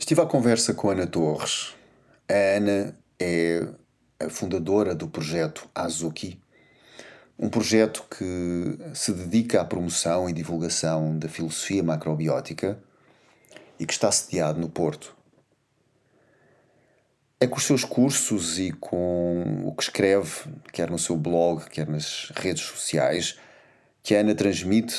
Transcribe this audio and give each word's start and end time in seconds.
Estive 0.00 0.22
à 0.22 0.26
conversa 0.26 0.72
com 0.72 0.88
a 0.88 0.94
Ana 0.94 1.06
Torres. 1.06 1.74
A 2.26 2.56
Ana 2.56 2.96
é 3.20 3.68
a 4.18 4.30
fundadora 4.30 4.94
do 4.94 5.06
projeto 5.06 5.68
Azuki, 5.74 6.40
um 7.38 7.50
projeto 7.50 8.04
que 8.10 8.78
se 8.94 9.12
dedica 9.12 9.60
à 9.60 9.64
promoção 9.64 10.28
e 10.28 10.32
divulgação 10.32 11.18
da 11.18 11.28
filosofia 11.28 11.82
macrobiótica 11.82 12.82
e 13.78 13.84
que 13.84 13.92
está 13.92 14.10
sediado 14.10 14.58
no 14.58 14.70
Porto. 14.70 15.14
É 17.38 17.46
com 17.46 17.58
os 17.58 17.64
seus 17.64 17.84
cursos 17.84 18.58
e 18.58 18.72
com 18.72 19.66
o 19.66 19.74
que 19.74 19.82
escreve, 19.82 20.50
quer 20.72 20.90
no 20.90 20.98
seu 20.98 21.16
blog, 21.16 21.68
quer 21.68 21.86
nas 21.86 22.32
redes 22.36 22.64
sociais, 22.64 23.38
que 24.02 24.16
a 24.16 24.20
Ana 24.20 24.34
transmite 24.34 24.96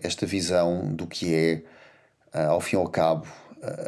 esta 0.00 0.24
visão 0.24 0.94
do 0.94 1.08
que 1.08 1.34
é, 1.34 1.62
ao 2.32 2.60
fim 2.60 2.76
e 2.76 2.78
ao 2.78 2.88
cabo, 2.88 3.26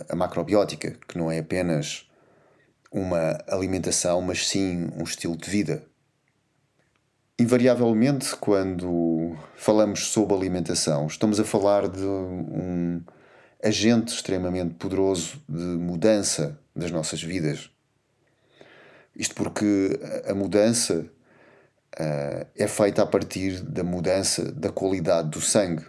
a 0.09 0.17
macrobiótica, 0.17 0.97
que 1.09 1.19
não 1.19 1.31
é 1.31 1.39
apenas 1.39 2.09
uma 2.91 3.39
alimentação, 3.49 4.23
mas 4.23 4.49
sim 4.49 4.89
um 4.97 5.05
estilo 5.05 5.37
de 5.37 5.49
vida. 5.51 5.85
Invariavelmente, 7.39 8.35
quando 8.37 9.37
falamos 9.57 10.07
sobre 10.07 10.35
alimentação, 10.35 11.07
estamos 11.07 11.39
a 11.39 11.45
falar 11.45 11.89
de 11.89 12.05
um 12.05 13.03
agente 13.63 14.15
extremamente 14.15 14.75
poderoso 14.75 15.43
de 15.49 15.63
mudança 15.63 16.59
das 16.75 16.91
nossas 16.91 17.23
vidas. 17.23 17.71
Isto 19.15 19.35
porque 19.35 19.99
a 20.27 20.35
mudança 20.35 21.07
uh, 21.99 22.47
é 22.55 22.67
feita 22.67 23.03
a 23.03 23.07
partir 23.07 23.61
da 23.61 23.83
mudança 23.83 24.51
da 24.53 24.71
qualidade 24.71 25.31
do 25.31 25.41
sangue 25.41 25.85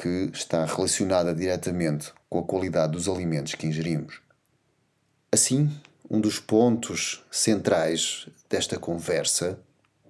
que 0.00 0.30
está 0.32 0.64
relacionada 0.64 1.34
diretamente 1.34 2.12
com 2.30 2.38
a 2.38 2.44
qualidade 2.44 2.92
dos 2.92 3.08
alimentos 3.08 3.56
que 3.56 3.66
ingerimos. 3.66 4.20
Assim, 5.32 5.68
um 6.08 6.20
dos 6.20 6.38
pontos 6.38 7.24
centrais 7.30 8.28
desta 8.48 8.78
conversa 8.78 9.58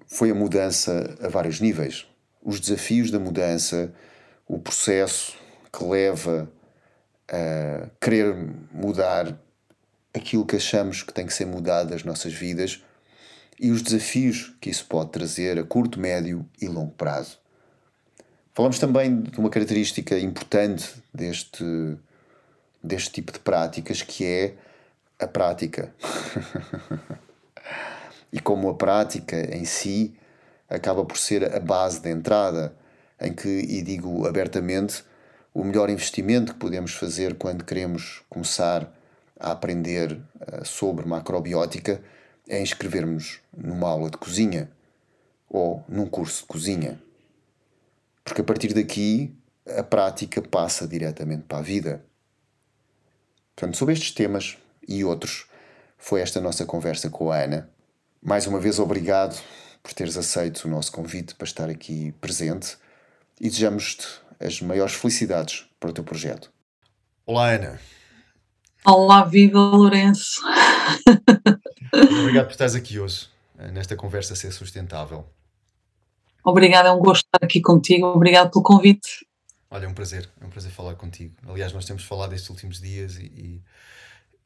foi 0.06 0.31
a 0.31 0.34
mudança 0.34 1.16
a 1.20 1.28
vários 1.28 1.59
níveis. 1.59 2.06
Os 2.42 2.61
desafios 2.61 3.11
da 3.11 3.19
mudança, 3.19 3.92
o 4.47 4.59
processo 4.59 5.34
que 5.72 5.83
leva 5.84 6.50
a 7.27 7.89
querer 8.00 8.34
mudar 8.72 9.39
aquilo 10.12 10.47
que 10.47 10.56
achamos 10.56 11.03
que 11.03 11.12
tem 11.12 11.27
que 11.27 11.33
ser 11.33 11.47
mudado 11.47 11.91
das 11.91 12.05
nossas 12.05 12.33
vidas 12.33 12.83
e 13.59 13.70
os 13.70 13.83
desafios 13.83 14.55
que 14.61 14.70
isso 14.70 14.86
pode 14.86 15.11
trazer 15.11 15.59
a 15.59 15.64
curto, 15.64 15.98
médio 15.98 16.47
e 16.61 16.69
longo 16.69 16.92
prazo. 16.92 17.39
Falamos 18.59 18.81
também 18.81 19.20
de 19.20 19.39
uma 19.39 19.51
característica 19.51 20.19
importante 20.19 20.92
deste, 21.14 21.64
deste 22.83 23.12
tipo 23.12 23.31
de 23.31 23.39
práticas 23.39 24.03
que 24.03 24.25
é 24.25 24.55
a 25.17 25.28
prática. 25.28 25.95
e 28.33 28.41
como 28.41 28.69
a 28.69 28.75
prática 28.75 29.55
em 29.55 29.65
si 29.65 30.12
acaba 30.69 31.05
por 31.05 31.17
ser 31.17 31.55
a 31.55 31.61
base 31.61 32.00
de 32.00 32.11
entrada, 32.11 32.75
em 33.20 33.33
que, 33.33 33.48
e 33.48 33.81
digo 33.81 34.27
abertamente, 34.27 35.05
o 35.55 35.62
melhor 35.62 35.89
investimento 35.89 36.53
que 36.53 36.59
podemos 36.59 36.95
fazer 36.95 37.37
quando 37.37 37.62
queremos 37.62 38.22
começar 38.28 38.93
a 39.39 39.53
aprender 39.53 40.20
eh, 40.41 40.65
sobre 40.65 41.06
macrobiótica 41.06 42.03
é 42.48 42.61
inscrevermos 42.61 43.39
numa 43.56 43.89
aula 43.89 44.11
de 44.11 44.17
cozinha 44.17 44.69
ou 45.48 45.84
num 45.89 46.06
curso 46.06 46.41
de 46.41 46.48
cozinha. 46.48 47.08
Porque 48.29 48.43
a 48.43 48.45
partir 48.45 48.75
daqui 48.75 49.34
a 49.67 49.83
prática 49.83 50.43
passa 50.43 50.87
diretamente 50.87 51.45
para 51.45 51.59
a 51.59 51.62
vida. 51.62 52.05
Portanto, 53.57 53.79
sobre 53.79 53.95
estes 53.95 54.12
temas 54.12 54.59
e 54.87 55.03
outros, 55.03 55.47
foi 55.97 56.21
esta 56.21 56.39
nossa 56.39 56.67
conversa 56.67 57.09
com 57.09 57.33
a 57.33 57.39
Ana. 57.39 57.71
Mais 58.23 58.47
uma 58.47 58.61
vez, 58.61 58.79
obrigado 58.79 59.43
por 59.83 59.95
teres 59.95 60.19
aceito 60.19 60.67
o 60.67 60.69
nosso 60.69 60.93
convite 60.93 61.34
para 61.34 61.47
estar 61.47 61.71
aqui 61.71 62.12
presente 62.21 62.77
e 63.41 63.49
desejamos-te 63.49 64.06
as 64.38 64.61
maiores 64.61 64.94
felicidades 64.94 65.65
para 65.81 65.88
o 65.88 65.93
teu 65.94 66.05
projeto. 66.05 66.53
Olá, 67.25 67.53
Ana. 67.53 67.81
Olá, 68.84 69.25
viva 69.25 69.59
Lourenço. 69.59 70.43
Obrigado 72.21 72.44
por 72.44 72.53
estares 72.53 72.75
aqui 72.75 72.99
hoje, 72.99 73.31
nesta 73.72 73.97
conversa 73.97 74.37
ser 74.37 74.53
sustentável. 74.53 75.27
Obrigada, 76.44 76.88
é 76.88 76.93
um 76.93 77.00
gosto 77.00 77.26
estar 77.26 77.44
aqui 77.44 77.60
contigo. 77.60 78.06
Obrigado 78.06 78.50
pelo 78.50 78.62
convite. 78.62 79.26
Olha, 79.71 79.84
é 79.84 79.88
um 79.88 79.94
prazer, 79.94 80.28
é 80.41 80.47
um 80.47 80.50
prazer 80.50 80.71
falar 80.71 80.94
contigo. 80.94 81.34
Aliás, 81.47 81.72
nós 81.72 81.84
temos 81.84 82.04
falado 82.04 82.32
estes 82.32 82.49
últimos 82.49 82.81
dias 82.81 83.16
e, 83.16 83.62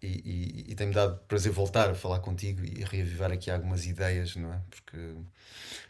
e, 0.03 0.09
e, 0.09 0.65
e 0.69 0.75
tem-me 0.75 0.93
dado 0.93 1.21
prazer 1.29 1.53
voltar 1.53 1.91
a 1.91 1.95
falar 1.95 2.19
contigo 2.19 2.65
e 2.65 2.83
reavivar 2.83 3.31
aqui 3.31 3.51
algumas 3.51 3.87
ideias, 3.87 4.35
não 4.35 4.53
é? 4.53 4.61
Porque 4.69 5.15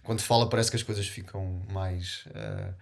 quando 0.02 0.20
fala 0.20 0.48
parece 0.48 0.70
que 0.70 0.76
as 0.76 0.82
coisas 0.82 1.06
ficam 1.06 1.62
mais. 1.72 2.26
Uh, 2.26 2.74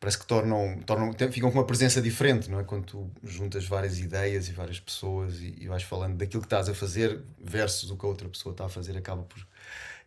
parece 0.00 0.18
que 0.18 0.26
tornam, 0.26 0.80
tornam, 0.84 1.12
ficam 1.30 1.50
com 1.50 1.58
uma 1.58 1.66
presença 1.66 2.02
diferente, 2.02 2.50
não 2.50 2.58
é? 2.58 2.64
Quando 2.64 2.84
tu 2.84 3.10
juntas 3.22 3.64
várias 3.66 4.00
ideias 4.00 4.48
e 4.48 4.52
várias 4.52 4.80
pessoas 4.80 5.40
e, 5.40 5.54
e 5.60 5.68
vais 5.68 5.84
falando 5.84 6.16
daquilo 6.16 6.42
que 6.42 6.46
estás 6.46 6.68
a 6.68 6.74
fazer 6.74 7.22
versus 7.40 7.90
o 7.90 7.96
que 7.96 8.04
a 8.04 8.08
outra 8.08 8.28
pessoa 8.28 8.52
está 8.52 8.66
a 8.66 8.68
fazer, 8.68 8.96
acaba 8.96 9.22
por 9.22 9.46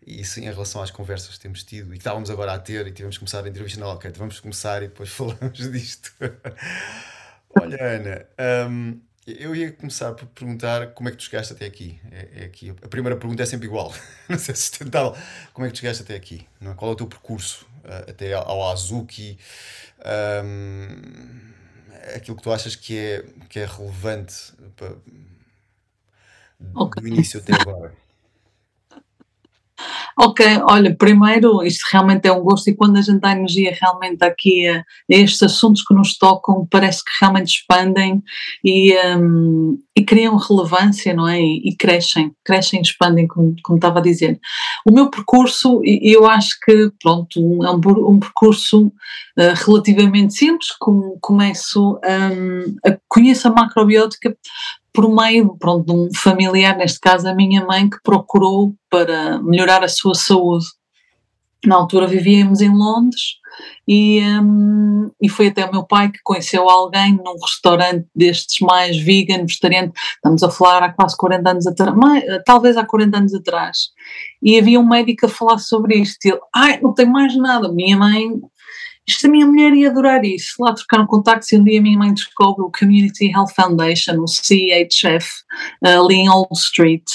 isso 0.06 0.40
em 0.40 0.44
relação 0.44 0.82
às 0.82 0.92
conversas 0.92 1.36
que 1.36 1.40
temos 1.40 1.64
tido 1.64 1.90
e 1.90 1.92
que 1.94 1.98
estávamos 1.98 2.30
agora 2.30 2.54
a 2.54 2.60
ter 2.60 2.88
e 2.88 2.92
tivemos 2.92 3.18
que 3.18 3.20
começar 3.20 3.44
a 3.44 3.50
entrevista, 3.50 3.80
não, 3.80 3.88
ok, 3.88 4.12
vamos 4.16 4.40
começar 4.40 4.84
e 4.84 4.88
depois 4.88 5.10
falamos 5.12 5.72
disto. 5.72 6.14
Olha, 7.60 7.78
Ana, 7.82 8.26
um, 8.70 9.02
eu 9.26 9.54
ia 9.54 9.72
começar 9.72 10.14
por 10.14 10.26
perguntar 10.28 10.94
como 10.94 11.10
é 11.10 11.12
que 11.12 11.18
tu 11.18 11.24
chegaste 11.24 11.52
até 11.52 11.66
aqui. 11.66 12.00
É, 12.12 12.44
é 12.44 12.46
aqui. 12.46 12.74
A 12.82 12.88
primeira 12.88 13.18
pergunta 13.18 13.44
é 13.44 13.46
sempre 13.46 13.68
igual, 13.68 13.94
não 14.30 14.38
sei 14.38 14.46
se 14.46 14.52
é 14.52 14.56
sustentável. 14.56 15.16
Como 15.54 15.66
é 15.66 15.70
que 15.70 15.76
tu 15.76 15.80
chegaste 15.80 16.04
até 16.04 16.16
aqui? 16.16 16.48
Não 16.62 16.72
é? 16.72 16.76
Qual 16.76 16.92
é 16.92 16.94
o 16.94 16.98
teu 16.98 17.08
percurso 17.08 17.66
uh, 17.84 18.10
até 18.10 18.34
ao 18.34 18.70
Azuki? 18.70 19.38
Um, 20.46 21.48
aquilo 22.16 22.38
que 22.38 22.44
tu 22.44 22.54
achas 22.54 22.76
que 22.76 22.98
é, 22.98 23.26
que 23.50 23.60
é 23.60 23.66
relevante 23.66 24.54
para, 24.76 24.96
okay. 26.76 27.02
do 27.02 27.08
início 27.08 27.40
até 27.40 27.54
agora? 27.54 27.94
Ok, 30.20 30.44
olha, 30.68 30.96
primeiro, 30.96 31.64
isto 31.64 31.84
realmente 31.92 32.28
é 32.28 32.32
um 32.32 32.42
gosto 32.42 32.68
e 32.72 32.76
quando 32.76 32.98
a 32.98 33.02
gente 33.02 33.20
dá 33.20 33.34
energia 33.34 33.78
realmente 33.80 34.24
aqui 34.24 34.68
a, 34.68 34.84
estes 35.08 35.44
assuntos 35.44 35.84
que 35.84 35.94
nos 35.94 36.18
tocam, 36.18 36.68
parece 36.72 37.04
que 37.04 37.12
realmente 37.22 37.50
expandem 37.50 38.24
e, 38.64 38.96
um, 39.16 39.78
e 39.96 40.04
criam 40.04 40.36
relevância, 40.36 41.14
não 41.14 41.28
é? 41.28 41.40
E, 41.40 41.70
e, 41.70 41.76
crescem, 41.76 42.32
crescem, 42.44 42.82
expandem, 42.82 43.28
como, 43.28 43.56
como 43.64 43.78
estava 43.78 44.00
a 44.00 44.02
dizer. 44.02 44.40
O 44.90 44.92
meu 44.92 45.08
percurso, 45.12 45.82
eu 45.84 46.26
acho 46.26 46.50
que, 46.66 46.92
pronto, 47.00 47.40
é 47.64 47.70
um, 47.70 48.10
um 48.10 48.20
percurso 48.20 48.88
uh, 48.88 49.66
relativamente 49.68 50.34
simples, 50.34 50.72
como 50.80 51.20
começo 51.22 52.00
um, 52.04 52.76
a 52.84 52.98
conheço 53.08 53.48
a 53.48 53.52
macrobiótica 53.52 54.36
por 54.94 55.10
meio 55.10 55.56
pronto, 55.58 55.86
de 55.86 55.94
um 55.94 56.10
familiar, 56.14 56.76
neste 56.78 57.00
caso 57.00 57.28
a 57.28 57.36
minha 57.36 57.66
mãe, 57.66 57.90
que 57.90 57.98
procurou 58.04 58.74
para 58.90 59.40
melhorar 59.42 59.84
a 59.84 59.88
sua 59.88 60.16
saúde. 60.16 60.66
Na 61.66 61.76
altura 61.76 62.08
vivíamos 62.08 62.62
em 62.62 62.70
Londres 62.70 63.38
e, 63.88 64.22
um, 64.22 65.10
e 65.22 65.30
foi 65.30 65.48
até 65.48 65.66
o 65.66 65.72
meu 65.72 65.84
pai 65.84 66.12
que 66.12 66.20
conheceu 66.24 66.70
alguém 66.70 67.14
num 67.14 67.36
restaurante 67.42 68.06
destes 68.16 68.60
mais 68.60 68.98
vegan, 68.98 69.42
vegetariano, 69.42 69.92
estamos 70.16 70.44
a 70.44 70.50
falar 70.50 70.84
há 70.84 70.94
quase 70.94 71.16
40 71.18 71.50
anos 71.50 71.68
atrás, 71.68 71.96
talvez 72.46 72.78
há 72.78 72.86
40 72.86 73.18
anos 73.18 73.34
atrás, 73.34 73.90
e 74.42 74.60
havia 74.60 74.80
um 74.80 74.88
médico 74.88 75.26
a 75.26 75.30
falar 75.30 75.58
sobre 75.58 75.96
isto, 75.96 76.26
e 76.26 76.30
ele, 76.30 76.40
ai, 76.54 76.80
não 76.82 76.94
tem 76.94 77.06
mais 77.06 77.36
nada, 77.36 77.72
minha 77.72 77.98
mãe 77.98 78.40
isto 79.08 79.26
a 79.26 79.30
minha 79.30 79.46
mulher 79.46 79.74
ia 79.74 79.90
adorar 79.90 80.26
isso. 80.26 80.56
Lá 80.60 80.74
trocaram 80.74 81.08
contactos 81.08 81.52
e 81.52 81.58
um 81.58 81.64
dia 81.64 81.80
a 81.80 81.82
minha 81.82 81.98
mãe 81.98 82.14
descobre 82.14 82.64
o 82.64 82.72
Community 82.78 83.32
Health 83.32 83.54
Foundation, 83.56 84.20
o 84.20 84.28
CHF, 84.28 85.30
ali 85.82 86.16
em 86.16 86.30
Old 86.30 86.50
Street, 86.54 87.06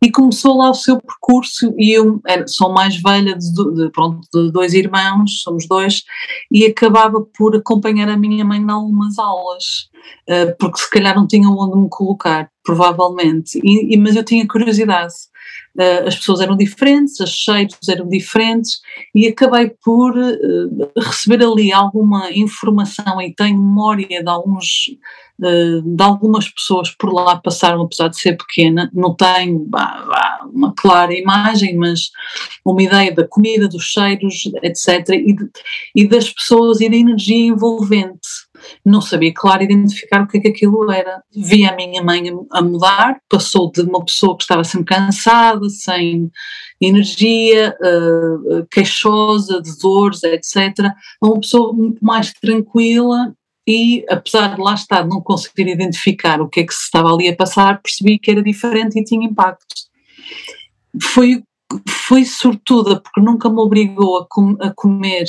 e 0.00 0.12
começou 0.12 0.56
lá 0.58 0.70
o 0.70 0.74
seu 0.74 1.00
percurso. 1.00 1.74
E 1.76 1.90
eu 1.90 2.20
sou 2.46 2.72
mais 2.72 2.96
velha 3.02 3.36
de, 3.36 3.74
de, 3.74 3.90
pronto, 3.90 4.20
de 4.32 4.52
dois 4.52 4.74
irmãos, 4.74 5.42
somos 5.42 5.66
dois, 5.66 6.04
e 6.52 6.64
acabava 6.64 7.20
por 7.36 7.56
acompanhar 7.56 8.08
a 8.08 8.16
minha 8.16 8.44
mãe 8.44 8.60
em 8.60 8.70
algumas 8.70 9.18
aulas, 9.18 9.90
uh, 10.28 10.54
porque 10.58 10.78
se 10.78 10.90
calhar 10.90 11.16
não 11.16 11.26
tinha 11.26 11.48
onde 11.48 11.76
me 11.76 11.88
colocar, 11.90 12.48
provavelmente, 12.62 13.58
e 13.64 13.96
mas 13.96 14.14
eu 14.14 14.24
tinha 14.24 14.46
curiosidade. 14.46 15.14
Uh, 15.78 16.08
as 16.08 16.16
pessoas 16.16 16.40
eram 16.40 16.56
diferentes, 16.56 17.20
os 17.20 17.30
cheiros 17.30 17.88
eram 17.88 18.08
diferentes 18.08 18.80
e 19.14 19.28
acabei 19.28 19.70
por 19.84 20.16
uh, 20.16 20.92
receber 21.00 21.44
ali 21.44 21.72
alguma 21.72 22.28
informação 22.32 23.22
e 23.22 23.32
tenho 23.32 23.56
memória 23.56 24.20
de 24.20 24.28
alguns 24.28 24.88
uh, 25.40 25.82
de 25.82 26.02
algumas 26.02 26.48
pessoas 26.48 26.90
por 26.90 27.12
lá 27.12 27.36
passaram, 27.36 27.82
apesar 27.82 28.08
de 28.08 28.18
ser 28.18 28.36
pequena, 28.36 28.90
não 28.92 29.14
tenho 29.14 29.60
bah, 29.60 30.04
bah, 30.08 30.48
uma 30.52 30.74
clara 30.76 31.14
imagem, 31.14 31.76
mas 31.76 32.10
uma 32.64 32.82
ideia 32.82 33.14
da 33.14 33.26
comida, 33.26 33.68
dos 33.68 33.84
cheiros, 33.84 34.50
etc. 34.62 35.10
e, 35.10 35.32
de, 35.34 35.50
e 35.94 36.08
das 36.08 36.30
pessoas 36.30 36.80
e 36.80 36.88
da 36.88 36.96
energia 36.96 37.46
envolvente. 37.46 38.28
Não 38.84 39.00
sabia, 39.00 39.32
claro, 39.34 39.62
identificar 39.62 40.22
o 40.22 40.26
que 40.26 40.38
é 40.38 40.40
que 40.40 40.48
aquilo 40.48 40.90
era. 40.90 41.22
Vi 41.34 41.64
a 41.64 41.74
minha 41.74 42.02
mãe 42.02 42.22
a 42.50 42.62
mudar, 42.62 43.20
passou 43.28 43.70
de 43.70 43.82
uma 43.82 44.04
pessoa 44.04 44.36
que 44.36 44.42
estava 44.42 44.64
sempre 44.64 44.94
cansada, 44.94 45.68
sem 45.68 46.30
energia, 46.80 47.76
uh, 47.80 48.66
queixosa, 48.70 49.60
de 49.60 49.78
dores, 49.78 50.22
etc., 50.22 50.78
a 51.22 51.26
uma 51.26 51.40
pessoa 51.40 51.72
muito 51.72 52.04
mais 52.04 52.32
tranquila 52.32 53.34
e, 53.66 54.04
apesar 54.08 54.54
de 54.54 54.60
lá 54.60 54.74
estar, 54.74 55.06
não 55.06 55.20
conseguir 55.20 55.68
identificar 55.68 56.40
o 56.40 56.48
que 56.48 56.60
é 56.60 56.66
que 56.66 56.74
se 56.74 56.84
estava 56.84 57.12
ali 57.12 57.28
a 57.28 57.36
passar, 57.36 57.80
percebi 57.82 58.18
que 58.18 58.30
era 58.30 58.42
diferente 58.42 58.98
e 58.98 59.04
tinha 59.04 59.26
impacto. 59.26 59.66
Foi, 61.00 61.42
foi 61.88 62.24
sortuda, 62.24 63.00
porque 63.00 63.20
nunca 63.20 63.48
me 63.48 63.60
obrigou 63.60 64.18
a, 64.18 64.26
com, 64.28 64.56
a 64.60 64.70
comer 64.74 65.26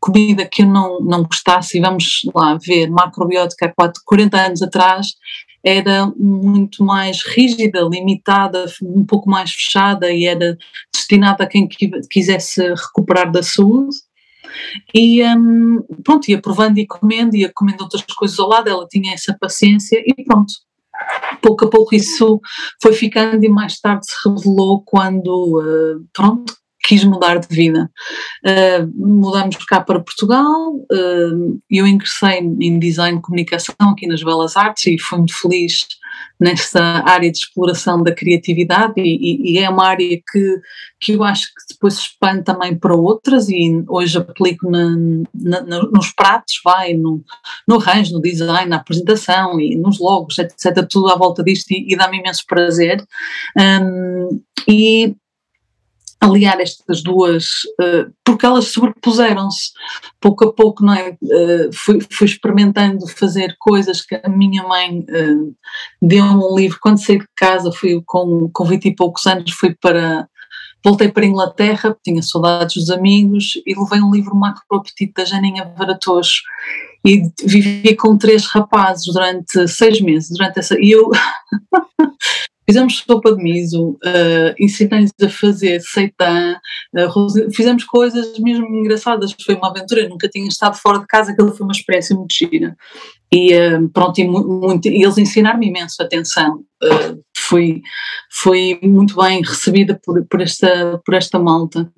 comida 0.00 0.48
que 0.50 0.62
eu 0.62 0.66
não, 0.66 1.00
não 1.00 1.22
gostasse, 1.22 1.78
e 1.78 1.80
vamos 1.80 2.22
lá 2.34 2.58
ver, 2.60 2.90
macrobiótica 2.90 3.66
há 3.66 3.72
4, 3.74 4.02
40 4.04 4.36
anos 4.36 4.62
atrás 4.62 5.08
era 5.62 6.06
muito 6.16 6.82
mais 6.82 7.22
rígida, 7.22 7.80
limitada, 7.82 8.64
um 8.82 9.04
pouco 9.04 9.28
mais 9.28 9.50
fechada 9.50 10.10
e 10.10 10.24
era 10.24 10.56
destinada 10.92 11.44
a 11.44 11.46
quem 11.46 11.68
quisesse 12.10 12.62
recuperar 12.74 13.30
da 13.30 13.42
saúde. 13.42 13.96
E 14.94 15.22
um, 15.22 15.82
pronto, 16.02 16.28
ia 16.28 16.40
provando 16.40 16.78
e 16.78 16.86
comendo, 16.86 17.36
ia 17.36 17.52
comendo 17.54 17.84
outras 17.84 18.02
coisas 18.02 18.38
ao 18.38 18.48
lado, 18.48 18.68
ela 18.68 18.86
tinha 18.88 19.12
essa 19.12 19.36
paciência 19.38 20.02
e 20.04 20.24
pronto. 20.24 20.52
Pouco 21.40 21.64
a 21.64 21.70
pouco 21.70 21.94
isso 21.94 22.40
foi 22.82 22.92
ficando 22.92 23.44
e 23.44 23.48
mais 23.48 23.78
tarde 23.78 24.06
se 24.06 24.28
revelou 24.28 24.82
quando, 24.84 25.60
uh, 25.60 26.04
pronto, 26.12 26.54
quis 26.90 27.04
mudar 27.04 27.38
de 27.38 27.46
vida. 27.54 27.88
Uh, 28.44 28.90
mudamos 28.96 29.56
cá 29.64 29.80
para 29.80 30.00
Portugal, 30.00 30.74
uh, 30.74 31.60
eu 31.70 31.86
ingressei 31.86 32.38
em 32.38 32.80
design 32.80 33.18
de 33.18 33.22
comunicação 33.22 33.74
aqui 33.80 34.08
nas 34.08 34.24
Belas 34.24 34.56
Artes 34.56 34.88
e 34.88 34.98
fui 34.98 35.18
muito 35.18 35.38
feliz 35.40 35.86
nesta 36.40 36.82
área 37.08 37.30
de 37.30 37.38
exploração 37.38 38.02
da 38.02 38.12
criatividade 38.12 38.94
e, 38.96 39.52
e, 39.52 39.58
é 39.58 39.70
uma 39.70 39.86
área 39.86 40.20
que, 40.32 40.60
que 40.98 41.12
eu 41.12 41.22
acho 41.22 41.46
que 41.46 41.74
depois 41.74 41.94
se 41.94 42.00
expande 42.00 42.42
também 42.42 42.76
para 42.76 42.94
outras 42.94 43.48
e 43.48 43.84
hoje 43.86 44.18
aplico 44.18 44.68
na, 44.68 44.88
na, 45.32 45.60
nos 45.62 46.10
pratos, 46.12 46.60
vai, 46.64 46.94
no, 46.94 47.22
no 47.68 47.76
arranjo, 47.76 48.14
no 48.14 48.20
design, 48.20 48.68
na 48.68 48.76
apresentação 48.76 49.60
e 49.60 49.76
nos 49.76 50.00
logos, 50.00 50.38
etc, 50.38 50.84
tudo 50.90 51.08
à 51.08 51.16
volta 51.16 51.44
disto 51.44 51.70
e, 51.70 51.92
e 51.92 51.96
dá-me 51.96 52.18
imenso 52.18 52.44
prazer. 52.48 53.04
Um, 53.56 54.40
e 54.68 55.14
aliar 56.20 56.60
estas 56.60 57.02
duas, 57.02 57.46
uh, 57.80 58.12
porque 58.24 58.44
elas 58.44 58.66
sobrepuseram-se 58.66 59.70
pouco 60.20 60.44
a 60.44 60.52
pouco, 60.52 60.84
não 60.84 60.92
é? 60.92 61.16
Uh, 61.22 61.72
fui, 61.72 61.98
fui, 62.10 62.26
experimentando 62.26 63.06
fazer 63.08 63.56
coisas 63.58 64.02
que 64.02 64.20
a 64.22 64.28
minha 64.28 64.62
mãe 64.62 65.00
uh, 65.00 65.54
deu-me 66.00 66.44
um 66.44 66.54
livro, 66.54 66.78
quando 66.80 67.02
saí 67.02 67.18
de 67.18 67.26
casa, 67.34 67.72
fui 67.72 68.02
com, 68.04 68.50
com 68.52 68.64
20 68.64 68.84
e 68.84 68.94
poucos 68.94 69.26
anos, 69.26 69.50
fui 69.52 69.74
para, 69.80 70.28
voltei 70.84 71.08
para 71.08 71.24
a 71.24 71.28
Inglaterra, 71.28 71.96
tinha 72.04 72.22
saudades 72.22 72.74
dos 72.74 72.90
amigos 72.90 73.54
e 73.66 73.74
levei 73.74 74.02
um 74.02 74.12
livro 74.12 74.36
macro 74.36 74.62
apetite 74.72 75.14
da 75.16 75.24
Janinha 75.24 75.72
Varatoso 75.76 76.32
e 77.04 77.22
vivi 77.42 77.96
com 77.96 78.18
três 78.18 78.44
rapazes 78.46 79.06
durante 79.06 79.66
seis 79.68 80.00
meses, 80.02 80.28
durante 80.36 80.58
essa, 80.58 80.76
e 80.78 80.90
eu 80.90 81.10
fizemos 82.70 82.98
sopa 82.98 83.34
de 83.34 83.42
miso, 83.42 83.90
uh, 83.90 84.54
ensinei-lhes 84.56 85.12
a 85.20 85.28
fazer 85.28 85.80
seitã, 85.80 86.56
uh, 86.96 87.52
fizemos 87.52 87.82
coisas 87.82 88.38
mesmo 88.38 88.64
engraçadas, 88.66 89.34
foi 89.44 89.56
uma 89.56 89.70
aventura, 89.70 90.08
nunca 90.08 90.28
tinha 90.28 90.46
estado 90.46 90.76
fora 90.76 91.00
de 91.00 91.06
casa, 91.08 91.32
aquilo 91.32 91.52
foi 91.52 91.66
uma 91.66 91.72
experiência 91.72 92.14
muito 92.14 92.32
gira. 92.32 92.76
E 93.32 93.52
uh, 93.54 93.88
pronto, 93.88 94.18
e, 94.20 94.28
muito, 94.28 94.86
e 94.86 95.02
eles 95.02 95.18
ensinaram-me 95.18 95.66
imenso 95.66 96.00
atenção, 96.00 96.60
uh, 96.84 97.20
foi, 97.50 97.82
foi 98.30 98.78
muito 98.80 99.16
bem 99.16 99.42
recebida 99.42 100.00
por, 100.04 100.24
por, 100.26 100.40
esta, 100.40 101.00
por 101.04 101.14
esta 101.14 101.38
malta. 101.38 101.92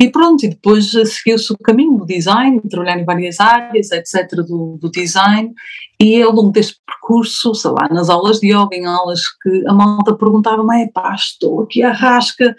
E 0.00 0.10
pronto, 0.10 0.44
e 0.44 0.48
depois 0.48 0.90
seguiu-se 0.90 1.52
o 1.52 1.58
caminho 1.58 1.98
do 1.98 2.06
design, 2.06 2.60
trabalhar 2.70 2.98
em 2.98 3.04
várias 3.04 3.38
áreas, 3.38 3.90
etc., 3.92 4.36
do, 4.36 4.78
do 4.80 4.90
design, 4.90 5.52
e 6.00 6.22
ao 6.22 6.32
longo 6.32 6.50
deste 6.50 6.80
percurso, 6.86 7.54
sei 7.54 7.70
lá, 7.70 7.86
nas 7.90 8.08
aulas 8.08 8.40
de 8.40 8.48
yoga, 8.48 8.74
em 8.74 8.86
aulas 8.86 9.20
que 9.42 9.66
a 9.68 9.74
malta 9.74 10.14
perguntava-me, 10.16 10.90
pá, 10.90 11.14
estou 11.14 11.62
aqui 11.62 11.82
à 11.82 11.92
rasca 11.92 12.56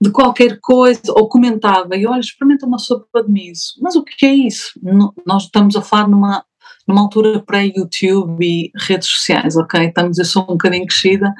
de 0.00 0.10
qualquer 0.10 0.58
coisa, 0.62 1.02
ou 1.08 1.28
comentava, 1.28 1.94
e 1.96 2.06
olha, 2.06 2.20
experimenta 2.20 2.64
uma 2.64 2.78
sopa 2.78 3.22
de 3.22 3.30
miso. 3.30 3.74
Mas 3.82 3.96
o 3.96 4.04
que 4.04 4.24
é 4.24 4.32
isso? 4.32 4.72
nós 5.26 5.44
estamos 5.44 5.76
a 5.76 5.82
falar 5.82 6.08
numa 6.08 6.44
numa 6.90 7.02
altura 7.02 7.40
pré-YouTube 7.40 8.44
e 8.44 8.72
redes 8.74 9.08
sociais, 9.08 9.56
ok? 9.56 9.86
Estamos, 9.86 10.18
eu 10.18 10.24
sou 10.24 10.42
um 10.42 10.46
bocadinho 10.46 10.86
crescida, 10.86 11.32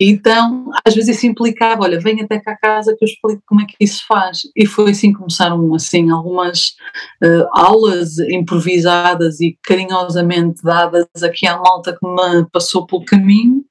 então 0.00 0.70
às 0.84 0.94
vezes 0.94 1.16
isso 1.16 1.26
implicava, 1.26 1.82
olha, 1.82 2.00
vem 2.00 2.20
até 2.20 2.38
cá 2.38 2.52
a 2.52 2.56
casa 2.56 2.94
que 2.96 3.04
eu 3.04 3.08
explico 3.08 3.42
como 3.46 3.62
é 3.62 3.66
que 3.66 3.74
isso 3.80 4.04
faz. 4.06 4.42
E 4.56 4.66
foi 4.66 4.92
assim 4.92 5.12
que 5.12 5.18
começaram 5.18 5.74
assim 5.74 6.10
algumas 6.10 6.76
uh, 7.22 7.48
aulas 7.52 8.18
improvisadas 8.18 9.40
e 9.40 9.58
carinhosamente 9.64 10.62
dadas 10.62 11.06
aqui 11.22 11.46
à 11.46 11.56
malta 11.56 11.96
que 11.98 12.06
me 12.06 12.46
passou 12.50 12.86
pelo 12.86 13.04
caminho. 13.04 13.64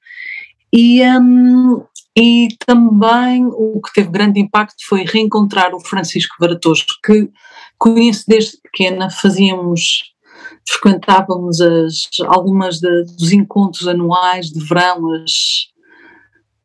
E, 0.72 1.02
um, 1.02 1.82
e 2.16 2.48
também 2.66 3.46
o 3.46 3.80
que 3.80 3.92
teve 3.94 4.10
grande 4.10 4.38
impacto 4.38 4.86
foi 4.86 5.04
reencontrar 5.04 5.74
o 5.74 5.80
Francisco 5.80 6.36
Varatoso, 6.38 6.84
que 7.04 7.30
conheço 7.78 8.24
desde 8.28 8.58
pequena, 8.60 9.08
fazíamos 9.08 10.12
frequentávamos 10.68 11.60
as, 11.60 12.08
algumas 12.26 12.78
de, 12.78 13.04
dos 13.18 13.32
encontros 13.32 13.88
anuais 13.88 14.50
de 14.50 14.60
verão, 14.60 15.10
as, 15.14 15.68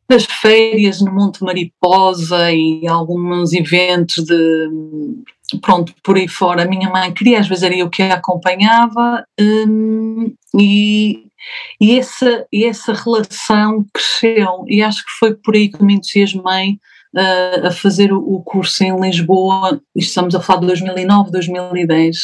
as 0.08 0.24
férias 0.24 1.00
no 1.00 1.12
Monte 1.12 1.42
Mariposa 1.42 2.52
e 2.52 2.86
alguns 2.86 3.52
eventos 3.52 4.24
de 4.24 4.68
pronto, 5.60 5.94
por 6.02 6.16
aí 6.16 6.28
fora. 6.28 6.62
A 6.62 6.68
minha 6.68 6.90
mãe 6.90 7.12
queria, 7.12 7.40
às 7.40 7.48
vezes 7.48 7.64
era 7.64 7.76
eu 7.76 7.90
que 7.90 8.02
a 8.02 8.14
acompanhava 8.14 9.24
hum, 9.40 10.32
e, 10.58 11.26
e, 11.80 11.98
essa, 11.98 12.46
e 12.52 12.64
essa 12.64 12.92
relação 12.92 13.84
cresceu. 13.92 14.64
E 14.66 14.82
acho 14.82 15.04
que 15.04 15.12
foi 15.18 15.34
por 15.34 15.54
aí 15.54 15.68
que 15.68 15.82
me 15.82 15.94
entusiasmei 15.94 16.78
uh, 17.14 17.66
a 17.66 17.70
fazer 17.70 18.12
o, 18.12 18.18
o 18.18 18.42
curso 18.42 18.82
em 18.84 18.98
Lisboa, 19.00 19.80
estamos 19.94 20.34
a 20.34 20.40
falar 20.40 20.60
de 20.60 20.66
2009, 20.68 21.30
2010, 21.30 22.16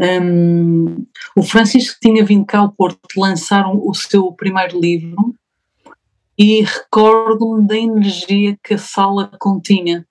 um, 0.00 1.04
o 1.36 1.42
Francisco 1.42 1.98
tinha 2.00 2.24
vindo 2.24 2.46
cá 2.46 2.60
ao 2.60 2.70
Porto 2.70 3.00
lançar 3.16 3.66
o 3.68 3.92
seu 3.94 4.30
primeiro 4.32 4.80
livro 4.80 5.34
e 6.38 6.62
recordo-me 6.62 7.66
da 7.66 7.76
energia 7.76 8.56
que 8.62 8.74
a 8.74 8.78
sala 8.78 9.30
continha 9.40 10.06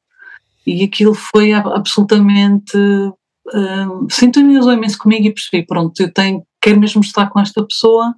e 0.65 0.83
aquilo 0.83 1.13
foi 1.13 1.53
absolutamente 1.53 2.77
um, 2.77 4.09
sintonizou 4.09 4.73
imenso 4.73 4.97
comigo 4.97 5.25
e 5.25 5.33
percebi, 5.33 5.65
pronto, 5.65 5.97
eu 6.01 6.11
tenho, 6.11 6.43
quero 6.61 6.79
mesmo 6.79 7.01
estar 7.01 7.29
com 7.29 7.39
esta 7.39 7.65
pessoa 7.65 8.13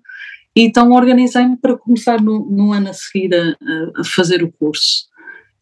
e 0.55 0.63
então 0.63 0.91
organizei-me 0.91 1.55
para 1.57 1.77
começar 1.77 2.19
no, 2.19 2.49
no, 2.49 2.73
ano 2.73 2.89
a 2.89 2.93
seguir 2.93 3.29
a, 3.35 4.01
a 4.01 4.03
fazer 4.03 4.43
o 4.43 4.51
curso 4.51 5.07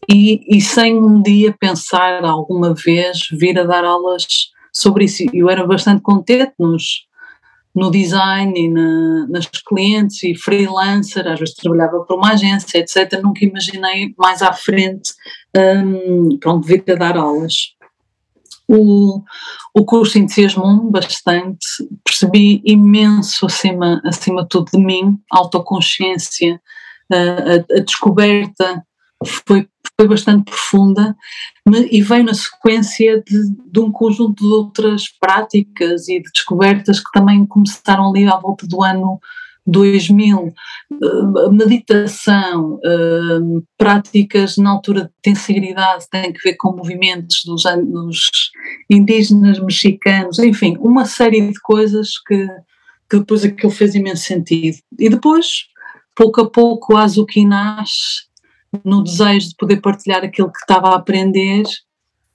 e, 0.10 0.42
e 0.48 0.62
sem 0.62 0.98
um 0.98 1.22
dia 1.22 1.54
pensar 1.60 2.24
alguma 2.24 2.74
vez 2.74 3.27
vir 3.32 3.60
a 3.60 3.63
dar 3.63 3.84
aulas 3.84 4.25
sobre 4.72 5.06
isso. 5.06 5.24
Eu 5.34 5.50
era 5.50 5.68
bastante 5.68 6.01
contente 6.01 6.54
nos, 6.58 7.07
no 7.78 7.92
design 7.92 8.60
e 8.60 8.68
na, 8.68 9.28
nas 9.28 9.46
clientes 9.46 10.24
e 10.24 10.34
freelancer, 10.34 11.28
às 11.28 11.40
vezes 11.40 11.54
trabalhava 11.54 12.04
para 12.04 12.16
uma 12.16 12.32
agência, 12.32 12.80
etc. 12.80 13.22
Nunca 13.22 13.46
imaginei 13.46 14.16
mais 14.18 14.42
à 14.42 14.52
frente, 14.52 15.14
um, 15.56 16.40
pronto, 16.40 16.66
vir 16.66 16.84
a 16.90 16.96
dar 16.96 17.16
aulas. 17.16 17.76
O, 18.68 19.22
o 19.76 19.86
curso 19.86 20.18
entusiasmou-me 20.18 20.90
bastante, 20.90 21.68
percebi 22.04 22.64
imenso 22.66 23.46
acima, 23.46 24.02
acima 24.04 24.42
de 24.42 24.50
tudo 24.50 24.72
de 24.72 24.80
mim, 24.80 25.16
autoconsciência, 25.32 26.60
a, 27.14 27.16
a, 27.16 27.78
a 27.78 27.82
descoberta 27.82 28.84
foi, 29.26 29.68
foi 30.00 30.08
bastante 30.08 30.52
profunda 30.52 31.16
e 31.92 32.02
veio 32.02 32.24
na 32.24 32.34
sequência 32.34 33.24
de, 33.26 33.56
de, 33.72 33.80
um 33.80 33.92
conjunto 33.92 34.44
de 34.44 34.54
outras 34.54 35.08
práticas 35.20 36.08
e 36.08 36.22
de 36.22 36.30
descobertas 36.34 37.00
que 37.00 37.12
também 37.12 37.46
começaram 37.46 38.10
ali 38.10 38.28
à 38.28 38.38
volta 38.38 38.68
do 38.68 38.84
ano 38.84 39.20
2000, 39.66 40.54
eh, 40.92 41.50
meditação, 41.52 42.80
eh, 42.84 43.62
práticas 43.78 44.56
na 44.58 44.70
altura 44.70 45.04
de 45.04 45.10
tensibilidade 45.22 46.10
têm 46.10 46.32
que 46.32 46.40
ver 46.42 46.56
com 46.56 46.72
movimentos 46.72 47.44
dos, 47.46 47.64
indígenas 48.90 49.60
mexicanos, 49.60 50.40
enfim, 50.40 50.78
uma 50.80 51.06
série 51.06 51.52
de 51.52 51.60
coisas 51.60 52.12
que, 52.26 52.48
que 53.10 53.20
depois 53.20 53.44
aquilo 53.44 53.72
fez 53.72 53.94
imenso 53.94 54.24
sentido. 54.24 54.78
E 54.98 55.10
depois, 55.10 55.66
pouco 56.16 56.42
a 56.42 56.50
pouco, 56.50 56.96
a 56.96 57.04
Azuki 57.04 57.46
nasce 57.46 58.27
no 58.84 59.04
desejo 59.04 59.50
de 59.50 59.56
poder 59.58 59.82
partilhar 59.82 60.24
aquilo 60.24 60.52
que 60.52 60.60
estava 60.60 60.90
a 60.90 60.96
aprender 60.96 61.64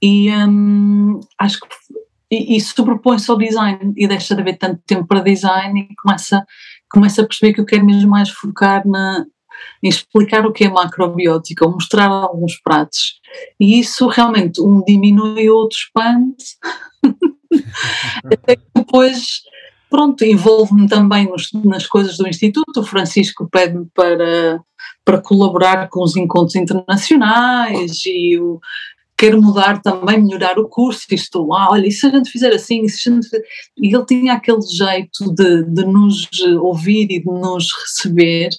e 0.03 0.31
hum, 0.31 1.21
acho 1.39 1.61
que 1.61 1.67
e, 2.31 2.57
e 2.57 2.61
sobrepõe-se 2.61 3.31
ao 3.31 3.37
design 3.37 3.93
e 3.95 4.09
deixa 4.09 4.35
de 4.35 4.41
haver 4.41 4.57
tanto 4.57 4.81
tempo 4.87 5.07
para 5.07 5.21
design 5.21 5.87
e 5.91 5.95
começa, 5.97 6.43
começa 6.91 7.21
a 7.21 7.27
perceber 7.27 7.53
que 7.53 7.61
eu 7.61 7.67
quero 7.67 7.85
mesmo 7.85 8.11
mais 8.11 8.31
focar 8.31 8.89
na, 8.89 9.27
em 9.83 9.89
explicar 9.89 10.47
o 10.47 10.53
que 10.53 10.65
é 10.65 10.69
macrobiótica, 10.71 11.67
ou 11.67 11.73
mostrar 11.73 12.07
alguns 12.07 12.59
pratos. 12.63 13.21
E 13.61 13.79
isso 13.79 14.07
realmente 14.09 14.63
um 14.63 14.83
diminui, 14.83 15.51
outro 15.51 15.77
expande. 15.77 16.37
Até 18.25 18.57
que 18.57 18.65
depois, 18.75 19.43
pronto, 19.91 20.25
envolve-me 20.25 20.89
também 20.89 21.29
nos, 21.29 21.51
nas 21.65 21.87
coisas 21.87 22.17
do 22.17 22.27
Instituto. 22.27 22.81
O 22.81 22.87
Francisco 22.87 23.49
pede-me 23.51 23.87
para, 23.95 24.59
para 25.05 25.21
colaborar 25.21 25.89
com 25.89 26.03
os 26.03 26.17
encontros 26.17 26.55
internacionais 26.55 28.03
e 28.07 28.39
o, 28.39 28.61
quero 29.23 29.41
mudar 29.41 29.81
também, 29.81 30.21
melhorar 30.21 30.59
o 30.59 30.69
curso, 30.69 31.07
isto, 31.13 31.53
ah, 31.55 31.69
olha, 31.71 31.87
e 31.87 31.93
se 31.93 32.07
a 32.07 32.11
gente 32.11 32.29
fizer 32.29 32.53
assim, 32.53 32.83
e 32.83 32.89
se 32.89 33.09
a 33.09 33.13
gente. 33.13 33.29
E 33.79 33.95
ele 33.95 34.05
tinha 34.05 34.33
aquele 34.35 34.63
jeito 34.63 35.33
de, 35.33 35.63
de 35.65 35.85
nos 35.85 36.29
ouvir 36.61 37.07
e 37.11 37.21
de 37.21 37.27
nos 37.27 37.69
receber 37.73 38.51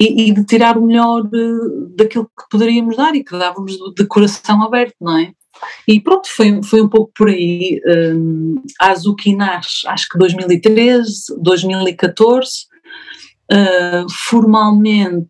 e, 0.00 0.28
e 0.28 0.32
de 0.32 0.44
tirar 0.44 0.76
o 0.76 0.84
melhor 0.84 1.22
de, 1.22 1.94
daquilo 1.96 2.24
que 2.24 2.48
poderíamos 2.50 2.96
dar 2.96 3.14
e 3.14 3.22
que 3.22 3.38
dávamos 3.38 3.72
de, 3.72 3.94
de 3.94 4.06
coração 4.06 4.62
aberto, 4.64 4.96
não 5.00 5.18
é? 5.18 5.32
E 5.86 6.00
pronto, 6.00 6.28
foi, 6.28 6.60
foi 6.64 6.82
um 6.82 6.88
pouco 6.88 7.12
por 7.14 7.28
aí. 7.28 7.80
Um, 7.86 8.56
a 8.80 8.90
Azuki 8.90 9.36
nasce, 9.36 9.86
acho 9.86 10.08
que 10.08 10.18
2013, 10.18 11.40
2014. 11.40 12.50
Uh, 13.52 14.10
formalmente, 14.28 15.28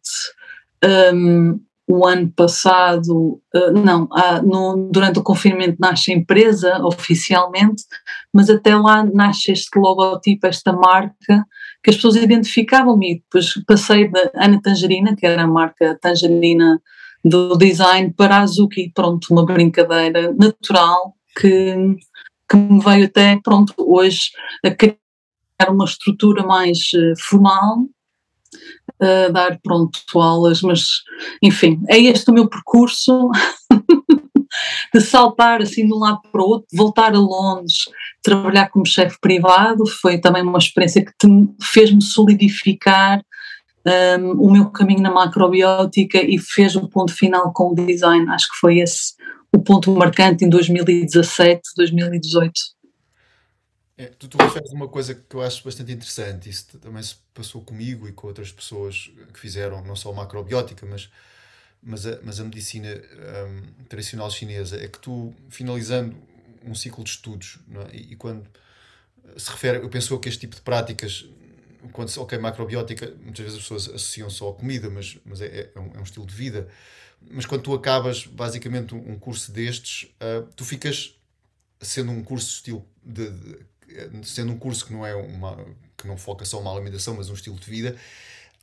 um, 0.85 1.61
o 1.89 2.07
ano 2.07 2.33
passado, 2.33 3.41
uh, 3.55 3.73
não, 3.73 4.05
uh, 4.05 4.43
no, 4.45 4.89
durante 4.91 5.19
o 5.19 5.23
confinamento 5.23 5.77
nasce 5.79 6.12
a 6.12 6.17
empresa 6.17 6.81
oficialmente, 6.85 7.85
mas 8.33 8.49
até 8.49 8.75
lá 8.75 9.05
nasce 9.05 9.53
este 9.53 9.79
logotipo, 9.79 10.47
esta 10.47 10.73
marca, 10.73 11.45
que 11.83 11.91
as 11.91 11.97
pessoas 11.97 12.17
identificavam-me. 12.17 13.17
Depois 13.17 13.53
passei 13.67 14.09
da 14.09 14.31
Ana 14.37 14.61
Tangerina, 14.62 15.17
que 15.17 15.27
era 15.27 15.43
a 15.43 15.47
marca 15.47 15.99
Tangerina 16.01 16.81
do 17.25 17.57
design, 17.57 18.12
para 18.17 18.37
a 18.37 18.41
Azuki, 18.41 18.91
pronto, 18.95 19.29
uma 19.31 19.45
brincadeira 19.45 20.33
natural 20.33 21.15
que, 21.39 21.97
que 22.49 22.57
me 22.57 22.81
veio 22.83 23.07
até, 23.07 23.39
pronto, 23.43 23.75
hoje 23.79 24.31
a 24.65 24.71
criar 24.71 24.97
uma 25.69 25.85
estrutura 25.85 26.45
mais 26.45 26.79
uh, 26.95 27.15
formal 27.19 27.87
a 29.02 29.28
dar 29.28 29.59
pronto 29.62 29.99
aulas, 30.14 30.62
mas 30.62 30.85
enfim, 31.42 31.80
é 31.88 31.99
este 31.99 32.30
o 32.30 32.35
meu 32.35 32.49
percurso 32.49 33.30
de 34.94 35.00
saltar 35.00 35.61
assim 35.61 35.87
de 35.87 35.92
um 35.92 35.99
lado 35.99 36.21
para 36.30 36.40
o 36.40 36.49
outro, 36.49 36.68
voltar 36.73 37.14
a 37.14 37.18
Londres, 37.18 37.85
trabalhar 38.23 38.68
como 38.68 38.87
chefe 38.87 39.18
privado, 39.21 39.85
foi 39.87 40.18
também 40.18 40.42
uma 40.42 40.59
experiência 40.59 41.04
que 41.04 41.28
fez-me 41.61 42.02
solidificar 42.02 43.21
um, 44.18 44.32
o 44.32 44.52
meu 44.52 44.71
caminho 44.71 45.02
na 45.02 45.11
macrobiótica 45.11 46.23
e 46.23 46.38
fez 46.38 46.76
o 46.76 46.88
ponto 46.88 47.12
final 47.12 47.52
com 47.52 47.73
o 47.73 47.75
design, 47.75 48.28
acho 48.30 48.49
que 48.49 48.59
foi 48.61 48.78
esse 48.78 49.14
o 49.54 49.59
ponto 49.59 49.90
marcante 49.92 50.44
em 50.44 50.49
2017, 50.49 51.61
2018. 51.76 52.52
É, 54.02 54.06
tu, 54.06 54.26
tu 54.26 54.37
referes 54.37 54.73
uma 54.73 54.88
coisa 54.88 55.14
que 55.14 55.37
eu 55.37 55.42
acho 55.42 55.62
bastante 55.62 55.92
interessante, 55.92 56.50
isso 56.50 56.76
também 56.78 57.00
se 57.00 57.14
passou 57.32 57.62
comigo 57.62 58.09
e 58.09 58.12
com 58.12 58.26
outras 58.26 58.50
pessoas 58.50 59.12
que 59.32 59.38
fizeram 59.38 59.80
não 59.85 59.94
só 59.94 60.12
macrobiótica, 60.12 60.85
mas, 60.85 61.09
mas, 61.80 62.04
a, 62.04 62.18
mas 62.21 62.40
a 62.40 62.44
medicina 62.44 62.88
um, 62.90 63.85
tradicional 63.85 64.28
chinesa, 64.28 64.76
é 64.82 64.88
que 64.88 64.99
tu, 64.99 65.32
finalizando 65.49 66.16
um 66.64 66.75
ciclo 66.75 67.04
de 67.04 67.11
estudos, 67.11 67.61
é? 67.92 67.97
e, 67.97 68.12
e, 68.14 68.16
quando 68.16 68.44
se 69.37 69.49
refere, 69.52 69.78
eu 69.78 69.88
penso 69.88 70.18
que 70.18 70.28
este 70.28 70.40
tipo 70.40 70.56
de 70.56 70.62
práticas, 70.62 71.25
quando 71.92 72.09
se, 72.09 72.18
ok, 72.18 72.37
macrobiótica, 72.38 73.14
muitas 73.23 73.44
vezes 73.44 73.59
as 73.59 73.62
pessoas 73.62 73.88
associam 73.88 74.28
só 74.28 74.50
a 74.50 74.54
comida, 74.54 74.90
mas, 74.90 75.16
mas 75.25 75.40
é, 75.40 75.71
é, 75.73 75.78
um, 75.78 75.92
é 75.94 75.99
um 76.00 76.02
estilo 76.02 76.26
de 76.26 76.35
vida, 76.35 76.68
mas 77.21 77.47
quando 77.47 77.62
tu 77.62 77.73
acabas 77.73 78.26
basicamente 78.26 78.97
um, 78.97 79.16
curso 79.16 79.52
destes, 79.52 80.11
uh, 80.14 80.44
tu 80.56 80.64
ficas 80.64 81.16
sendo 81.80 82.11
um 82.11 82.23
curso 82.25 82.49
estilo 82.49 82.85
de, 83.04 83.30
de 83.30 83.72
sendo 84.25 84.53
um 84.53 84.59
curso 84.59 84.87
que 84.87 84.93
não 84.93 85.07
é 85.07 85.15
uma 85.15 85.57
que 86.03 86.09
não 86.09 86.17
foca 86.17 86.45
só 86.45 86.61
uma 86.61 86.73
alimentação, 86.73 87.15
mas 87.15 87.31
um 87.31 87.35
estilo 87.35 87.59
de 87.59 87.71
vida, 87.71 87.97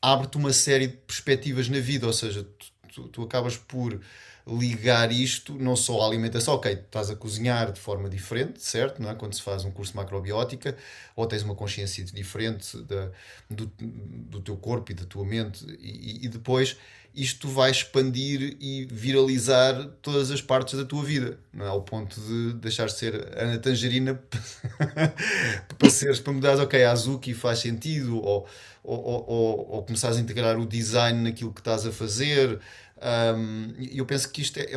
abre-te 0.02 0.38
uma 0.38 0.54
série 0.54 0.88
de 0.88 0.98
perspectivas 0.98 1.70
na 1.70 1.80
vida, 1.80 2.06
ou 2.06 2.14
seja, 2.14 2.46
tu, 2.94 3.08
tu, 3.08 3.24
acabas 3.24 3.58
por 3.58 4.00
ligar 4.46 5.12
isto 5.12 5.54
não 5.54 5.76
só 5.76 6.02
à 6.02 6.08
alimentação, 6.08 6.56
ok, 6.56 6.74
estás 6.74 7.10
a 7.10 7.16
cozinhar 7.16 7.72
de 7.72 7.80
forma 7.80 8.10
diferente, 8.10 8.62
certo? 8.62 9.02
Não 9.02 9.10
é? 9.10 9.16
Quando 9.16 9.34
se 9.34 9.42
faz 9.42 9.64
um 9.64 9.72
curso 9.72 9.94
de 9.94 9.98
macrobiótica, 9.98 10.76
ou 11.16 11.26
tens 11.28 11.44
uma 11.44 11.56
consciência 11.56 12.04
diferente 12.04 12.78
da, 12.84 13.12
do, 13.50 13.72
do 13.78 14.42
teu 14.42 14.58
corpo 14.58 14.92
e 14.92 14.96
da 14.96 15.06
tua 15.06 15.24
mente, 15.26 15.66
e, 15.80 16.26
e 16.26 16.28
depois 16.28 16.78
isto 17.14 17.48
vai 17.48 17.72
expandir 17.72 18.56
e 18.60 18.86
viralizar 18.86 19.90
todas 20.02 20.32
as 20.32 20.42
partes 20.42 20.78
da 20.78 20.86
tua 20.86 21.04
vida, 21.04 21.40
não 21.52 21.66
é? 21.66 21.70
Ao 21.70 21.82
ponto 21.82 22.20
de 22.22 22.54
deixar 22.54 22.86
de 22.86 22.94
ser 22.94 23.16
Ana 23.38 23.58
Tangerina 23.58 24.22
para 25.78 25.90
seres, 25.90 26.20
para 26.20 26.34
mudares, 26.34 26.60
ok, 26.60 26.84
a 26.84 26.92
Azuki 26.92 27.34
faz 27.34 27.60
sentido, 27.60 28.22
ou, 28.24 28.48
ou, 28.84 29.26
ou, 29.28 29.72
ou 29.72 29.84
começares 29.84 30.18
a 30.18 30.20
integrar 30.20 30.58
o 30.58 30.66
design 30.66 31.22
naquilo 31.24 31.54
que 31.54 31.62
estás 31.62 31.86
a 31.86 31.92
fazer. 31.92 32.60
Um, 33.02 33.74
eu 33.92 34.06
penso 34.06 34.30
que 34.30 34.42
isto 34.42 34.60
é, 34.60 34.68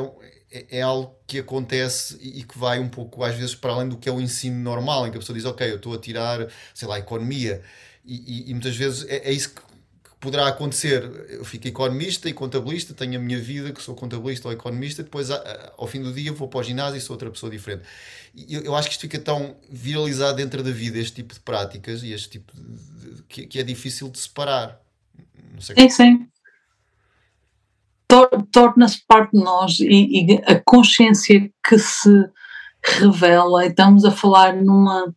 é, 0.50 0.78
é, 0.78 0.82
algo 0.82 1.14
que 1.26 1.38
acontece 1.38 2.18
e 2.20 2.42
que 2.44 2.58
vai 2.58 2.78
um 2.78 2.88
pouco, 2.88 3.22
às 3.24 3.34
vezes, 3.34 3.54
para 3.54 3.72
além 3.72 3.88
do 3.88 3.96
que 3.96 4.08
é 4.08 4.12
o 4.12 4.20
ensino 4.20 4.58
normal, 4.58 5.06
em 5.06 5.10
que 5.10 5.16
a 5.16 5.20
pessoa 5.20 5.36
diz, 5.36 5.44
ok, 5.44 5.70
eu 5.70 5.76
estou 5.76 5.94
a 5.94 5.98
tirar, 5.98 6.46
sei 6.74 6.88
lá, 6.88 6.98
economia. 6.98 7.62
E, 8.04 8.46
e, 8.46 8.50
e 8.50 8.54
muitas 8.54 8.76
vezes 8.76 9.06
é, 9.08 9.28
é 9.28 9.32
isso 9.32 9.50
que 9.54 9.71
poderá 10.22 10.46
acontecer. 10.46 11.02
Eu 11.28 11.44
fico 11.44 11.66
economista 11.66 12.28
e 12.28 12.32
contabilista, 12.32 12.94
tenho 12.94 13.18
a 13.18 13.22
minha 13.22 13.38
vida, 13.38 13.72
que 13.72 13.82
sou 13.82 13.94
contabilista 13.94 14.46
ou 14.46 14.54
economista, 14.54 15.02
depois 15.02 15.28
ao 15.30 15.86
fim 15.88 16.00
do 16.00 16.12
dia 16.12 16.32
vou 16.32 16.48
para 16.48 16.60
o 16.60 16.62
ginásio 16.62 16.96
e 16.96 17.00
sou 17.00 17.14
outra 17.14 17.28
pessoa 17.28 17.50
diferente. 17.50 17.82
E 18.32 18.54
eu, 18.54 18.62
eu 18.62 18.74
acho 18.76 18.88
que 18.88 18.94
isto 18.94 19.00
fica 19.00 19.18
tão 19.18 19.56
viralizado 19.68 20.36
dentro 20.36 20.62
da 20.62 20.70
vida, 20.70 20.96
este 20.96 21.16
tipo 21.16 21.34
de 21.34 21.40
práticas 21.40 22.04
e 22.04 22.12
este 22.12 22.30
tipo 22.30 22.52
de, 22.54 23.22
que, 23.24 23.46
que, 23.48 23.58
é 23.58 23.64
difícil 23.64 24.08
de 24.08 24.18
separar. 24.18 24.80
Não 25.52 25.60
sei 25.60 25.74
sim, 25.76 25.90
sim. 25.90 26.28
Torna-se 28.52 29.02
parte 29.08 29.32
de 29.36 29.42
nós 29.42 29.80
e, 29.80 30.34
e 30.34 30.42
a 30.46 30.60
consciência 30.64 31.50
que 31.66 31.78
se 31.78 32.30
revela, 32.84 33.66
estamos 33.66 34.04
a 34.04 34.12
falar 34.12 34.54
numa 34.54 35.12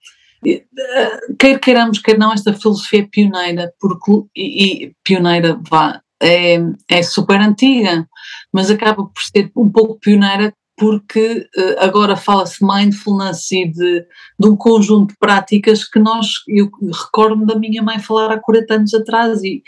quer 1.39 1.59
queiramos, 1.59 1.99
quer 1.99 2.17
não, 2.17 2.33
esta 2.33 2.53
filosofia 2.53 3.01
é 3.01 3.07
pioneira, 3.09 3.73
porque, 3.79 4.11
e, 4.35 4.85
e 4.85 4.93
pioneira, 5.03 5.59
vá, 5.69 6.01
é, 6.21 6.57
é 6.89 7.03
super 7.03 7.39
antiga, 7.41 8.07
mas 8.53 8.69
acaba 8.69 9.05
por 9.05 9.21
ser 9.21 9.51
um 9.55 9.69
pouco 9.69 9.99
pioneira 9.99 10.53
porque 10.77 11.47
uh, 11.57 11.79
agora 11.79 12.15
fala-se 12.15 12.57
mindfulness 12.61 13.51
e 13.51 13.65
de, 13.65 14.05
de, 14.39 14.47
um 14.47 14.55
conjunto 14.55 15.11
de 15.11 15.17
práticas 15.17 15.85
que 15.85 15.99
nós, 15.99 16.27
eu 16.47 16.69
recordo-me 16.91 17.45
da 17.45 17.57
minha 17.57 17.81
mãe 17.81 17.99
falar 17.99 18.31
há 18.31 18.39
40 18.39 18.73
anos 18.73 18.93
atrás 18.93 19.41
e, 19.41 19.63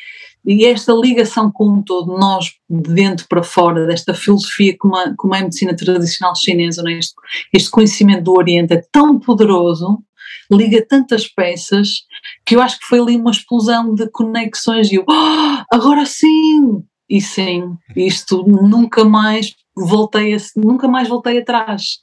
e 0.46 0.66
esta 0.66 0.94
ligação 0.94 1.52
com 1.52 1.70
um 1.70 1.82
todo, 1.82 2.18
nós 2.18 2.52
de 2.70 2.94
dentro 2.94 3.26
para 3.30 3.44
fora, 3.44 3.86
desta 3.86 4.14
filosofia 4.14 4.76
como 4.78 4.98
a, 4.98 5.14
como 5.16 5.34
a 5.34 5.40
medicina 5.40 5.76
tradicional 5.76 6.36
chinesa, 6.36 6.84
né? 6.84 6.94
este, 6.94 7.16
este 7.54 7.72
conhecimento 7.72 8.24
do 8.24 8.34
Oriente 8.34 8.74
é 8.74 8.82
tão 8.92 9.18
poderoso 9.18 10.00
liga 10.52 10.86
tantas 10.88 11.28
peças 11.28 12.06
que 12.46 12.56
eu 12.56 12.62
acho 12.62 12.80
que 12.80 12.86
foi 12.86 13.00
ali 13.00 13.16
uma 13.16 13.32
explosão 13.32 13.94
de 13.94 14.10
conexões 14.10 14.92
e 14.92 14.96
eu, 14.96 15.06
oh, 15.08 15.76
agora 15.76 16.06
sim! 16.06 16.84
E 17.10 17.22
sim, 17.22 17.78
isto 17.96 18.44
nunca 18.46 19.06
mais 19.06 19.56
voltei 19.76 20.36
a, 20.36 20.38
nunca 20.58 20.88
mais 20.88 21.08
voltei 21.08 21.38
atrás. 21.38 22.00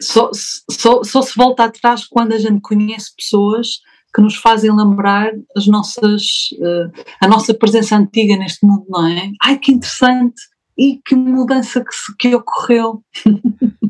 Só, 0.00 0.30
só, 0.70 1.02
só 1.02 1.22
se 1.22 1.36
volta 1.36 1.64
atrás 1.64 2.06
quando 2.06 2.32
a 2.32 2.38
gente 2.38 2.60
conhece 2.60 3.14
pessoas 3.14 3.80
que 4.14 4.22
nos 4.22 4.36
fazem 4.36 4.74
lembrar 4.74 5.32
as 5.54 5.66
nossas, 5.66 6.22
uh, 6.54 7.04
a 7.20 7.28
nossa 7.28 7.52
presença 7.52 7.96
antiga 7.96 8.36
neste 8.36 8.64
mundo, 8.64 8.86
não 8.88 9.06
é? 9.06 9.30
Ai, 9.42 9.58
que 9.58 9.72
interessante! 9.72 10.40
E 10.76 11.00
que 11.04 11.14
mudança 11.14 11.84
que, 11.84 12.28
que 12.28 12.34
ocorreu! 12.34 13.02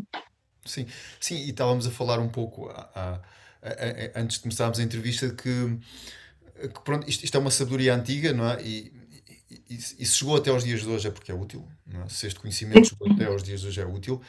Sim, 0.65 0.85
sim, 1.19 1.37
e 1.37 1.49
estávamos 1.49 1.87
a 1.87 1.91
falar 1.91 2.19
um 2.19 2.29
pouco 2.29 2.71
antes 4.15 4.37
de 4.37 4.43
começarmos 4.43 4.79
a 4.79 4.83
entrevista 4.83 5.29
que, 5.31 5.79
que 6.61 6.81
pronto, 6.85 7.09
isto, 7.09 7.25
isto, 7.25 7.37
é 7.37 7.41
uma 7.41 7.51
sabedoria 7.51 7.95
antiga, 7.95 8.33
não 8.33 8.49
é? 8.49 8.63
E, 8.63 8.93
e, 9.71 9.75
e, 9.75 10.07
se 10.07 10.17
chegou 10.17 10.37
até 10.37 10.51
aos 10.51 10.65
dias 10.65 10.81
de 10.81 10.89
hoje 10.89 11.09
é 11.09 11.11
porque 11.11 11.31
é 11.31 11.35
útil, 11.35 11.67
é? 11.93 12.09
se 12.09 12.27
este 12.27 12.39
conhecimento 12.39 12.89
chegou 12.89 13.13
até 13.13 13.25
aos 13.25 13.43
dias 13.43 13.61
de 13.61 13.67
hoje 13.67 13.81
é 13.81 13.87
útil, 13.87 14.21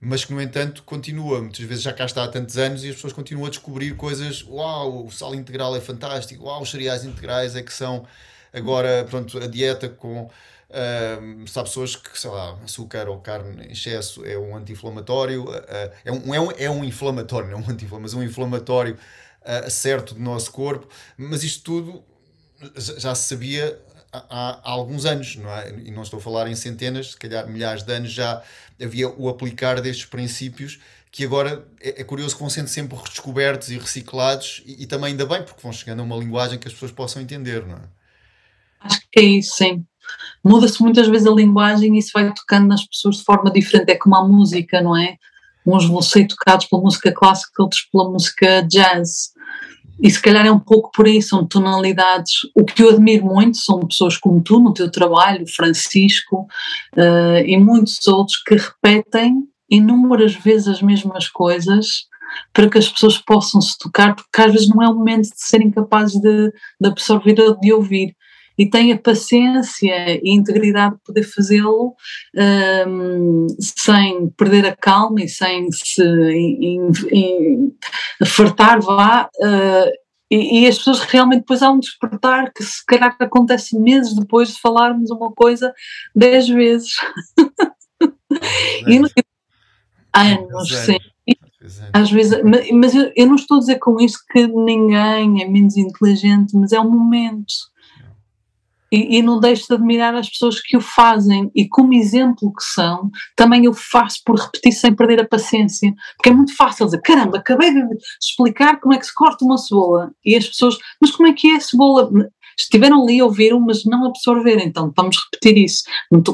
mas 0.00 0.24
que 0.24 0.32
no 0.32 0.40
entanto 0.40 0.82
continua, 0.82 1.40
muitas 1.40 1.64
vezes 1.64 1.82
já 1.82 1.92
cá 1.92 2.04
está 2.04 2.24
há 2.24 2.28
tantos 2.28 2.58
anos 2.58 2.84
e 2.84 2.88
as 2.88 2.96
pessoas 2.96 3.12
continuam 3.12 3.46
a 3.46 3.50
descobrir 3.50 3.94
coisas, 3.94 4.42
uau, 4.44 5.06
o 5.06 5.10
sal 5.12 5.34
integral 5.34 5.76
é 5.76 5.80
fantástico, 5.80 6.44
uau, 6.44 6.62
os 6.62 6.70
cereais 6.70 7.04
integrais 7.04 7.54
é 7.54 7.62
que 7.62 7.72
são 7.72 8.06
agora, 8.52 9.06
pronto, 9.08 9.38
a 9.38 9.46
dieta 9.46 9.88
com 9.88 10.28
Uh, 10.72 11.44
há 11.54 11.62
pessoas 11.64 11.94
que, 11.94 12.18
sei 12.18 12.30
lá, 12.30 12.58
açúcar 12.64 13.06
ou 13.06 13.18
carne 13.18 13.66
em 13.66 13.72
excesso 13.72 14.24
é 14.24 14.38
um 14.38 14.56
anti-inflamatório, 14.56 15.44
uh, 15.44 15.92
é, 16.02 16.10
um, 16.10 16.34
é, 16.34 16.40
um, 16.40 16.50
é 16.52 16.70
um 16.70 16.82
inflamatório, 16.82 17.50
não 17.50 17.58
é 17.58 17.60
um 17.60 17.70
anti-inflamatório, 17.70 18.02
mas 18.02 18.14
um 18.14 18.22
inflamatório 18.22 18.98
uh, 19.42 19.70
certo 19.70 20.14
do 20.14 20.20
nosso 20.20 20.50
corpo, 20.50 20.88
mas 21.18 21.44
isto 21.44 21.62
tudo 21.62 22.02
já 22.78 23.14
se 23.14 23.28
sabia 23.28 23.78
há, 24.10 24.60
há, 24.62 24.70
alguns 24.70 25.04
anos, 25.04 25.36
não 25.36 25.50
é? 25.50 25.68
E 25.84 25.90
não 25.90 26.02
estou 26.04 26.18
a 26.18 26.22
falar 26.22 26.48
em 26.48 26.54
centenas, 26.54 27.10
se 27.10 27.18
calhar 27.18 27.46
milhares 27.46 27.82
de 27.82 27.92
anos 27.92 28.10
já 28.10 28.42
havia 28.82 29.10
o 29.10 29.28
aplicar 29.28 29.78
destes 29.78 30.06
princípios 30.06 30.80
que 31.10 31.22
agora 31.22 31.68
é, 31.82 32.00
é 32.00 32.04
curioso 32.04 32.34
que 32.34 32.40
vão 32.40 32.48
sendo 32.48 32.68
sempre 32.68 32.96
redescobertos 32.96 33.68
e 33.70 33.76
reciclados 33.76 34.62
e, 34.64 34.84
e, 34.84 34.86
também 34.86 35.10
ainda 35.10 35.26
bem 35.26 35.42
porque 35.42 35.60
vão 35.60 35.70
chegando 35.70 36.00
a 36.00 36.02
uma 36.02 36.16
linguagem 36.16 36.58
que 36.58 36.66
as 36.66 36.72
pessoas 36.72 36.92
possam 36.92 37.20
entender, 37.20 37.66
não 37.66 37.76
é? 37.76 37.82
Acho 38.80 39.00
que 39.12 39.20
é 39.20 39.22
isso, 39.22 39.56
sim 39.56 39.84
muda-se 40.44 40.82
muitas 40.82 41.08
vezes 41.08 41.26
a 41.26 41.32
linguagem 41.32 41.94
e 41.94 41.98
isso 41.98 42.10
vai 42.12 42.32
tocando 42.32 42.68
nas 42.68 42.86
pessoas 42.86 43.16
de 43.16 43.24
forma 43.24 43.50
diferente. 43.50 43.90
É 43.90 43.96
como 43.96 44.16
a 44.16 44.26
música, 44.26 44.80
não 44.80 44.96
é? 44.96 45.16
Uns 45.66 45.86
vão 45.86 46.02
ser 46.02 46.26
tocados 46.26 46.66
pela 46.66 46.82
música 46.82 47.12
clássica, 47.12 47.62
outros 47.62 47.82
pela 47.92 48.10
música 48.10 48.62
jazz. 48.62 49.32
E 50.00 50.10
se 50.10 50.20
calhar 50.20 50.44
é 50.44 50.50
um 50.50 50.58
pouco 50.58 50.90
por 50.92 51.06
aí, 51.06 51.22
são 51.22 51.46
tonalidades. 51.46 52.32
O 52.56 52.64
que 52.64 52.82
eu 52.82 52.90
admiro 52.90 53.24
muito 53.24 53.58
são 53.58 53.86
pessoas 53.86 54.16
como 54.16 54.42
tu 54.42 54.58
no 54.58 54.74
teu 54.74 54.90
trabalho, 54.90 55.46
Francisco 55.46 56.48
uh, 56.96 57.38
e 57.46 57.56
muitos 57.56 58.04
outros 58.08 58.42
que 58.42 58.56
repetem 58.56 59.44
inúmeras 59.70 60.34
vezes 60.34 60.68
as 60.68 60.82
mesmas 60.82 61.28
coisas 61.28 62.06
para 62.52 62.68
que 62.68 62.78
as 62.78 62.88
pessoas 62.88 63.18
possam 63.18 63.60
se 63.60 63.78
tocar, 63.78 64.14
porque 64.14 64.40
às 64.40 64.52
vezes 64.52 64.68
não 64.68 64.82
é 64.82 64.88
o 64.88 64.94
momento 64.94 65.22
de 65.22 65.36
serem 65.36 65.70
capazes 65.70 66.20
de, 66.20 66.50
de 66.80 66.88
absorver 66.88 67.40
ou 67.40 67.58
de 67.58 67.72
ouvir 67.72 68.16
e 68.58 68.68
tem 68.68 68.92
a 68.92 68.98
paciência 68.98 70.20
e 70.22 70.34
integridade 70.34 70.96
de 70.96 71.02
poder 71.02 71.22
fazê-lo 71.22 71.94
um, 72.86 73.46
sem 73.60 74.28
perder 74.30 74.66
a 74.66 74.76
calma 74.76 75.22
e 75.22 75.28
sem 75.28 75.70
se 75.72 76.02
in, 76.02 76.90
in, 77.10 77.72
fartar, 78.24 78.80
vá. 78.80 79.28
Uh, 79.36 80.02
e, 80.30 80.60
e, 80.60 80.66
as 80.66 80.78
pessoas 80.78 81.00
realmente 81.00 81.40
depois 81.40 81.62
há 81.62 81.70
um 81.70 81.78
despertar 81.78 82.50
que 82.54 82.64
se 82.64 82.82
calhar 82.86 83.14
acontece 83.20 83.78
meses 83.78 84.14
depois 84.14 84.48
de 84.48 84.60
falarmos 84.60 85.10
uma 85.10 85.30
coisa 85.30 85.74
dez 86.16 86.48
vezes. 86.48 86.94
e, 88.88 88.98
anos, 90.14 90.68
sim. 90.86 90.96
Às 91.92 92.10
vezes, 92.10 92.40
mas 92.72 92.94
eu, 92.94 93.12
eu 93.14 93.26
não 93.26 93.36
estou 93.36 93.58
a 93.58 93.60
dizer 93.60 93.78
com 93.78 94.00
isso 94.00 94.18
que 94.30 94.46
ninguém 94.46 95.42
é 95.42 95.48
menos 95.48 95.76
inteligente, 95.76 96.56
mas 96.56 96.72
é 96.72 96.80
um 96.80 96.90
momento 96.90 97.70
e, 98.92 99.16
e, 99.16 99.22
não 99.22 99.40
deixo 99.40 99.66
de 99.66 99.74
admirar 99.74 100.14
as 100.14 100.28
pessoas 100.28 100.60
que 100.60 100.76
o 100.76 100.80
fazem 100.80 101.50
e 101.54 101.66
como 101.66 101.94
exemplo 101.94 102.52
que 102.52 102.62
são, 102.62 103.10
também 103.34 103.64
eu 103.64 103.72
faço 103.72 104.20
por 104.22 104.38
repetir 104.38 104.72
sem 104.72 104.94
perder 104.94 105.18
a 105.20 105.26
paciência, 105.26 105.94
porque 106.14 106.28
é 106.28 106.34
muito 106.34 106.54
fácil 106.54 106.84
dizer, 106.84 107.00
caramba, 107.00 107.38
acabei 107.38 107.72
de 107.72 107.82
explicar 108.20 108.78
como 108.80 108.92
é 108.92 108.98
que 108.98 109.06
se 109.06 109.14
corta 109.14 109.46
uma 109.46 109.56
cebola 109.56 110.12
e 110.22 110.36
as 110.36 110.46
pessoas, 110.46 110.76
mas 111.00 111.10
como 111.10 111.26
é 111.26 111.32
que 111.32 111.48
é 111.48 111.56
a 111.56 111.60
cebola? 111.60 112.10
Estiveram 112.58 113.02
ali, 113.02 113.22
ouviram, 113.22 113.58
mas 113.58 113.82
não 113.86 114.04
absorveram, 114.04 114.60
então 114.60 114.92
vamos 114.94 115.16
repetir 115.24 115.56
isso. 115.56 115.84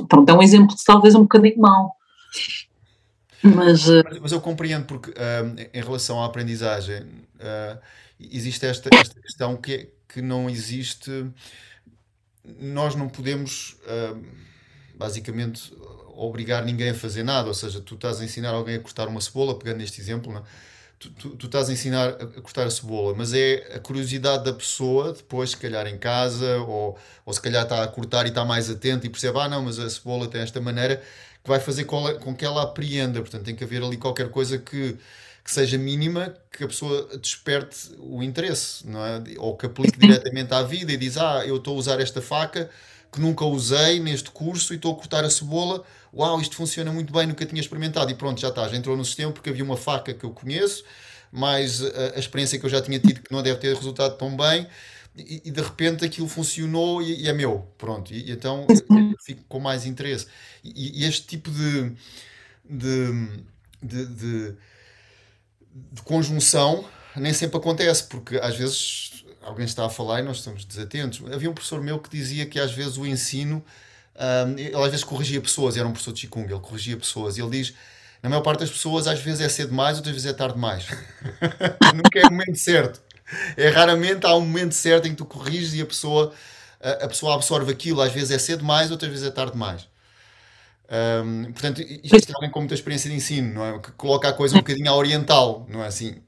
Pronto, 0.09 0.29
é 0.29 0.35
um 0.35 0.43
exemplo 0.43 0.75
talvez 0.85 1.15
um 1.15 1.23
bocadinho 1.23 1.59
mau. 1.59 1.95
Mas, 3.41 3.89
uh... 3.89 4.03
mas, 4.21 4.33
eu 4.33 4.41
compreendo 4.41 4.85
porque 4.85 5.11
uh, 5.11 5.71
em 5.73 5.81
relação 5.81 6.21
à 6.21 6.27
aprendizagem 6.27 7.03
uh, 7.37 7.79
existe 8.19 8.67
esta, 8.67 8.91
esta 8.93 9.21
questão 9.21 9.57
que, 9.57 9.91
que 10.09 10.21
não 10.21 10.51
existe 10.51 11.31
nós 12.61 12.95
não 12.95 13.09
podemos, 13.09 13.77
uh, 13.85 14.23
basicamente, 14.95 15.73
obrigar 16.15 16.65
ninguém 16.65 16.91
a 16.91 16.95
fazer 16.95 17.23
nada. 17.23 17.49
Ou 17.49 17.55
seja, 17.55 17.81
tu 17.81 17.95
estás 17.95 18.21
a 18.21 18.25
ensinar 18.25 18.51
alguém 18.51 18.77
a 18.77 18.81
cortar 18.81 19.09
uma 19.09 19.21
cebola, 19.21 19.59
pegando 19.59 19.79
neste 19.79 20.01
exemplo, 20.01 20.33
não 20.33 20.41
é? 20.41 20.45
tu, 20.99 21.11
tu, 21.11 21.31
tu, 21.31 21.47
estás 21.47 21.69
a 21.69 21.73
ensinar 21.73 22.09
a, 22.09 22.27
cortar 22.41 22.67
a 22.67 22.71
cebola, 22.71 23.15
mas 23.17 23.33
é 23.33 23.77
a 23.77 23.79
curiosidade 23.79 24.45
da 24.45 24.53
pessoa, 24.53 25.13
depois, 25.13 25.51
se 25.51 25.57
calhar 25.57 25.87
em 25.87 25.97
casa, 25.97 26.59
ou, 26.59 26.99
ou 27.25 27.33
se 27.33 27.41
calhar 27.41 27.63
está 27.63 27.83
a 27.83 27.89
cortar 27.89 28.27
e 28.27 28.31
está 28.31 28.45
mais 28.45 28.69
atento 28.69 29.07
e 29.07 29.11
percebe, 29.11 29.39
ah, 29.39 29.49
não, 29.49 29.63
mas 29.63 29.79
a 29.79 29.89
cebola 29.89 30.27
tem 30.27 30.41
esta 30.41 30.61
maneira, 30.61 30.97
que 31.43 31.49
vai 31.49 31.61
fazer 31.61 31.85
com, 31.85 32.03
com 32.19 32.35
que 32.35 32.45
ela 32.45 32.63
apreenda. 32.63 33.21
Portanto, 33.21 33.45
tem 33.45 33.55
que 33.55 33.65
haver 33.65 33.83
ali 33.83 33.97
qualquer 33.97 34.29
coisa 34.31 34.59
que 34.59 34.97
que 35.49 35.55
seja 35.55 35.79
mínima, 35.79 36.35
que 36.53 36.63
a 36.63 36.69
pessoa 36.69 37.09
desperte 37.17 37.97
o 37.99 38.23
interesse, 38.23 38.87
não 38.87 39.03
é? 39.03 39.23
Ou 39.39 39.57
que 39.57 39.65
aplique 39.65 39.97
diretamente 39.99 40.53
à 40.53 40.63
vida 40.63 40.93
e 40.93 40.97
diz: 40.99 41.17
Ah, 41.17 41.43
eu 41.47 41.57
estou 41.57 41.75
a 41.75 41.79
usar 41.79 41.99
esta 42.01 42.21
faca 42.21 42.69
que 43.11 43.19
nunca 43.19 43.47
usei 43.47 43.99
neste 43.99 44.31
curso 44.31 44.75
e 44.75 44.77
estou 44.77 44.93
a 44.93 44.97
cortar 44.97 45.25
a 45.25 45.31
cebola. 45.31 45.83
Uau, 46.15 46.39
isto 46.39 46.55
funciona 46.55 46.93
muito 46.93 47.11
bem, 47.11 47.27
nunca 47.27 47.47
tinha 47.47 47.63
experimentado. 47.63 48.11
E 48.11 48.15
pronto, 48.15 48.39
já 48.39 48.49
está, 48.49 48.69
já 48.69 48.77
entrou 48.77 48.95
no 48.95 49.03
sistema 49.07 49.33
porque 49.33 49.49
havia 49.49 49.65
uma 49.65 49.79
faca 49.79 50.13
que 50.13 50.23
eu 50.23 50.33
conheço, 50.33 50.85
mais 51.33 51.83
a, 51.83 52.17
a 52.17 52.19
experiência 52.19 52.59
que 52.59 52.67
eu 52.67 52.71
já 52.71 52.83
tinha 52.83 52.99
tido 52.99 53.23
que 53.23 53.33
não 53.33 53.43
deve 53.43 53.59
ter 53.59 53.75
resultado 53.75 54.19
tão 54.19 54.37
bem. 54.37 54.67
E, 55.17 55.41
e 55.47 55.51
de 55.51 55.63
repente 55.63 56.05
aquilo 56.05 56.29
funcionou 56.29 57.01
e, 57.01 57.23
e 57.23 57.27
é 57.27 57.33
meu, 57.33 57.67
pronto. 57.79 58.13
E, 58.13 58.29
e 58.29 58.33
então 58.33 58.67
eu 58.69 59.17
fico 59.25 59.43
com 59.49 59.59
mais 59.59 59.87
interesse. 59.87 60.27
E, 60.63 61.07
este 61.07 61.27
tipo 61.27 61.51
de, 61.51 61.93
de, 62.69 63.41
de, 63.83 64.07
de 64.07 64.55
de 65.93 66.03
conjunção 66.03 66.85
nem 67.17 67.33
sempre 67.33 67.57
acontece, 67.59 68.05
porque 68.05 68.37
às 68.37 68.57
vezes 68.57 69.25
alguém 69.43 69.65
está 69.65 69.87
a 69.87 69.91
falar 69.91 70.21
e 70.21 70.23
nós 70.23 70.39
estamos 70.39 70.65
desatentos. 70.65 71.21
Havia 71.33 71.51
um 71.51 71.55
professor 71.55 71.81
meu 71.83 71.99
que 71.99 72.11
dizia 72.11 72.47
que 72.47 72.59
às 72.61 72.73
vezes 72.73 72.97
o 72.97 73.07
ensino, 73.07 73.65
um, 74.47 74.59
ele 74.59 74.77
às 74.77 74.91
vezes 74.91 75.05
corrigia 75.05 75.41
pessoas, 75.41 75.77
era 75.77 75.87
um 75.87 75.93
professor 75.93 76.13
de 76.13 76.27
Qigong, 76.27 76.51
ele 76.51 76.61
corrigia 76.61 76.97
pessoas, 76.97 77.37
e 77.37 77.43
ele 77.43 77.51
diz, 77.51 77.75
na 78.23 78.29
maior 78.29 78.43
parte 78.43 78.61
das 78.61 78.71
pessoas 78.71 79.07
às 79.07 79.21
vezes 79.21 79.41
é 79.41 79.49
cedo 79.49 79.71
demais, 79.71 79.97
outras 79.97 80.15
vezes 80.15 80.31
é 80.31 80.33
tarde 80.33 80.55
demais. 80.55 80.87
Nunca 81.95 82.19
é 82.19 82.27
o 82.27 82.31
momento 82.31 82.59
certo. 82.59 83.01
É 83.57 83.69
raramente 83.69 84.27
há 84.27 84.35
um 84.35 84.41
momento 84.41 84.75
certo 84.75 85.07
em 85.07 85.11
que 85.11 85.17
tu 85.17 85.25
corriges 85.25 85.75
e 85.75 85.83
a 85.83 85.87
pessoa, 85.87 86.33
a, 86.81 86.91
a 87.05 87.09
pessoa 87.09 87.35
absorve 87.35 87.71
aquilo, 87.73 88.01
às 88.01 88.13
vezes 88.13 88.31
é 88.31 88.39
cedo 88.39 88.61
demais, 88.61 88.91
outras 88.91 89.11
vezes 89.11 89.27
é 89.27 89.31
tarde 89.31 89.53
demais. 89.53 89.87
Um, 90.91 91.53
portanto, 91.53 91.83
isto 91.83 92.31
é 92.31 92.35
alguém 92.35 92.51
com 92.51 92.61
muita 92.61 92.75
experiência 92.75 93.11
de 93.11 93.17
ensino, 93.17 93.55
não 93.55 93.67
é? 93.67 93.79
Que 93.79 93.93
coloca 93.93 94.29
a 94.29 94.33
coisa 94.33 94.57
um 94.57 94.59
bocadinho 94.59 94.91
à 94.91 94.95
oriental, 94.95 95.67
não 95.69 95.85
é 95.85 95.87
assim? 95.87 96.23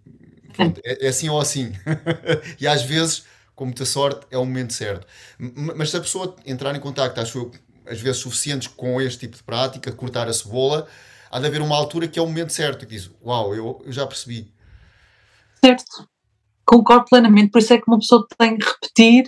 Pronto, 0.54 0.80
é, 0.84 1.06
é 1.06 1.08
assim 1.08 1.28
ou 1.28 1.40
assim. 1.40 1.72
e 2.60 2.66
às 2.66 2.82
vezes, 2.82 3.24
com 3.54 3.64
muita 3.64 3.84
sorte, 3.84 4.26
é 4.30 4.36
o 4.36 4.44
momento 4.44 4.72
certo. 4.72 5.06
Mas 5.38 5.90
se 5.90 5.96
a 5.96 6.00
pessoa 6.00 6.36
entrar 6.44 6.74
em 6.74 6.80
contato, 6.80 7.18
acho 7.18 7.38
eu, 7.38 7.50
às 7.86 8.00
vezes 8.00 8.20
suficientes 8.20 8.68
com 8.68 9.00
este 9.00 9.20
tipo 9.20 9.36
de 9.36 9.42
prática, 9.42 9.90
cortar 9.92 10.28
a 10.28 10.32
cebola, 10.32 10.86
há 11.30 11.40
de 11.40 11.46
haver 11.46 11.62
uma 11.62 11.76
altura 11.76 12.06
que 12.06 12.18
é 12.18 12.22
o 12.22 12.26
momento 12.26 12.52
certo, 12.52 12.86
que 12.86 12.94
diz, 12.94 13.10
uau, 13.24 13.54
eu, 13.54 13.82
eu 13.84 13.92
já 13.92 14.06
percebi. 14.06 14.52
Certo 15.64 16.08
concordo 16.70 17.06
plenamente, 17.10 17.50
por 17.50 17.58
isso 17.58 17.72
é 17.72 17.78
que 17.78 17.88
uma 17.88 17.98
pessoa 17.98 18.24
tem 18.38 18.56
que 18.56 18.64
repetir, 18.64 19.26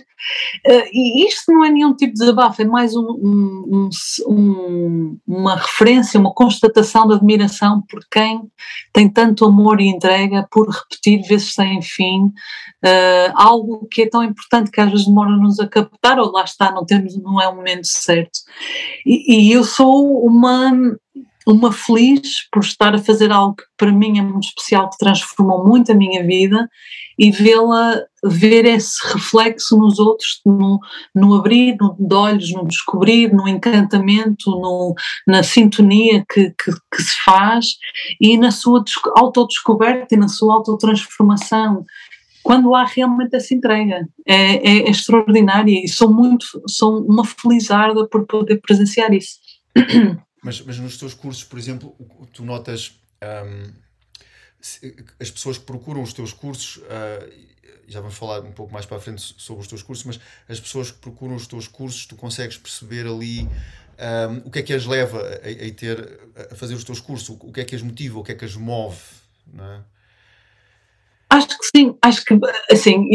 uh, 0.65 0.89
e 0.93 1.27
isto 1.27 1.51
não 1.51 1.65
é 1.65 1.69
nenhum 1.69 1.93
tipo 1.93 2.13
de 2.13 2.19
desabafo, 2.19 2.61
é 2.61 2.65
mais 2.65 2.95
um, 2.95 3.05
um, 3.05 3.89
um, 4.29 5.19
uma 5.27 5.57
referência, 5.57 6.17
uma 6.17 6.33
constatação 6.33 7.05
de 7.05 7.15
admiração 7.15 7.83
por 7.89 7.99
quem 8.09 8.41
tem 8.93 9.09
tanto 9.09 9.43
amor 9.43 9.81
e 9.81 9.89
entrega 9.89 10.47
por 10.49 10.69
repetir 10.69 11.27
vezes 11.27 11.53
sem 11.53 11.81
fim 11.81 12.27
uh, 12.27 13.33
algo 13.35 13.89
que 13.91 14.03
é 14.03 14.09
tão 14.09 14.23
importante 14.23 14.71
que 14.71 14.79
às 14.79 14.89
vezes 14.89 15.05
demora-nos 15.05 15.59
a 15.59 15.67
captar, 15.67 16.19
ou 16.19 16.31
lá 16.31 16.45
está, 16.45 16.71
não, 16.71 16.85
temos, 16.85 17.21
não 17.21 17.41
é 17.41 17.47
o 17.49 17.55
momento 17.57 17.87
certo. 17.87 18.39
E, 19.05 19.49
e 19.49 19.51
eu 19.51 19.65
sou 19.65 20.25
uma 20.25 20.71
uma 21.45 21.73
feliz 21.73 22.47
por 22.49 22.63
estar 22.63 22.95
a 22.95 22.99
fazer 22.99 23.29
algo 23.31 23.55
que 23.55 23.63
para 23.77 23.91
mim 23.91 24.17
é 24.17 24.21
muito 24.21 24.47
especial, 24.47 24.89
que 24.89 24.97
transformou 24.97 25.67
muito 25.67 25.91
a 25.91 25.95
minha 25.95 26.23
vida 26.25 26.69
e 27.17 27.31
vê-la, 27.31 28.01
ver 28.23 28.65
esse 28.65 28.99
reflexo 29.13 29.77
nos 29.77 29.99
outros, 29.99 30.41
no, 30.45 30.79
no 31.13 31.35
abrir 31.35 31.75
no, 31.79 31.95
de 31.99 32.15
olhos, 32.15 32.51
no 32.51 32.67
descobrir, 32.67 33.33
no 33.33 33.47
encantamento, 33.47 34.51
no, 34.51 34.95
na 35.27 35.43
sintonia 35.43 36.25
que, 36.31 36.49
que, 36.51 36.71
que 36.71 37.01
se 37.01 37.15
faz 37.23 37.77
e 38.19 38.37
na 38.37 38.51
sua 38.51 38.83
autodescoberta 39.15 40.15
e 40.15 40.17
na 40.17 40.27
sua 40.27 40.55
autotransformação 40.55 41.85
quando 42.43 42.75
há 42.75 42.83
realmente 42.83 43.35
essa 43.35 43.53
entrega. 43.53 44.05
É, 44.27 44.35
é, 44.35 44.77
é 44.79 44.89
extraordinária 44.89 45.81
e 45.83 45.87
sou 45.87 46.13
muito, 46.13 46.45
sou 46.67 47.01
uma 47.05 47.23
felizarda 47.25 48.05
por 48.07 48.27
poder 48.27 48.59
presenciar 48.61 49.13
isso. 49.13 49.37
Mas, 50.43 50.59
mas 50.59 50.77
nos 50.77 50.97
teus 50.97 51.13
cursos, 51.13 51.45
por 51.45 51.57
exemplo, 51.57 51.95
tu 52.33 52.43
notas 52.43 52.99
um, 53.23 53.71
as 55.19 55.31
pessoas 55.31 55.57
que 55.57 55.65
procuram 55.65 56.01
os 56.01 56.13
teus 56.13 56.31
cursos, 56.31 56.77
uh, 56.77 57.53
já 57.87 57.99
vamos 57.99 58.17
falar 58.17 58.41
um 58.41 58.51
pouco 58.51 58.71
mais 58.71 58.85
para 58.85 58.97
a 58.97 58.99
frente 58.99 59.21
sobre 59.37 59.61
os 59.61 59.67
teus 59.67 59.83
cursos, 59.83 60.05
mas 60.05 60.19
as 60.47 60.59
pessoas 60.59 60.91
que 60.91 60.97
procuram 60.99 61.35
os 61.35 61.47
teus 61.47 61.67
cursos, 61.67 62.05
tu 62.05 62.15
consegues 62.15 62.57
perceber 62.57 63.05
ali 63.05 63.43
um, 63.43 64.47
o 64.47 64.51
que 64.51 64.59
é 64.59 64.61
que 64.63 64.73
as 64.73 64.85
leva 64.85 65.19
a, 65.19 65.67
a, 65.67 65.73
ter, 65.75 66.19
a 66.51 66.55
fazer 66.55 66.73
os 66.73 66.83
teus 66.83 66.99
cursos, 66.99 67.29
o 67.29 67.51
que 67.51 67.61
é 67.61 67.65
que 67.65 67.75
as 67.75 67.81
motiva, 67.81 68.19
o 68.19 68.23
que 68.23 68.31
é 68.31 68.35
que 68.35 68.45
as 68.45 68.55
move, 68.55 69.01
não 69.51 69.65
é? 69.65 69.81
Acho 71.29 71.47
que 71.47 71.65
sim, 71.75 71.97
acho 72.01 72.23
que 72.23 72.39
assim, 72.71 73.09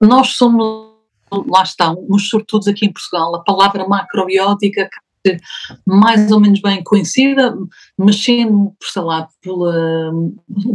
nós 0.00 0.36
somos, 0.36 0.94
lá 1.32 1.62
está, 1.64 1.90
uns 1.92 2.28
sortudos 2.28 2.68
aqui 2.68 2.86
em 2.86 2.92
Portugal, 2.92 3.34
a 3.34 3.42
palavra 3.42 3.86
macrobiótica 3.86 4.88
ser 5.26 5.40
mais 5.86 6.30
ou 6.30 6.40
menos 6.40 6.60
bem 6.60 6.82
conhecida, 6.84 7.56
mas 7.96 8.22
sendo, 8.22 8.74
sei 8.82 9.02
lá, 9.02 9.28
pela, 9.40 10.12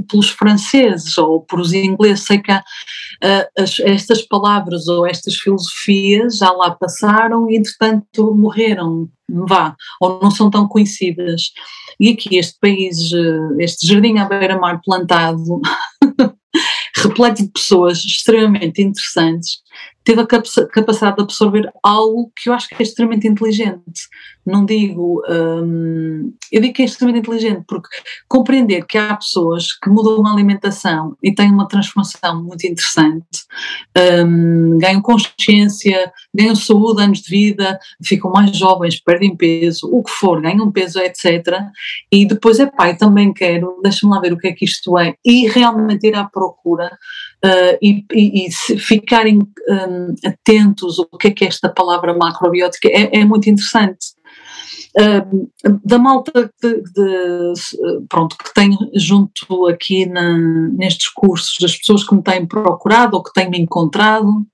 pelos 0.09 0.29
franceses 0.29 1.17
ou 1.17 1.41
por 1.41 1.59
os 1.59 1.73
ingleses, 1.73 2.25
sei 2.25 2.39
que 2.39 2.51
há, 2.51 2.59
uh, 2.59 3.61
as, 3.61 3.79
estas 3.79 4.21
palavras 4.23 4.87
ou 4.87 5.05
estas 5.05 5.35
filosofias 5.35 6.37
já 6.37 6.51
lá 6.51 6.71
passaram 6.71 7.49
e 7.49 7.57
entretanto 7.57 8.35
morreram, 8.35 9.07
vá, 9.29 9.75
ou 10.01 10.19
não 10.21 10.31
são 10.31 10.49
tão 10.49 10.67
conhecidas. 10.67 11.51
E 11.99 12.09
aqui 12.09 12.37
este 12.37 12.57
país, 12.59 13.11
eh, 13.13 13.63
este 13.63 13.85
jardim 13.85 14.19
à 14.19 14.25
beira-mar 14.25 14.79
plantado, 14.83 15.59
repleto 16.95 17.43
de 17.43 17.51
pessoas 17.51 17.97
extremamente 17.99 18.81
interessantes, 18.81 19.59
teve 20.03 20.21
a 20.21 20.25
capacidade 20.25 21.17
de 21.17 21.23
absorver 21.23 21.71
algo 21.83 22.31
que 22.35 22.49
eu 22.49 22.53
acho 22.53 22.67
que 22.67 22.75
é 22.79 22.81
extremamente 22.81 23.27
inteligente. 23.27 24.07
Não 24.43 24.65
digo, 24.65 25.21
hum, 25.29 26.33
eu 26.51 26.61
digo 26.61 26.73
que 26.73 26.81
é 26.81 26.85
extremamente 26.85 27.27
inteligente 27.27 27.63
porque 27.67 27.89
compreender 28.27 28.85
que 28.87 28.97
há 28.97 29.15
pessoas 29.15 29.73
que 29.73 29.87
mudam 29.87 30.25
a 30.25 30.33
alimentação 30.33 31.15
e 31.21 31.31
têm 31.31 31.51
uma 31.51 31.67
transformação 31.67 32.43
muito 32.43 32.65
interessante, 32.65 33.43
hum, 34.25 34.79
ganham 34.79 35.01
consciência, 35.01 36.11
ganham 36.33 36.55
saúde, 36.55 37.03
anos 37.03 37.19
de 37.19 37.29
vida, 37.29 37.77
ficam 38.03 38.31
mais 38.31 38.57
jovens, 38.57 38.99
perdem 38.99 39.35
peso, 39.35 39.87
o 39.91 40.03
que 40.03 40.11
for, 40.11 40.41
ganham 40.41 40.71
peso, 40.71 40.99
etc. 40.99 41.59
E 42.11 42.25
depois, 42.25 42.59
é 42.59 42.65
pai, 42.65 42.97
também 42.97 43.31
quero, 43.31 43.79
deixa-me 43.83 44.11
lá 44.11 44.19
ver 44.19 44.33
o 44.33 44.37
que 44.37 44.47
é 44.47 44.53
que 44.53 44.65
isto 44.65 44.97
é, 44.97 45.13
e 45.23 45.47
realmente 45.47 46.07
ir 46.07 46.15
à 46.15 46.23
procura 46.23 46.97
uh, 47.45 47.77
e, 47.81 48.05
e, 48.13 48.47
e 48.47 48.51
ficarem 48.51 49.39
um, 49.39 50.15
atentos 50.25 50.99
o 50.99 51.17
que 51.17 51.27
é 51.27 51.31
que 51.31 51.45
esta 51.45 51.69
palavra 51.69 52.13
macrobiótica 52.13 52.87
é, 52.87 53.19
é 53.19 53.25
muito 53.25 53.49
interessante. 53.49 54.17
Uh, 54.97 55.79
da 55.85 55.99
malta 55.99 56.51
de, 56.61 56.81
de, 56.81 57.53
pronto, 58.09 58.35
que 58.37 58.53
tem 58.53 58.75
junto 58.95 59.67
aqui 59.67 60.05
na, 60.05 60.37
nestes 60.37 61.09
cursos, 61.09 61.57
das 61.61 61.75
pessoas 61.75 62.03
que 62.03 62.15
me 62.15 62.23
têm 62.23 62.45
procurado 62.45 63.15
ou 63.15 63.23
que 63.23 63.33
têm 63.33 63.49
me 63.49 63.59
encontrado, 63.59 64.45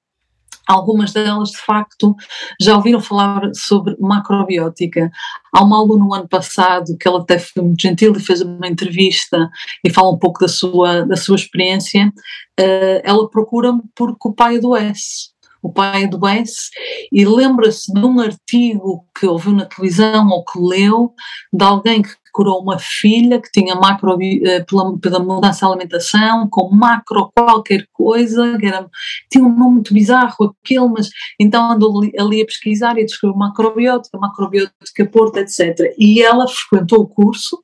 Algumas 0.67 1.13
delas, 1.13 1.49
de 1.49 1.57
facto, 1.57 2.15
já 2.59 2.75
ouviram 2.75 2.99
falar 2.99 3.49
sobre 3.53 3.95
macrobiótica. 3.99 5.11
Há 5.53 5.63
uma 5.63 5.77
aluna 5.77 6.05
no 6.05 6.13
ano 6.13 6.27
passado 6.27 6.97
que 6.99 7.07
ela 7.07 7.21
até 7.21 7.37
foi 7.37 7.63
muito 7.63 7.81
gentil 7.81 8.13
e 8.15 8.19
fez 8.19 8.41
uma 8.41 8.67
entrevista 8.67 9.49
e 9.83 9.89
fala 9.89 10.11
um 10.11 10.17
pouco 10.17 10.39
da 10.39 10.47
sua, 10.47 11.05
da 11.05 11.15
sua 11.15 11.35
experiência. 11.35 12.11
Uh, 12.59 13.01
ela 13.03 13.29
procura-me 13.29 13.81
porque 13.95 14.27
o 14.27 14.33
pai 14.33 14.57
adoece 14.57 15.34
o 15.65 15.73
pai 15.73 16.03
adoece 16.03 16.69
e 17.11 17.25
lembra-se 17.25 17.91
de 17.91 18.05
um 18.05 18.19
artigo 18.19 19.03
que 19.17 19.25
ouviu 19.25 19.51
na 19.51 19.65
televisão 19.65 20.29
ou 20.29 20.45
que 20.45 20.59
leu 20.59 21.11
de 21.51 21.65
alguém 21.65 22.03
que 22.03 22.11
curou 22.31 22.61
uma 22.61 22.77
filha 22.77 23.41
que 23.41 23.49
tinha 23.51 23.73
macro, 23.75 24.15
eh, 24.21 24.63
pela, 24.63 24.99
pela 24.99 25.19
mudança 25.19 25.65
de 25.65 25.71
alimentação, 25.71 26.47
com 26.49 26.69
macro 26.69 27.31
qualquer 27.33 27.87
coisa, 27.91 28.57
que 28.59 28.65
era, 28.67 28.87
tinha 29.31 29.43
um 29.43 29.57
nome 29.57 29.75
muito 29.75 29.93
bizarro 29.93 30.53
aquele, 30.63 30.89
mas 30.89 31.09
então 31.39 31.71
andou 31.71 31.97
ali, 31.99 32.11
ali 32.19 32.41
a 32.43 32.45
pesquisar 32.45 32.99
e 32.99 33.05
descobriu 33.05 33.39
macrobiótica, 33.39 34.19
macrobiótica 34.19 35.05
Porto, 35.11 35.37
etc. 35.37 35.95
E 35.97 36.21
ela 36.21 36.45
frequentou 36.47 36.99
o 36.99 37.07
curso 37.07 37.63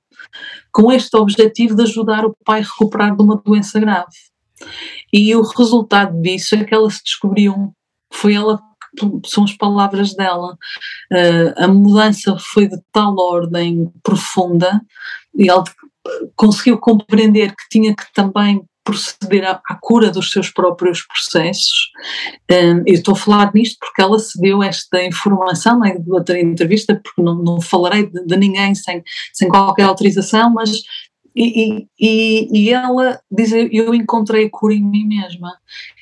com 0.71 0.91
este 0.91 1.15
objetivo 1.17 1.75
de 1.75 1.83
ajudar 1.83 2.25
o 2.25 2.35
pai 2.45 2.61
a 2.61 2.63
recuperar 2.63 3.15
de 3.15 3.21
uma 3.21 3.35
doença 3.35 3.79
grave. 3.79 4.15
E 5.11 5.35
o 5.35 5.41
resultado 5.41 6.19
disso 6.21 6.55
é 6.55 6.63
que 6.63 6.73
ela 6.73 6.89
se 6.89 7.03
descobriu 7.03 7.73
foi 8.11 8.33
ela 8.33 8.59
são 9.25 9.45
as 9.45 9.53
palavras 9.53 10.13
dela. 10.13 10.57
Uh, 11.11 11.53
a 11.55 11.67
mudança 11.67 12.35
foi 12.39 12.67
de 12.67 12.77
tal 12.91 13.15
ordem 13.17 13.89
profunda 14.03 14.81
e 15.33 15.49
ela 15.49 15.63
conseguiu 16.35 16.77
compreender 16.77 17.51
que 17.51 17.69
tinha 17.69 17.95
que 17.95 18.05
também 18.13 18.61
proceder 18.83 19.45
à, 19.45 19.61
à 19.69 19.75
cura 19.75 20.09
dos 20.09 20.31
seus 20.31 20.49
próprios 20.49 21.05
processos. 21.05 21.91
Um, 22.51 22.83
eu 22.85 22.95
estou 22.95 23.13
a 23.13 23.17
falar 23.17 23.51
nisto 23.53 23.77
porque 23.79 24.01
ela 24.01 24.17
se 24.17 24.39
deu 24.39 24.63
esta 24.63 25.03
informação 25.03 25.79
na 25.79 25.93
né, 25.93 26.03
outra 26.07 26.39
entrevista, 26.39 26.99
porque 27.01 27.21
não, 27.21 27.35
não 27.35 27.61
falarei 27.61 28.07
de, 28.07 28.25
de, 28.25 28.37
ninguém 28.37 28.73
sem, 28.73 29.03
sem 29.33 29.47
qualquer 29.47 29.83
autorização, 29.83 30.51
mas 30.51 30.81
e, 31.35 31.87
e, 31.99 32.49
e 32.51 32.69
ela 32.71 33.19
diz, 33.31 33.51
eu 33.53 33.93
encontrei 33.93 34.45
a 34.45 34.49
cura 34.49 34.73
em 34.73 34.83
mim 34.83 35.05
mesma 35.05 35.53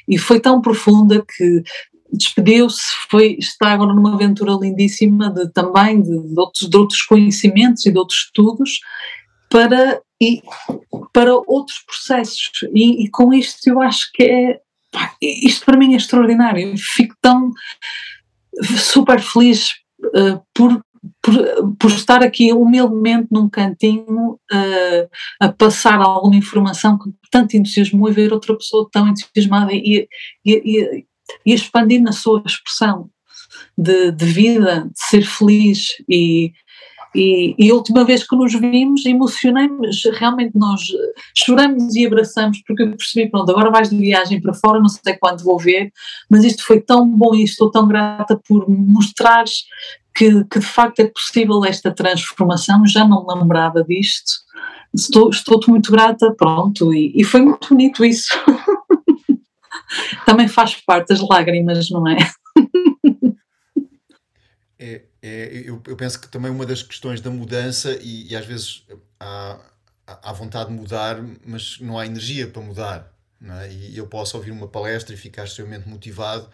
e 0.08 0.18
foi 0.18 0.40
tão 0.40 0.60
profunda 0.60 1.24
que 1.24 1.64
despediu-se, 2.12 2.82
foi, 3.10 3.38
está 3.40 3.72
agora 3.72 3.94
numa 3.94 4.14
aventura 4.14 4.54
lindíssima 4.54 5.30
de, 5.30 5.52
também 5.52 6.02
de, 6.02 6.10
de, 6.10 6.40
outros, 6.40 6.70
de 6.70 6.78
outros 6.78 7.02
conhecimentos 7.04 7.86
e 7.86 7.92
de 7.92 7.98
outros 7.98 8.26
estudos 8.26 8.80
para, 9.50 10.02
e, 10.22 10.42
para 11.14 11.34
outros 11.36 11.80
processos. 11.86 12.52
E, 12.74 13.04
e 13.04 13.10
com 13.10 13.34
isto 13.34 13.68
eu 13.68 13.82
acho 13.82 14.10
que 14.14 14.24
é. 14.24 14.60
Pá, 14.92 15.14
isto 15.22 15.66
para 15.66 15.78
mim 15.78 15.94
é 15.94 15.98
extraordinário. 15.98 16.74
Fico 16.78 17.16
tão 17.22 17.52
super 18.78 19.22
feliz 19.22 19.70
uh, 20.04 20.42
por, 20.54 20.82
por, 21.22 21.76
por, 21.80 21.92
estar 21.92 22.24
aqui 22.24 22.52
humildemente 22.52 23.28
num 23.30 23.48
cantinho 23.48 24.32
uh, 24.52 25.10
a 25.40 25.50
passar 25.52 26.02
alguma 26.02 26.36
informação 26.36 26.98
com 26.98 27.14
tanto 27.30 27.56
entusiasmo 27.56 28.10
e 28.10 28.12
ver 28.12 28.34
outra 28.34 28.58
pessoa 28.58 28.90
tão 28.92 29.08
entusiasmada 29.08 29.72
e, 29.74 30.08
e, 30.44 30.52
e 30.54 31.06
expandir 31.46 32.02
na 32.02 32.12
sua 32.12 32.42
expressão 32.46 33.10
de, 33.78 34.12
de 34.12 34.26
vida, 34.26 34.90
de 34.94 35.08
ser 35.10 35.22
feliz. 35.24 35.90
E, 36.10 36.52
e, 37.16 37.56
e, 37.58 37.72
a 37.72 37.74
última 37.74 38.04
vez 38.04 38.28
que 38.28 38.36
nos 38.36 38.54
vimos 38.54 39.06
emocionei-me, 39.06 39.90
realmente 40.14 40.52
nós 40.56 40.82
choramos 41.36 41.96
e 41.96 42.06
abraçamos 42.06 42.62
porque 42.68 42.84
eu 42.84 42.92
percebi, 42.92 43.30
pronto, 43.30 43.50
agora 43.50 43.72
vais 43.72 43.90
de 43.90 43.98
viagem 43.98 44.40
para 44.40 44.54
fora, 44.54 44.80
não 44.80 44.90
sei 44.90 45.16
quando 45.16 45.44
vou 45.44 45.58
ver, 45.58 45.92
mas 46.30 46.44
isto 46.44 46.64
foi 46.64 46.80
tão 46.80 47.10
bom 47.10 47.34
e 47.34 47.44
estou 47.44 47.72
tão 47.72 47.88
grata 47.88 48.40
por 48.48 48.70
mostrares 48.70 49.64
que, 50.14 50.44
que 50.46 50.60
de 50.60 50.66
facto 50.66 51.00
é 51.00 51.06
possível 51.06 51.66
esta 51.66 51.92
transformação, 51.92 52.86
já 52.86 53.08
não 53.08 53.26
lembrava 53.26 53.84
disto, 53.84 54.32
estou, 54.94 55.30
estou 55.30 55.60
muito 55.68 55.92
grata, 55.92 56.32
pronto, 56.38 56.94
e, 56.94 57.12
e 57.16 57.24
foi 57.24 57.42
muito 57.42 57.70
bonito 57.70 58.06
isso. 58.06 58.30
também 60.26 60.48
faz 60.48 60.76
parte 60.76 61.10
das 61.10 61.22
lágrimas, 61.22 61.90
não 61.90 62.08
é? 62.08 62.18
É, 64.78 65.02
é 65.22 65.62
eu, 65.66 65.82
eu, 65.86 65.98
penso 65.98 66.20
que 66.22 66.30
também 66.30 66.50
uma 66.50 66.66
das 66.66 66.82
questões 66.82 67.20
da 67.20 67.30
mudança, 67.30 67.98
e, 68.02 68.32
e 68.32 68.36
às 68.36 68.46
vezes 68.46 68.86
há, 69.20 69.60
há 70.08 70.34
vontade 70.34 70.70
de 70.70 70.76
mudar, 70.76 71.22
mas 71.46 71.80
não 71.80 72.00
há 72.00 72.06
energia 72.06 72.48
para 72.48 72.62
mudar. 72.62 73.14
É? 73.42 73.72
E 73.72 73.98
eu 73.98 74.08
posso 74.08 74.36
ouvir 74.38 74.52
uma 74.52 74.68
palestra 74.68 75.14
e 75.14 75.18
ficar 75.18 75.46
extremamente 75.46 75.88
motivado, 75.88 76.50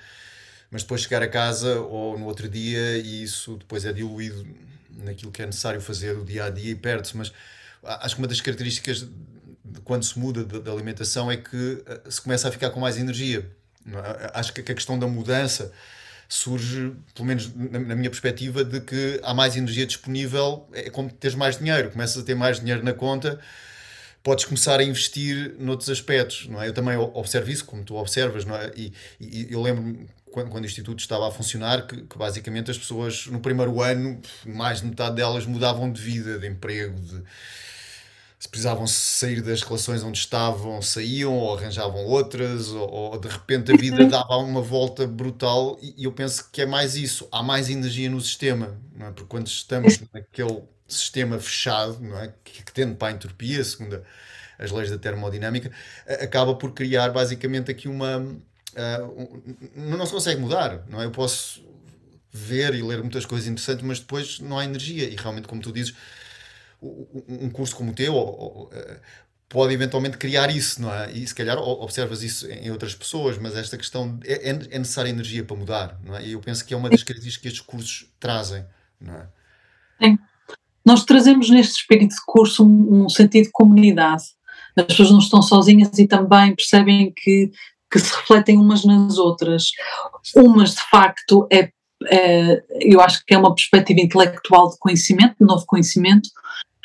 mas 0.69 0.83
depois 0.83 1.01
chegar 1.01 1.21
a 1.23 1.27
casa 1.27 1.79
ou 1.79 2.17
no 2.17 2.25
outro 2.25 2.47
dia 2.47 2.97
e 2.97 3.23
isso 3.23 3.57
depois 3.57 3.85
é 3.85 3.93
diluído 3.93 4.45
naquilo 4.89 5.31
que 5.31 5.41
é 5.41 5.45
necessário 5.45 5.81
fazer 5.81 6.17
o 6.17 6.23
dia 6.23 6.45
a 6.45 6.49
dia 6.49 6.71
e 6.71 6.75
perde-se. 6.75 7.17
Mas 7.17 7.31
acho 7.83 8.15
que 8.15 8.21
uma 8.21 8.27
das 8.27 8.41
características 8.41 9.07
quando 9.83 10.03
se 10.03 10.17
muda 10.17 10.43
da 10.43 10.71
alimentação 10.71 11.31
é 11.31 11.37
que 11.37 11.83
eh, 11.85 12.01
se 12.09 12.21
começa 12.21 12.47
a 12.47 12.51
ficar 12.51 12.69
com 12.69 12.79
mais 12.79 12.97
energia. 12.97 13.49
É? 13.87 14.31
Acho 14.33 14.53
que 14.53 14.61
a 14.61 14.75
questão 14.75 14.97
da 14.97 15.07
mudança 15.07 15.71
surge, 16.27 16.93
pelo 17.13 17.27
menos 17.27 17.53
na 17.55 17.95
minha 17.95 18.09
perspectiva, 18.09 18.63
de 18.63 18.81
que 18.81 19.19
há 19.23 19.33
mais 19.33 19.55
energia 19.55 19.85
disponível, 19.85 20.67
é 20.73 20.89
como 20.89 21.09
teres 21.09 21.35
mais 21.35 21.57
dinheiro, 21.57 21.91
começas 21.91 22.21
a 22.21 22.25
ter 22.25 22.35
mais 22.35 22.59
dinheiro 22.59 22.83
na 22.83 22.93
conta, 22.93 23.39
podes 24.23 24.45
começar 24.45 24.79
a 24.79 24.83
investir 24.83 25.55
noutros 25.59 25.89
aspectos, 25.89 26.47
não 26.47 26.61
é? 26.61 26.67
Eu 26.67 26.73
também 26.73 26.97
observo 26.97 27.51
isso, 27.51 27.63
como 27.65 27.83
tu 27.83 27.95
observas, 27.95 28.43
não 28.43 28.55
é? 28.55 28.71
E, 28.75 28.91
e 29.21 29.47
eu 29.51 29.61
lembro-me, 29.61 30.09
quando, 30.31 30.49
quando 30.49 30.63
o 30.63 30.67
Instituto 30.67 30.99
estava 30.99 31.27
a 31.27 31.31
funcionar, 31.31 31.85
que, 31.85 32.01
que, 32.01 32.17
basicamente 32.17 32.71
as 32.71 32.77
pessoas, 32.77 33.27
no 33.27 33.39
primeiro 33.39 33.81
ano, 33.81 34.19
mais 34.43 34.81
de 34.81 34.87
metade 34.87 35.15
delas 35.15 35.45
mudavam 35.45 35.91
de 35.91 36.01
vida, 36.01 36.39
de 36.39 36.47
emprego, 36.47 36.99
de 36.99 37.23
se 38.37 38.49
precisavam 38.49 38.85
sair 38.85 39.41
das 39.41 39.61
relações 39.61 40.03
onde 40.03 40.17
estavam, 40.17 40.81
saíam 40.81 41.33
ou 41.33 41.57
arranjavam 41.57 42.05
outras, 42.05 42.69
ou, 42.69 42.89
ou 42.89 43.19
de 43.19 43.27
repente 43.27 43.71
a 43.71 43.77
vida 43.77 44.05
dava 44.05 44.37
uma 44.37 44.61
volta 44.61 45.07
brutal. 45.07 45.77
E, 45.81 45.95
e, 45.97 46.03
eu 46.03 46.11
penso 46.11 46.49
que 46.51 46.61
é 46.61 46.65
mais 46.65 46.95
isso: 46.95 47.27
há 47.31 47.41
mais 47.41 47.69
energia 47.69 48.09
no 48.09 48.19
sistema, 48.19 48.77
não 48.95 49.07
é? 49.07 49.11
Porque 49.11 49.27
quando 49.27 49.47
estamos 49.47 50.01
naquele 50.13 50.63
sistema 50.87 51.39
fechado, 51.39 51.99
não 52.01 52.19
é? 52.19 52.33
que, 52.43 52.63
que 52.63 52.71
tende 52.71 52.95
para 52.95 53.09
a 53.09 53.11
entropia, 53.11 53.63
segundo 53.63 54.01
as 54.59 54.71
leis 54.71 54.89
da 54.89 54.97
termodinâmica, 54.97 55.71
acaba 56.07 56.55
por 56.55 56.73
criar 56.73 57.09
basicamente 57.09 57.71
aqui 57.71 57.87
uma. 57.87 58.17
Uh, 58.17 59.43
um, 59.75 59.97
não 59.97 60.05
se 60.05 60.11
consegue 60.11 60.41
mudar, 60.41 60.83
não 60.89 61.01
é? 61.01 61.05
Eu 61.05 61.11
posso 61.11 61.63
ver 62.31 62.75
e 62.75 62.83
ler 62.83 62.99
muitas 62.99 63.25
coisas 63.25 63.47
interessantes, 63.47 63.85
mas 63.85 63.99
depois 63.99 64.39
não 64.39 64.59
há 64.59 64.65
energia. 64.65 65.05
E 65.05 65.15
realmente, 65.15 65.47
como 65.47 65.61
tu 65.61 65.71
dizes 65.71 65.95
um 67.27 67.49
curso 67.49 67.75
como 67.75 67.91
o 67.91 67.93
teu 67.93 68.69
eh, 68.71 68.99
pode 69.49 69.73
eventualmente 69.73 70.17
criar 70.17 70.49
isso, 70.55 70.81
não 70.81 70.93
é? 70.93 71.11
E 71.11 71.25
se 71.25 71.33
calhar 71.33 71.57
observas 71.57 72.23
isso 72.23 72.49
em 72.49 72.71
outras 72.71 72.95
pessoas, 72.95 73.37
mas 73.37 73.55
esta 73.55 73.77
questão 73.77 74.19
é, 74.23 74.49
é, 74.49 74.49
é 74.49 74.79
necessária 74.79 75.09
energia 75.09 75.43
para 75.43 75.55
mudar, 75.55 75.99
não 76.03 76.15
é? 76.15 76.25
E 76.25 76.33
eu 76.33 76.39
penso 76.39 76.65
que 76.65 76.73
é 76.73 76.77
uma 76.77 76.89
das 76.89 77.03
características 77.03 77.41
que 77.41 77.47
estes 77.47 77.61
cursos 77.61 78.11
trazem, 78.19 78.65
não 78.99 79.13
é? 79.13 79.27
Sim. 80.01 80.19
Nós 80.83 81.03
trazemos 81.03 81.49
neste 81.49 81.79
espírito 81.79 82.15
de 82.15 82.21
curso 82.25 82.65
um, 82.65 83.05
um 83.05 83.09
sentido 83.09 83.45
de 83.45 83.51
comunidade. 83.51 84.23
As 84.75 84.85
pessoas 84.85 85.11
não 85.11 85.19
estão 85.19 85.41
sozinhas 85.41 85.97
e 85.97 86.07
também 86.07 86.55
percebem 86.55 87.13
que, 87.15 87.49
que 87.91 87.99
se 87.99 88.13
refletem 88.13 88.57
umas 88.57 88.83
nas 88.83 89.17
outras. 89.17 89.71
Umas, 90.35 90.75
de 90.75 90.81
facto, 90.89 91.47
é, 91.51 91.71
é, 92.07 92.63
eu 92.81 93.01
acho 93.01 93.23
que 93.25 93.33
é 93.33 93.37
uma 93.37 93.55
perspectiva 93.55 94.01
intelectual 94.01 94.69
de 94.69 94.77
conhecimento, 94.77 95.35
de 95.39 95.45
novo 95.45 95.65
conhecimento, 95.65 96.29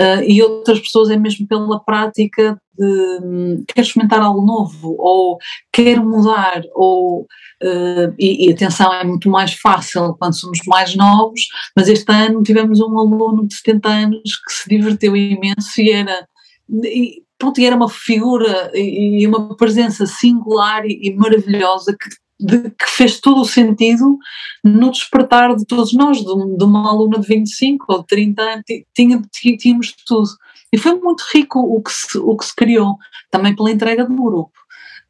Uh, 0.00 0.22
e 0.26 0.42
outras 0.42 0.80
pessoas 0.80 1.10
é 1.10 1.16
mesmo 1.18 1.46
pela 1.46 1.78
prática 1.78 2.58
de 2.78 3.18
um, 3.22 3.62
quer 3.68 3.82
experimentar 3.82 4.22
algo 4.22 4.40
novo, 4.40 4.96
ou 4.98 5.36
quer 5.70 6.00
mudar, 6.00 6.62
ou 6.74 7.26
uh, 7.62 8.14
e, 8.18 8.46
e, 8.46 8.52
atenção, 8.52 8.90
é 8.94 9.04
muito 9.04 9.28
mais 9.28 9.52
fácil 9.52 10.16
quando 10.18 10.40
somos 10.40 10.60
mais 10.66 10.96
novos, 10.96 11.42
mas 11.76 11.86
este 11.86 12.10
ano 12.10 12.42
tivemos 12.42 12.80
um 12.80 12.98
aluno 12.98 13.46
de 13.46 13.54
70 13.56 13.88
anos 13.90 14.22
que 14.22 14.52
se 14.52 14.68
diverteu 14.70 15.14
imenso 15.14 15.78
e 15.78 15.90
era 15.90 16.26
e, 16.84 17.22
pronto, 17.36 17.60
e 17.60 17.66
era 17.66 17.76
uma 17.76 17.90
figura 17.90 18.70
e, 18.72 19.22
e 19.22 19.26
uma 19.26 19.54
presença 19.56 20.06
singular 20.06 20.82
e 20.86 21.14
maravilhosa 21.14 21.94
que 21.94 22.08
de, 22.40 22.70
que 22.70 22.86
fez 22.86 23.20
todo 23.20 23.42
o 23.42 23.44
sentido 23.44 24.18
no 24.64 24.90
despertar 24.90 25.54
de 25.54 25.66
todos 25.66 25.92
nós, 25.92 26.18
de, 26.18 26.24
de 26.24 26.64
uma 26.64 26.88
aluna 26.88 27.18
de 27.20 27.26
25 27.26 27.84
ou 27.88 28.00
de 28.00 28.06
30 28.06 28.42
anos, 28.42 28.64
tinha, 28.94 29.22
tínhamos 29.58 29.94
tudo. 30.06 30.28
E 30.72 30.78
foi 30.78 30.94
muito 30.94 31.22
rico 31.32 31.58
o 31.58 31.82
que 31.82 31.92
se, 31.92 32.18
o 32.18 32.36
que 32.36 32.44
se 32.44 32.54
criou, 32.54 32.96
também 33.30 33.54
pela 33.54 33.70
entrega 33.70 34.04
do 34.04 34.14
grupo. 34.14 34.52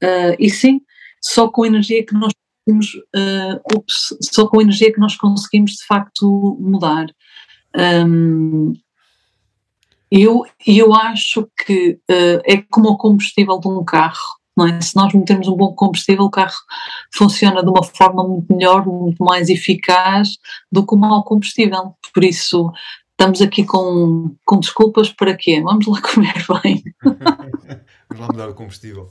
Uh, 0.02 0.34
e 0.38 0.50
sim, 0.50 0.80
só 1.20 1.48
com 1.48 1.62
a 1.62 1.66
energia 1.66 2.04
que 2.04 2.14
nós 2.14 2.32
conseguimos, 2.66 2.94
uh, 3.14 3.76
ups, 3.76 4.16
só 4.32 4.48
com 4.48 4.60
energia 4.60 4.92
que 4.92 5.00
nós 5.00 5.16
conseguimos 5.16 5.72
de 5.72 5.86
facto 5.86 6.56
mudar. 6.58 7.06
Um, 8.06 8.72
eu, 10.10 10.44
eu 10.66 10.92
acho 10.94 11.48
que 11.64 12.00
uh, 12.10 12.42
é 12.44 12.56
como 12.70 12.88
o 12.88 12.96
combustível 12.96 13.60
de 13.60 13.68
um 13.68 13.84
carro 13.84 14.39
é? 14.58 14.80
Se 14.80 14.94
nós 14.96 15.12
metermos 15.14 15.48
um 15.48 15.56
bom 15.56 15.74
combustível, 15.74 16.24
o 16.24 16.30
carro 16.30 16.56
funciona 17.14 17.62
de 17.62 17.70
uma 17.70 17.82
forma 17.82 18.26
muito 18.26 18.52
melhor, 18.54 18.84
muito 18.86 19.22
mais 19.22 19.48
eficaz 19.48 20.36
do 20.70 20.86
que 20.86 20.94
o 20.94 20.98
mau 20.98 21.22
combustível. 21.24 21.94
Por 22.12 22.24
isso, 22.24 22.70
estamos 23.12 23.40
aqui 23.40 23.64
com, 23.64 24.34
com 24.44 24.58
desculpas 24.58 25.10
para 25.10 25.36
quê? 25.36 25.60
Vamos 25.62 25.86
lá 25.86 26.00
comer 26.02 26.44
bem. 26.62 26.82
Vamos 28.08 28.20
lá 28.20 28.26
mudar 28.26 28.48
o 28.48 28.54
combustível. 28.54 29.10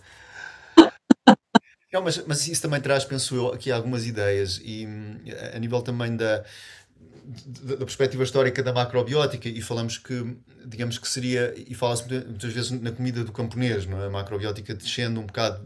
Não, 1.92 2.04
mas, 2.04 2.24
mas 2.28 2.48
isso 2.48 2.62
também 2.62 2.80
traz, 2.80 3.04
penso 3.04 3.36
eu, 3.36 3.48
aqui 3.48 3.72
algumas 3.72 4.06
ideias 4.06 4.62
e 4.64 4.88
a 5.56 5.58
nível 5.58 5.82
também 5.82 6.16
da, 6.16 6.44
da, 7.62 7.78
perspectiva 7.78 8.24
histórica 8.24 8.62
da 8.62 8.72
macrobiótica 8.72 9.50
e 9.50 9.60
falamos 9.62 9.98
que, 9.98 10.38
digamos 10.66 10.98
que 10.98 11.08
seria, 11.08 11.54
e 11.56 11.74
fala-se 11.74 12.04
muitas 12.08 12.54
vezes 12.54 12.72
na 12.72 12.92
comida 12.92 13.24
do 13.24 13.32
camponês, 13.32 13.86
não 13.86 14.02
é? 14.02 14.08
A 14.08 14.10
macrobiótica 14.10 14.74
descende 14.74 15.20
um 15.20 15.26
bocado 15.26 15.66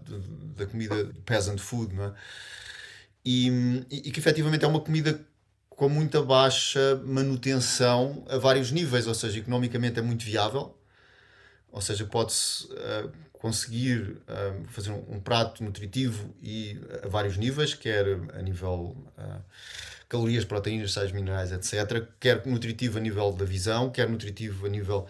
da 0.56 0.66
comida 0.66 1.12
peasant 1.26 1.60
food, 1.60 1.94
não 1.94 2.06
é? 2.06 2.14
E, 3.26 3.86
e, 3.90 4.12
que 4.12 4.20
efetivamente 4.20 4.66
é 4.66 4.68
uma 4.68 4.82
comida 4.82 5.20
com 5.70 5.88
muita 5.88 6.22
baixa 6.22 7.02
manutenção 7.06 8.26
a 8.30 8.38
vários 8.38 8.72
níveis, 8.72 9.08
ou 9.08 9.14
seja, 9.14 9.40
economicamente 9.40 10.00
é 10.00 10.02
muito 10.02 10.26
viável, 10.26 10.78
ou 11.72 11.82
seja, 11.82 12.06
pode-se 12.06 12.66
uh, 12.66 13.12
conseguir 13.32 14.18
uh, 14.28 14.68
fazer 14.68 14.92
um, 14.92 15.16
um, 15.16 15.20
prato 15.20 15.64
nutritivo 15.64 16.34
e 16.42 16.80
a 17.04 17.08
vários 17.08 17.38
níveis, 17.38 17.74
quer 17.74 18.06
a 18.34 18.42
nível 18.42 18.96
uh, 19.18 19.42
calorias, 20.14 20.46
proteínas, 20.46 20.94
sais 20.94 21.12
minerais, 21.12 21.52
etc. 21.52 22.08
Quer 22.20 22.46
nutritivo 22.46 23.00
a 23.00 23.02
nível 23.02 23.32
da 23.32 23.44
visão, 23.44 23.90
quer 23.90 24.08
nutritivo 24.08 24.68
a 24.68 24.70
nível 24.70 25.08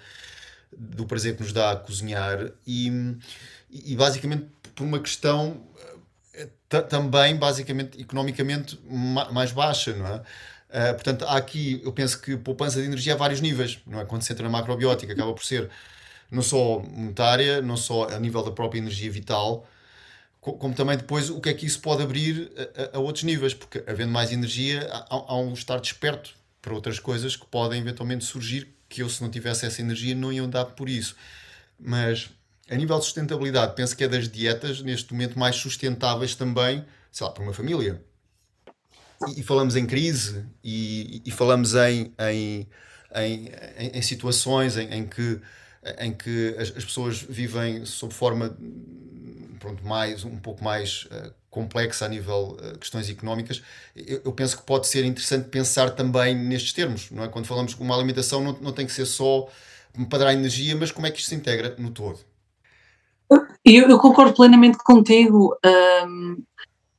do 0.71 1.05
prazer 1.05 1.35
que 1.35 1.43
nos 1.43 1.51
dá 1.51 1.71
a 1.71 1.75
cozinhar 1.75 2.51
e, 2.65 2.89
e 3.69 3.95
basicamente 3.97 4.45
por 4.73 4.85
uma 4.85 4.99
questão 4.99 5.61
eh, 6.33 6.47
também 6.83 7.35
basicamente 7.35 8.01
economicamente 8.01 8.79
mais 8.89 9.51
baixa, 9.51 9.93
não 9.93 10.07
é? 10.07 10.21
Uh, 10.73 10.93
portanto, 10.95 11.23
há 11.25 11.37
aqui, 11.37 11.79
eu 11.83 11.93
penso 11.93 12.19
que 12.19 12.35
poupança 12.35 12.81
de 12.81 12.87
energia 12.87 13.13
a 13.13 13.15
vários 13.15 13.41
níveis, 13.41 13.79
não 13.85 13.99
é? 13.99 14.05
Quando 14.05 14.23
se 14.23 14.33
entra 14.33 14.43
na 14.43 14.49
macrobiótica, 14.49 15.13
acaba 15.13 15.31
por 15.31 15.43
ser 15.45 15.69
não 16.31 16.41
só 16.41 16.79
monetária, 16.79 17.61
não 17.61 17.77
só 17.77 18.07
a 18.09 18.19
nível 18.19 18.41
da 18.41 18.51
própria 18.51 18.79
energia 18.79 19.11
vital, 19.11 19.67
como 20.51 20.73
também 20.73 20.97
depois 20.97 21.29
o 21.29 21.39
que 21.39 21.49
é 21.49 21.53
que 21.53 21.65
isso 21.65 21.79
pode 21.79 22.03
abrir 22.03 22.51
a, 22.93 22.97
a 22.97 22.99
outros 22.99 23.23
níveis, 23.23 23.53
porque 23.53 23.82
havendo 23.88 24.12
mais 24.12 24.32
energia 24.32 24.86
há, 24.91 25.06
há, 25.10 25.38
um 25.38 25.53
estar 25.53 25.79
desperto 25.79 26.36
para 26.62 26.73
outras 26.73 26.99
coisas 26.99 27.36
que 27.36 27.45
podem 27.45 27.79
eventualmente 27.79 28.25
surgir, 28.25 28.67
que 28.89 29.01
eu 29.01 29.10
se 29.10 29.21
não 29.21 29.29
tivesse 29.29 29.65
essa 29.65 29.82
energia 29.82 30.13
não 30.13 30.34
ia 30.34 30.45
dar 30.45 30.65
por 30.65 30.89
isso. 30.89 31.15
Mas 31.79 32.29
a 32.69 32.75
nível 32.75 32.99
de 32.99 33.06
sustentabilidade, 33.06 33.73
penso 33.73 33.95
que 33.95 34.03
é 34.03 34.08
das 34.08 34.27
dietas 34.27 34.82
neste 34.82 35.13
momento 35.13 35.39
mais 35.39 35.56
sustentáveis 35.56 36.36
também, 36.36 36.84
sei 37.10 37.25
lá, 37.25 37.32
para 37.32 37.43
uma 37.43 37.53
família. 37.53 38.03
E, 39.29 39.39
e 39.39 39.43
falamos 39.43 39.77
em 39.77 39.86
crise 39.86 40.45
e, 40.62 41.21
e 41.25 41.32
falamos 41.32 41.73
em, 41.73 42.13
em, 42.19 42.67
em, 43.15 43.49
em, 43.93 44.01
situações 44.01 44.75
em, 44.75 44.93
em 44.93 45.08
que, 45.08 45.39
em 45.99 46.12
que 46.12 46.56
as, 46.58 46.75
as 46.75 46.84
pessoas 46.84 47.21
vivem 47.21 47.86
sob 47.86 48.13
forma 48.13 48.58
pronto, 49.63 49.88
mais, 49.88 50.26
um 50.26 50.36
pouco 50.36 50.62
mais 50.62 51.06
uh, 51.06 51.34
complexa 51.49 52.06
a 52.06 52.10
nível 52.10 52.58
uh, 52.60 52.78
questões 52.78 53.10
económicas, 53.10 53.63
eu, 53.95 54.21
eu, 54.26 54.34
penso 54.34 54.58
que 54.58 54.63
pode 54.63 54.88
ser 54.88 55.06
interessante 55.06 55.47
pensar 55.47 55.91
também 55.91 56.36
nestes 56.36 56.73
termos, 56.73 57.10
não 57.10 57.23
é? 57.23 57.30
Quando 57.30 57.45
falamos 57.45 57.73
que 57.73 57.82
uma 57.82 57.95
alimentação 57.95 58.43
não, 58.43 58.58
não 58.60 58.73
tem 58.73 58.86
que 58.86 58.91
ser 58.91 59.06
só 59.06 59.47
para 60.10 60.19
dar 60.19 60.34
energia, 60.34 60.76
mas 60.76 60.91
como 60.91 61.08
é 61.08 61.12
que 61.12 61.19
isto 61.19 61.30
se 61.30 61.36
integra 61.36 61.73
no 61.80 61.91
todo? 61.91 62.19
Eu, 63.63 63.89
eu 63.89 63.97
concordo 63.97 64.34
plenamente 64.34 64.78
contigo, 64.80 65.58
um, 66.06 66.43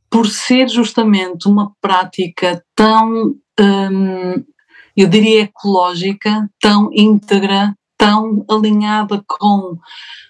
por 0.08 0.26
ser 0.26 0.66
justamente 0.68 1.46
uma 1.46 1.70
prática 1.82 2.64
tão, 2.74 3.36
um, 3.60 4.44
eu 4.96 5.06
diria, 5.06 5.42
ecológica, 5.42 6.48
tão 6.58 6.88
íntegra, 6.94 7.76
tão 8.04 8.44
alinhada 8.50 9.24
com 9.26 9.78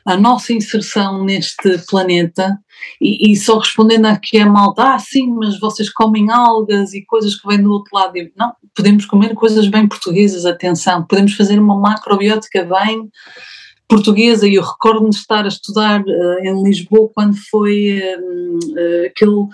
a 0.07 0.17
nossa 0.17 0.53
inserção 0.53 1.25
neste 1.25 1.79
planeta 1.89 2.57
e, 3.01 3.33
e, 3.33 3.37
só 3.37 3.59
respondendo 3.59 4.07
aqui 4.07 4.39
a 4.39 4.47
malta, 4.47 4.95
ah 4.95 4.99
sim, 4.99 5.33
mas 5.33 5.59
vocês 5.59 5.91
comem 5.91 6.31
algas 6.31 6.93
e 6.93 7.05
coisas 7.05 7.35
que 7.35 7.49
vêm 7.49 7.63
do 7.63 7.73
outro 7.73 7.91
lado. 7.93 8.17
Eu, 8.17 8.31
não, 8.37 8.53
podemos 8.77 9.07
comer 9.07 9.35
coisas 9.35 9.67
bem 9.67 9.89
portuguesas, 9.89 10.45
atenção, 10.45 11.05
podemos 11.05 11.35
fazer 11.35 11.59
uma 11.59 11.77
macrobiótica 11.77 12.63
bem 12.65 13.09
portuguesa 13.89 14.47
e 14.47 14.55
eu 14.55 14.63
recordo-me 14.63 15.11
de 15.11 15.17
estar 15.17 15.45
a 15.45 15.49
estudar 15.49 16.01
uh, 16.01 16.39
em 16.43 16.63
Lisboa 16.63 17.11
quando 17.13 17.37
foi 17.51 17.99
uh, 17.99 18.59
uh, 18.73 19.07
aquele 19.07 19.47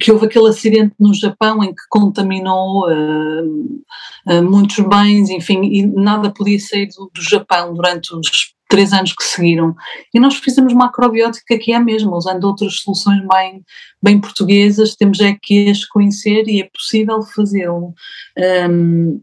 que 0.00 0.10
houve 0.10 0.26
aquele 0.26 0.48
acidente 0.48 0.94
no 0.98 1.14
Japão 1.14 1.62
em 1.62 1.74
que 1.74 1.82
contaminou 1.88 2.88
uh, 2.88 3.82
uh, 4.28 4.42
muitos 4.42 4.78
bens, 4.78 5.30
enfim, 5.30 5.62
e 5.64 5.86
nada 5.86 6.30
podia 6.30 6.58
sair 6.58 6.88
do, 6.88 7.10
do, 7.14 7.22
Japão 7.22 7.74
durante 7.74 8.14
os 8.14 8.54
três 8.68 8.92
anos 8.92 9.12
que 9.12 9.22
seguiram. 9.22 9.74
E 10.14 10.18
nós 10.18 10.36
fizemos 10.36 10.72
macrobiótica 10.72 11.58
que 11.58 11.72
é 11.72 11.76
a 11.76 11.80
mesma, 11.80 12.16
usando 12.16 12.44
outras 12.44 12.80
soluções 12.80 13.20
bem, 13.28 13.62
bem 14.02 14.20
portuguesas, 14.20 14.96
temos 14.96 15.20
é 15.20 15.36
que 15.40 15.68
as 15.68 15.84
conhecer 15.84 16.48
e 16.48 16.62
é 16.62 16.70
possível 16.72 17.22
fazê-lo. 17.22 17.94
Um, 18.68 19.20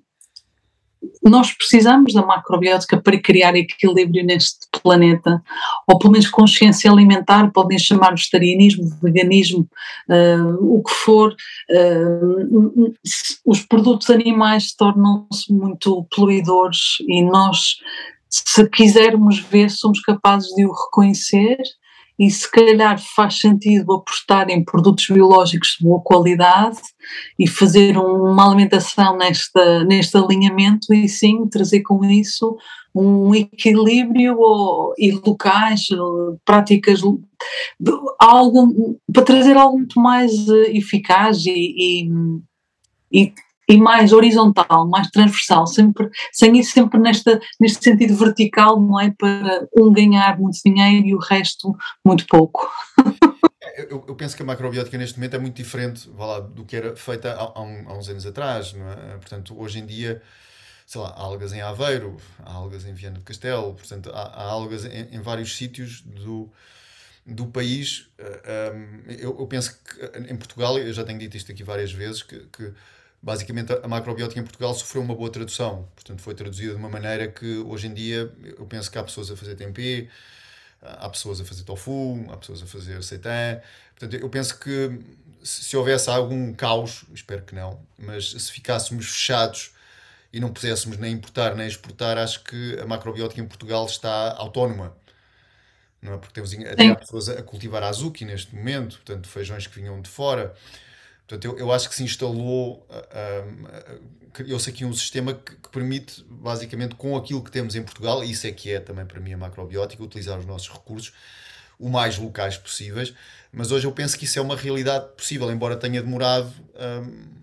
nós 1.23 1.51
precisamos 1.51 2.13
da 2.13 2.25
macrobiótica 2.25 3.01
para 3.01 3.19
criar 3.19 3.55
equilíbrio 3.55 4.25
neste 4.25 4.68
planeta, 4.81 5.41
ou 5.87 5.97
pelo 5.97 6.11
menos 6.11 6.29
consciência 6.29 6.91
alimentar, 6.91 7.51
podem 7.51 7.77
chamar 7.77 8.11
vegetarianismo, 8.11 8.89
veganismo, 9.01 9.67
uh, 10.09 10.77
o 10.77 10.83
que 10.83 10.91
for. 10.91 11.35
Uh, 11.69 12.93
os 13.45 13.61
produtos 13.65 14.09
animais 14.09 14.73
tornam-se 14.73 15.51
muito 15.51 16.05
poluidores 16.15 16.97
e 17.07 17.23
nós, 17.23 17.77
se 18.29 18.67
quisermos 18.69 19.39
ver, 19.39 19.69
somos 19.69 19.99
capazes 20.01 20.53
de 20.55 20.65
o 20.65 20.71
reconhecer 20.71 21.57
e 22.19 22.29
se 22.29 22.51
calhar 22.51 23.01
faz 23.15 23.39
sentido 23.39 23.93
apostar 23.93 24.49
em 24.49 24.63
produtos 24.63 25.07
biológicos 25.07 25.77
de 25.79 25.85
boa 25.85 26.01
qualidade 26.01 26.81
e 27.39 27.47
fazer 27.47 27.97
uma 27.97 28.45
alimentação 28.45 29.17
nesta, 29.17 29.85
neste 29.85 30.17
alinhamento 30.17 30.93
e 30.93 31.07
sim 31.07 31.47
trazer 31.47 31.81
com 31.81 32.03
isso 32.03 32.57
um 32.93 33.33
equilíbrio 33.33 34.37
ou, 34.37 34.93
e 34.97 35.11
locais, 35.11 35.87
práticas, 36.43 37.01
algo, 38.19 38.99
para 39.13 39.23
trazer 39.23 39.55
algo 39.55 39.77
muito 39.77 39.99
mais 39.99 40.31
eh, 40.49 40.77
eficaz 40.77 41.45
e, 41.45 41.51
e, 41.51 42.11
e 43.11 43.33
e 43.69 43.77
mais 43.77 44.11
horizontal, 44.11 44.87
mais 44.87 45.07
transversal, 45.11 45.67
sempre, 45.67 46.09
sem 46.33 46.57
ir 46.57 46.63
sempre 46.63 46.99
nesta, 46.99 47.39
neste 47.59 47.83
sentido 47.83 48.15
vertical, 48.15 48.81
não 48.81 48.99
é? 48.99 49.11
Para 49.11 49.67
um 49.77 49.93
ganhar 49.93 50.39
muito 50.39 50.57
dinheiro 50.65 51.05
e 51.05 51.13
o 51.13 51.19
resto 51.19 51.77
muito 52.03 52.25
pouco. 52.25 52.67
Eu, 53.77 54.03
eu, 54.07 54.15
penso 54.15 54.35
que 54.35 54.41
a 54.41 54.45
macrobiótica 54.45 54.97
neste 54.97 55.17
momento 55.17 55.35
é 55.35 55.39
muito 55.39 55.55
diferente 55.55 56.09
lá, 56.17 56.39
do 56.39 56.65
que 56.65 56.75
era 56.75 56.95
feita 56.95 57.31
há, 57.31 57.43
há, 57.43 57.61
uns 57.97 58.09
anos 58.09 58.25
atrás, 58.25 58.75
é? 58.75 59.17
Portanto, 59.17 59.55
hoje 59.57 59.79
em 59.79 59.85
dia 59.85 60.21
sei 60.85 60.99
lá, 60.99 61.09
há 61.09 61.21
algas 61.21 61.53
em 61.53 61.61
Aveiro, 61.61 62.17
há 62.39 62.51
algas 62.51 62.83
em 62.83 62.93
Viana 62.95 63.19
do 63.19 63.23
Castelo, 63.23 63.75
portanto, 63.75 64.09
há, 64.11 64.23
há 64.23 64.43
algas 64.43 64.85
em, 64.85 65.07
em, 65.11 65.21
vários 65.21 65.55
sítios 65.55 66.01
do, 66.01 66.51
do 67.23 67.45
país. 67.45 68.09
Um, 68.19 69.11
eu, 69.11 69.37
eu, 69.39 69.45
penso 69.45 69.79
que 69.83 70.19
em 70.19 70.35
Portugal, 70.35 70.79
eu 70.79 70.91
já 70.91 71.03
tenho 71.03 71.19
dito 71.19 71.37
isto 71.37 71.51
aqui 71.51 71.63
várias 71.63 71.91
vezes, 71.91 72.23
que, 72.23 72.39
que 72.51 72.73
basicamente 73.21 73.73
a 73.73 73.87
macrobiótica 73.87 74.39
em 74.39 74.43
Portugal 74.43 74.73
sofreu 74.73 75.01
uma 75.01 75.15
boa 75.15 75.29
tradução, 75.29 75.87
portanto, 75.95 76.21
foi 76.21 76.33
traduzida 76.33 76.71
de 76.73 76.77
uma 76.77 76.89
maneira 76.89 77.27
que 77.27 77.57
hoje 77.57 77.87
em 77.87 77.93
dia 77.93 78.31
eu 78.57 78.65
penso 78.65 78.89
que 78.89 78.97
há 78.97 79.03
pessoas 79.03 79.29
a 79.29 79.35
fazer 79.35 79.55
tempê, 79.55 80.07
há 80.81 81.09
pessoas 81.09 81.41
a 81.41 81.45
fazer 81.45 81.63
tofu, 81.63 82.25
há 82.29 82.37
pessoas 82.37 82.63
a 82.63 82.65
fazer 82.65 83.03
seitan. 83.03 83.61
Portanto, 83.97 84.21
eu 84.21 84.29
penso 84.29 84.57
que 84.57 84.99
se 85.43 85.75
houvesse 85.75 86.09
algum 86.09 86.53
caos, 86.53 87.03
espero 87.13 87.43
que 87.43 87.55
não, 87.55 87.79
mas 87.97 88.31
se 88.31 88.51
ficássemos 88.51 89.09
fechados 89.09 89.71
e 90.31 90.39
não 90.39 90.51
pudéssemos 90.51 90.97
nem 90.97 91.13
importar 91.13 91.55
nem 91.55 91.67
exportar, 91.67 92.17
acho 92.17 92.43
que 92.43 92.79
a 92.79 92.85
macrobiótica 92.85 93.41
em 93.41 93.47
Portugal 93.47 93.85
está 93.85 94.33
autónoma. 94.33 94.95
Não 96.01 96.13
é? 96.13 96.17
Porque 96.17 96.33
temos 96.33 96.53
até 96.53 96.95
pessoas 96.95 97.27
a 97.27 97.43
cultivar 97.43 97.83
azuki 97.83 98.23
neste 98.23 98.55
momento, 98.55 98.95
portanto, 98.97 99.27
feijões 99.27 99.67
que 99.67 99.75
vinham 99.75 100.01
de 100.01 100.09
fora. 100.09 100.55
Portanto, 101.29 101.45
eu, 101.45 101.59
eu 101.59 101.71
acho 101.71 101.87
que 101.87 101.93
se 101.93 102.03
instalou, 102.03 102.87
uh, 102.89 103.95
uh, 103.95 104.01
criou-se 104.33 104.67
aqui 104.67 104.83
um 104.83 104.91
sistema 104.91 105.35
que, 105.35 105.55
que, 105.55 105.69
permite, 105.69 106.25
basicamente, 106.27 106.95
com 106.95 107.15
aquilo 107.15 107.43
que 107.43 107.51
temos 107.51 107.75
em 107.75 107.83
Portugal, 107.83 108.23
e 108.23 108.31
isso 108.31 108.47
é 108.47 108.51
que 108.51 108.71
é 108.71 108.79
também 108.79 109.05
para 109.05 109.19
mim 109.19 109.33
a 109.33 109.37
macrobiótica, 109.37 110.01
utilizar 110.01 110.39
os 110.39 110.45
nossos 110.47 110.67
recursos 110.69 111.13
o 111.77 111.87
mais 111.87 112.17
locais 112.17 112.57
possíveis, 112.57 113.13
mas 113.53 113.71
hoje 113.71 113.85
eu 113.85 113.91
penso 113.91 114.17
que 114.17 114.25
isso 114.25 114.39
é 114.39 114.41
uma 114.41 114.55
realidade 114.55 115.07
possível, 115.15 115.49
embora 115.51 115.77
tenha 115.77 116.01
demorado 116.01 116.51
um, 116.75 117.39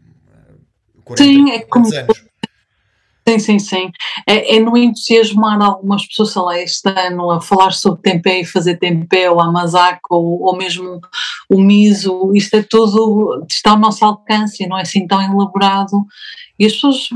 40 1.05 1.23
Sim, 1.23 1.51
é 1.53 1.61
como... 1.61 1.95
anos. 1.95 2.26
Sim, 3.29 3.39
sim, 3.41 3.59
sim. 3.59 3.91
É, 4.27 4.57
é 4.57 4.61
no 4.61 4.77
entusiasmar 4.77 5.61
algumas 5.61 6.07
pessoas, 6.07 6.33
sei 6.33 6.43
lá, 6.43 6.61
este 6.61 6.89
ano 6.89 7.31
a 7.33 7.41
falar 7.41 7.73
sobre 7.73 8.01
tempé 8.01 8.41
e 8.41 8.45
fazer 8.45 8.77
tempé, 8.77 9.29
ou 9.29 9.41
a 9.41 9.51
masaco, 9.51 10.15
ou, 10.15 10.43
ou 10.43 10.57
mesmo 10.57 11.01
o 11.51 11.61
miso, 11.61 12.33
isto 12.35 12.55
é 12.55 12.63
tudo, 12.63 13.45
está 13.51 13.73
ao 13.73 13.79
nosso 13.79 14.05
alcance 14.05 14.63
e 14.63 14.69
não 14.69 14.79
é 14.79 14.83
assim 14.83 15.09
tão 15.09 15.21
elaborado. 15.21 16.07
E 16.57 16.67
as 16.67 16.73
pessoas 16.75 17.09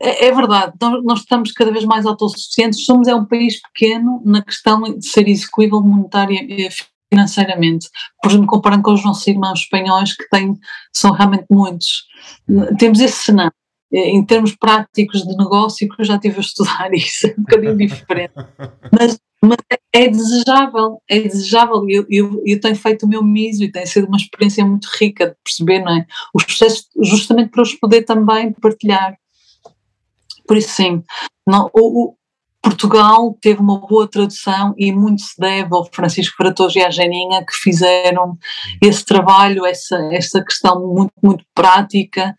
é, 0.00 0.26
é, 0.26 0.32
verdade, 0.32 0.72
nós, 1.04 1.20
estamos 1.20 1.52
cada 1.52 1.70
vez 1.72 1.84
mais 1.84 2.04
autossuficientes, 2.04 2.84
somos 2.84 3.08
é 3.08 3.14
um 3.14 3.24
país 3.24 3.60
pequeno 3.62 4.20
na 4.24 4.42
questão 4.42 4.82
de 4.82 5.06
ser 5.06 5.28
execuível 5.28 5.80
monetária 5.80 6.38
e 6.42 6.68
financeiramente, 7.08 7.88
por 8.20 8.30
exemplo, 8.30 8.48
comparando 8.48 8.82
com 8.82 8.92
os 8.92 9.04
nossos 9.04 9.26
irmãos 9.26 9.60
espanhóis 9.60 10.14
que 10.14 10.28
têm, 10.28 10.54
são 10.92 11.12
realmente 11.12 11.46
muitos. 11.50 12.04
Temos 12.78 13.00
esse 13.00 13.24
cenário. 13.24 13.52
Em 13.92 14.24
termos 14.24 14.54
práticos 14.56 15.22
de 15.22 15.36
negócio, 15.36 15.88
que 15.88 16.00
eu 16.00 16.04
já 16.04 16.16
estive 16.16 16.38
a 16.38 16.40
estudar 16.40 16.90
isso, 16.94 17.26
é 17.26 17.34
um 17.38 17.42
bocadinho 17.42 17.76
diferente. 17.76 18.34
Mas, 18.92 19.18
mas 19.42 19.58
é 19.92 20.08
desejável, 20.08 21.00
é 21.08 21.20
desejável. 21.20 21.86
Eu, 21.88 22.04
eu, 22.10 22.42
eu 22.44 22.60
tenho 22.60 22.76
feito 22.76 23.06
o 23.06 23.08
meu 23.08 23.22
miso 23.22 23.62
e 23.62 23.70
tem 23.70 23.86
sido 23.86 24.08
uma 24.08 24.16
experiência 24.16 24.64
muito 24.64 24.88
rica 24.98 25.28
de 25.28 25.36
perceber, 25.42 25.80
não 25.80 25.96
é? 25.96 26.06
Os 26.34 26.44
processos, 26.44 26.88
justamente 27.02 27.50
para 27.50 27.62
os 27.62 27.74
poder 27.74 28.02
também 28.02 28.52
partilhar. 28.52 29.16
Por 30.46 30.56
isso, 30.56 30.70
sim, 30.70 31.02
não, 31.46 31.70
o, 31.72 32.15
Portugal 32.66 33.38
teve 33.40 33.60
uma 33.60 33.78
boa 33.78 34.08
tradução 34.08 34.74
e 34.76 34.90
muito 34.92 35.22
se 35.22 35.38
deve 35.38 35.68
ao 35.72 35.84
Francisco 35.84 36.36
Fratoso 36.36 36.76
e 36.76 36.82
à 36.82 36.90
Janinha 36.90 37.44
que 37.46 37.52
fizeram 37.52 38.36
esse 38.82 39.04
trabalho, 39.04 39.64
essa, 39.64 39.96
essa 40.12 40.42
questão 40.42 40.84
muito, 40.84 41.12
muito 41.22 41.44
prática 41.54 42.34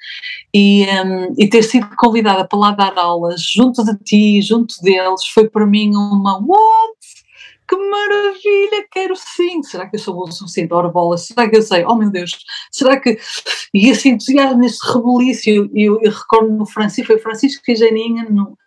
e, 0.53 0.85
um, 1.05 1.33
e 1.37 1.47
ter 1.47 1.63
sido 1.63 1.87
convidada 1.95 2.45
para 2.45 2.59
lá 2.59 2.71
dar 2.71 2.97
aulas 2.97 3.41
junto 3.41 3.85
de 3.85 3.97
ti, 3.99 4.41
junto 4.41 4.75
deles, 4.81 5.25
foi 5.33 5.49
para 5.49 5.65
mim 5.65 5.95
uma 5.95 6.37
what? 6.37 6.97
que 7.69 7.75
maravilha, 7.75 8.85
quero 8.91 9.15
sim. 9.15 9.63
Será 9.63 9.89
que 9.89 9.95
eu 9.95 9.99
sou 9.99 10.17
o 10.17 10.31
suficiente? 10.31 10.73
Ora 10.73 10.89
bola, 10.89 11.17
será 11.17 11.49
que 11.49 11.57
eu 11.57 11.61
sei? 11.61 11.85
Oh 11.85 11.95
meu 11.95 12.09
Deus, 12.09 12.31
será 12.71 12.99
que. 12.99 13.17
E 13.73 13.89
esse 13.89 14.09
entusiasmo, 14.09 14.63
esse 14.63 14.79
rebuliço, 14.93 15.49
eu, 15.49 15.69
eu 15.73 15.99
recordo 15.99 16.49
no 16.49 16.65
Francisco, 16.65 17.11
foi 17.11 17.21
Francisco 17.21 17.61
e 17.67 17.75
Janinha, 17.75 18.25
no, 18.29 18.57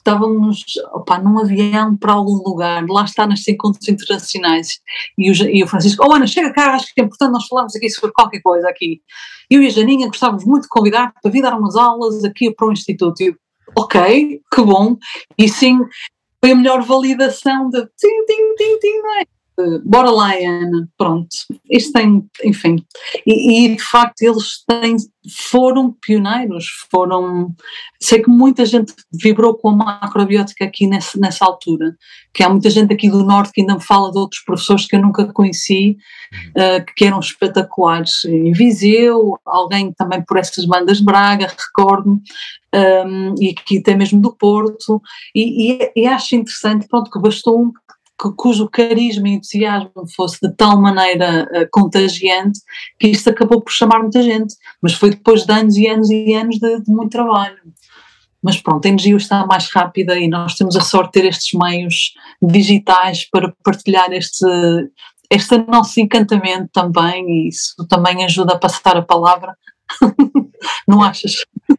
estávamos 0.00 0.64
opa, 0.92 1.18
num 1.18 1.38
avião 1.38 1.96
para 1.96 2.12
algum 2.12 2.42
lugar, 2.42 2.84
lá 2.88 3.04
está 3.04 3.26
nos 3.26 3.46
encontros 3.46 3.88
internacionais, 3.88 4.80
e 5.16 5.30
o, 5.30 5.34
e 5.34 5.62
o 5.62 5.66
Francisco, 5.68 6.04
oh 6.06 6.12
Ana, 6.12 6.26
chega 6.26 6.52
cá, 6.52 6.74
acho 6.74 6.92
que 6.94 7.00
é 7.00 7.04
importante 7.04 7.32
nós 7.32 7.46
falarmos 7.46 7.76
aqui 7.76 7.88
sobre 7.90 8.12
qualquer 8.12 8.40
coisa 8.40 8.68
aqui. 8.68 9.00
Eu 9.48 9.62
e 9.62 9.66
a 9.66 9.70
Janinha 9.70 10.06
gostávamos 10.06 10.44
muito 10.44 10.62
de 10.64 10.68
convidar 10.68 11.12
para 11.20 11.30
vir 11.30 11.42
dar 11.42 11.58
umas 11.58 11.76
aulas 11.76 12.24
aqui 12.24 12.52
para 12.52 12.68
o 12.68 12.72
Instituto. 12.72 13.20
E 13.20 13.34
ok, 13.76 14.40
que 14.52 14.62
bom, 14.62 14.96
e 15.38 15.48
sim, 15.48 15.78
foi 16.40 16.52
a 16.52 16.56
melhor 16.56 16.82
validação 16.82 17.68
de 17.68 17.80
tim, 17.96 18.24
tim, 18.26 18.54
tim, 18.56 18.78
tim, 18.78 18.98
não 18.98 19.20
é? 19.20 19.39
Bora 19.84 20.10
lá, 20.10 20.32
Ana, 20.34 20.88
pronto. 20.96 21.28
Isto 21.70 21.92
tem, 21.92 22.24
enfim. 22.44 22.84
E, 23.26 23.64
e, 23.64 23.76
de 23.76 23.82
facto 23.82 24.22
eles 24.22 24.64
têm, 24.66 24.96
foram 25.50 25.92
pioneiros, 25.92 26.66
foram. 26.90 27.54
Sei 28.00 28.22
que 28.22 28.30
muita 28.30 28.64
gente 28.64 28.92
vibrou 29.12 29.54
com 29.54 29.70
a 29.70 29.76
macrobiótica 29.76 30.64
aqui 30.64 30.86
nessa, 30.86 31.18
nessa 31.18 31.44
altura, 31.44 31.96
que 32.32 32.42
há 32.42 32.48
muita 32.48 32.70
gente 32.70 32.92
aqui 32.92 33.08
do 33.10 33.24
Norte 33.24 33.52
que 33.52 33.60
ainda 33.60 33.74
me 33.74 33.82
fala 33.82 34.10
de 34.10 34.18
outros 34.18 34.42
professores 34.42 34.86
que 34.86 34.96
eu 34.96 35.02
nunca 35.02 35.32
conheci, 35.32 35.96
uh, 36.50 36.84
que 36.96 37.04
eram 37.04 37.20
espetaculares. 37.20 38.24
Em 38.24 38.52
Viseu, 38.52 39.38
alguém 39.44 39.92
também 39.92 40.22
por 40.22 40.38
essas 40.38 40.64
bandas 40.64 41.00
Braga, 41.00 41.46
recordo-me, 41.46 42.20
um, 42.72 42.78
ehm, 42.78 43.34
e 43.40 43.50
aqui 43.50 43.78
até 43.78 43.94
mesmo 43.94 44.20
do 44.20 44.34
Porto, 44.34 45.02
e, 45.34 45.72
e, 45.72 45.92
e 45.96 46.06
acho 46.06 46.36
interessante, 46.36 46.86
pronto, 46.88 47.10
que 47.10 47.20
bastou 47.20 47.62
um 47.62 47.72
cujo 48.36 48.68
carisma 48.68 49.28
e 49.28 49.32
entusiasmo 49.32 50.06
fosse 50.14 50.38
de 50.42 50.52
tal 50.54 50.80
maneira 50.80 51.48
uh, 51.50 51.68
contagiante 51.70 52.60
que 52.98 53.08
isto 53.08 53.30
acabou 53.30 53.60
por 53.62 53.72
chamar 53.72 54.00
muita 54.00 54.22
gente. 54.22 54.54
Mas 54.82 54.92
foi 54.92 55.10
depois 55.10 55.44
de 55.44 55.52
anos 55.52 55.76
e 55.76 55.86
anos 55.86 56.10
e 56.10 56.34
anos 56.34 56.58
de, 56.58 56.82
de 56.82 56.90
muito 56.90 57.10
trabalho. 57.10 57.58
Mas 58.42 58.60
pronto, 58.60 58.86
a 58.86 58.88
energia 58.88 59.16
está 59.16 59.46
mais 59.46 59.68
rápida 59.70 60.18
e 60.18 60.28
nós 60.28 60.54
temos 60.54 60.76
a 60.76 60.80
sorte 60.80 61.14
de 61.14 61.22
ter 61.22 61.28
estes 61.28 61.58
meios 61.58 62.14
digitais 62.40 63.28
para 63.28 63.52
partilhar 63.62 64.12
este, 64.12 64.46
este 65.30 65.58
nosso 65.58 66.00
encantamento 66.00 66.70
também 66.72 67.24
e 67.28 67.48
isso 67.48 67.74
também 67.86 68.24
ajuda 68.24 68.54
a 68.54 68.58
passar 68.58 68.96
a 68.96 69.02
palavra. 69.02 69.54
Não 70.86 71.02
achas? 71.02 71.34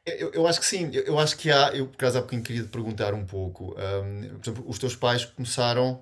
Eu, 0.05 0.31
eu, 0.33 0.47
acho 0.47 0.59
que 0.59 0.65
sim, 0.65 0.89
eu, 0.93 1.03
eu, 1.03 1.19
acho 1.19 1.37
que 1.37 1.51
há, 1.51 1.69
eu 1.73 1.87
por 1.87 1.95
acaso 1.95 2.17
há 2.17 2.21
pouquinho 2.21 2.43
queria 2.43 2.63
te 2.63 2.69
perguntar 2.69 3.13
um 3.13 3.25
pouco, 3.25 3.75
um, 3.75 4.37
por 4.37 4.41
exemplo, 4.41 4.63
os 4.67 4.79
teus 4.79 4.95
pais 4.95 5.25
começaram 5.25 6.01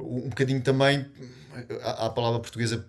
um 0.00 0.28
bocadinho 0.28 0.60
também 0.60 1.06
a, 1.82 2.08
palavra 2.10 2.38
portuguesa 2.40 2.84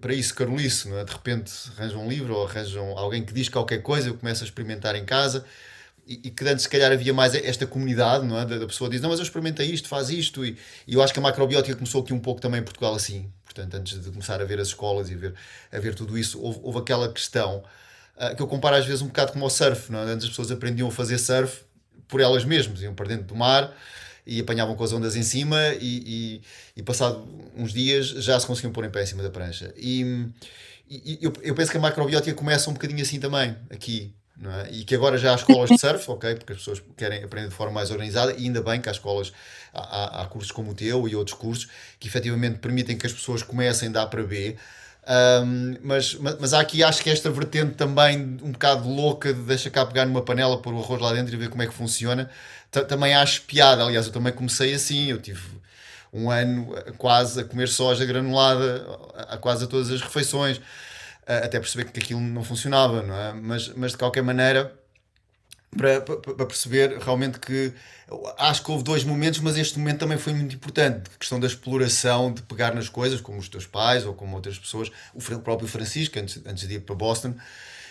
para 0.00 0.14
isso, 0.14 0.34
carolice, 0.34 0.88
não 0.88 0.98
é? 0.98 1.04
De 1.04 1.12
repente 1.12 1.52
arranjam 1.76 2.04
um 2.04 2.08
livro 2.08 2.34
ou 2.34 2.46
arranjam 2.46 2.96
alguém 2.96 3.24
que 3.24 3.32
diz 3.32 3.48
qualquer 3.48 3.82
coisa, 3.82 4.08
eu 4.08 4.14
começo 4.14 4.44
a 4.44 4.46
experimentar 4.46 4.94
em 4.94 5.04
casa 5.04 5.44
e, 6.06 6.20
e 6.24 6.30
que 6.30 6.44
antes 6.46 6.64
se 6.64 6.68
calhar 6.68 6.92
havia 6.92 7.12
mais 7.12 7.34
esta 7.34 7.66
comunidade, 7.66 8.24
não 8.24 8.38
é? 8.38 8.44
Da, 8.44 8.58
da 8.58 8.66
pessoa 8.66 8.88
diz, 8.88 9.00
não, 9.00 9.10
mas 9.10 9.18
eu 9.18 9.24
experimentei 9.24 9.66
isto, 9.68 9.88
faz 9.88 10.10
isto 10.10 10.44
e, 10.44 10.56
e 10.86 10.94
eu 10.94 11.02
acho 11.02 11.12
que 11.12 11.18
a 11.18 11.22
macrobiótica 11.22 11.74
começou 11.74 12.02
aqui 12.02 12.12
um 12.12 12.20
pouco 12.20 12.40
também 12.40 12.60
em 12.60 12.64
Portugal 12.64 12.94
assim, 12.94 13.30
portanto 13.44 13.74
antes 13.74 14.00
de 14.00 14.10
começar 14.10 14.40
a 14.40 14.44
ver 14.44 14.60
as 14.60 14.68
escolas 14.68 15.10
e 15.10 15.14
a 15.14 15.16
ver, 15.16 15.34
a 15.72 15.78
ver 15.78 15.94
tudo 15.94 16.16
isso, 16.16 16.40
houve, 16.40 16.60
houve 16.62 16.78
aquela 16.78 17.12
questão 17.12 17.64
uh, 18.16 18.36
que 18.36 18.42
eu 18.42 18.46
comparo 18.46 18.76
às 18.76 18.86
vezes 18.86 19.02
um 19.02 19.08
bocado 19.08 19.32
como 19.32 19.44
ao 19.44 19.50
surf, 19.50 19.90
não 19.90 20.00
é? 20.00 20.02
Antes 20.04 20.24
as 20.24 20.30
pessoas 20.30 20.50
aprendiam 20.52 20.88
a 20.88 20.92
fazer 20.92 21.18
surf 21.18 21.62
por 22.06 22.20
elas 22.20 22.44
mesmas, 22.44 22.80
iam 22.80 22.94
para 22.94 23.08
dentro 23.08 23.26
do 23.26 23.34
mar 23.34 23.74
e 24.26 24.40
apanhavam 24.40 24.74
com 24.74 24.84
as 24.84 24.92
ondas 24.92 25.16
em 25.16 25.22
cima 25.22 25.58
e, 25.80 26.40
e, 26.76 26.80
e 26.80 26.82
passado 26.82 27.26
uns 27.56 27.72
dias 27.72 28.06
já 28.06 28.38
se 28.38 28.46
conseguiam 28.46 28.72
pôr 28.72 28.84
em 28.84 28.90
pé 28.90 29.02
em 29.02 29.06
cima 29.06 29.22
da 29.22 29.30
prancha. 29.30 29.72
E, 29.76 30.26
e 30.88 31.18
eu, 31.20 31.32
eu 31.42 31.54
penso 31.54 31.70
que 31.70 31.76
a 31.76 31.80
macrobiótica 31.80 32.34
começa 32.34 32.70
um 32.70 32.74
bocadinho 32.74 33.02
assim 33.02 33.20
também, 33.20 33.56
aqui. 33.70 34.14
É? 34.42 34.72
E 34.72 34.84
que 34.84 34.94
agora 34.96 35.16
já 35.16 35.32
há 35.32 35.36
escolas 35.36 35.70
de 35.70 35.78
surf, 35.78 36.10
ok, 36.10 36.34
porque 36.34 36.52
as 36.52 36.58
pessoas 36.58 36.82
querem 36.96 37.22
aprender 37.22 37.48
de 37.48 37.54
forma 37.54 37.72
mais 37.72 37.90
organizada, 37.90 38.32
e 38.32 38.44
ainda 38.44 38.60
bem 38.60 38.80
que 38.80 38.88
há 38.88 38.92
escolas, 38.92 39.32
há, 39.72 40.22
há 40.22 40.26
cursos 40.26 40.50
como 40.50 40.72
o 40.72 40.74
teu 40.74 41.08
e 41.08 41.14
outros 41.14 41.36
cursos 41.36 41.68
que 42.00 42.08
efetivamente 42.08 42.58
permitem 42.58 42.96
que 42.96 43.06
as 43.06 43.12
pessoas 43.12 43.42
comecem 43.42 43.92
da 43.92 44.02
A 44.02 44.06
para 44.06 44.24
B. 44.24 44.56
Um, 45.06 45.76
mas, 45.82 46.14
mas, 46.14 46.38
mas 46.40 46.54
há 46.54 46.60
aqui 46.60 46.82
acho 46.82 47.02
que 47.02 47.10
esta 47.10 47.30
vertente 47.30 47.74
também 47.74 48.38
um 48.42 48.52
bocado 48.52 48.88
louca 48.88 49.34
de 49.34 49.40
deixa 49.42 49.68
cá 49.68 49.84
pegar 49.84 50.06
numa 50.06 50.22
panela, 50.22 50.56
pôr 50.56 50.72
o 50.72 50.80
arroz 50.80 51.00
lá 51.00 51.12
dentro 51.12 51.34
e 51.34 51.36
ver 51.36 51.50
como 51.50 51.62
é 51.62 51.66
que 51.66 51.74
funciona 51.74 52.30
também 52.82 53.14
acho 53.14 53.42
piada. 53.42 53.84
Aliás, 53.84 54.06
eu 54.06 54.12
também 54.12 54.32
comecei 54.32 54.74
assim. 54.74 55.10
Eu 55.10 55.20
tive 55.20 55.42
um 56.12 56.30
ano 56.30 56.72
quase 56.96 57.40
a 57.40 57.44
comer 57.44 57.68
soja 57.68 58.04
granulada 58.04 58.86
a 59.28 59.36
quase 59.36 59.64
a 59.64 59.66
todas 59.66 59.90
as 59.90 60.00
refeições, 60.00 60.60
até 61.26 61.58
perceber 61.58 61.90
que 61.90 61.98
aquilo 61.98 62.20
não 62.20 62.44
funcionava, 62.44 63.02
não 63.02 63.14
é? 63.16 63.32
Mas, 63.32 63.68
mas 63.70 63.92
de 63.92 63.98
qualquer 63.98 64.22
maneira, 64.22 64.72
para, 65.76 66.00
para, 66.00 66.16
para 66.16 66.46
perceber 66.46 66.98
realmente 66.98 67.40
que 67.40 67.72
acho 68.38 68.62
que 68.62 68.70
houve 68.70 68.84
dois 68.84 69.02
momentos, 69.02 69.40
mas 69.40 69.56
este 69.56 69.78
momento 69.78 70.00
também 70.00 70.18
foi 70.18 70.32
muito 70.32 70.54
importante. 70.54 71.10
A 71.14 71.18
questão 71.18 71.40
da 71.40 71.46
exploração, 71.46 72.32
de 72.32 72.42
pegar 72.42 72.74
nas 72.74 72.88
coisas, 72.88 73.20
como 73.20 73.38
os 73.38 73.48
teus 73.48 73.66
pais 73.66 74.06
ou 74.06 74.14
como 74.14 74.36
outras 74.36 74.58
pessoas, 74.58 74.90
o 75.14 75.20
próprio 75.40 75.66
Francisco, 75.66 76.18
antes, 76.18 76.40
antes 76.46 76.68
de 76.68 76.74
ir 76.74 76.80
para 76.80 76.94
Boston 76.94 77.34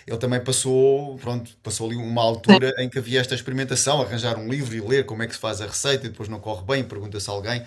ele 0.05 0.17
também 0.17 0.39
passou, 0.39 1.17
pronto, 1.17 1.55
passou 1.63 1.87
ali 1.87 1.95
uma 1.95 2.21
altura 2.21 2.73
em 2.79 2.89
que 2.89 2.99
havia 2.99 3.19
esta 3.19 3.33
experimentação, 3.33 4.01
arranjar 4.01 4.37
um 4.37 4.47
livro 4.49 4.75
e 4.75 4.81
ler 4.81 5.05
como 5.05 5.23
é 5.23 5.27
que 5.27 5.33
se 5.33 5.39
faz 5.39 5.61
a 5.61 5.65
receita 5.65 6.05
e 6.05 6.09
depois 6.09 6.27
não 6.27 6.39
corre 6.39 6.63
bem, 6.65 6.83
pergunta-se 6.83 7.29
a 7.29 7.33
alguém, 7.33 7.63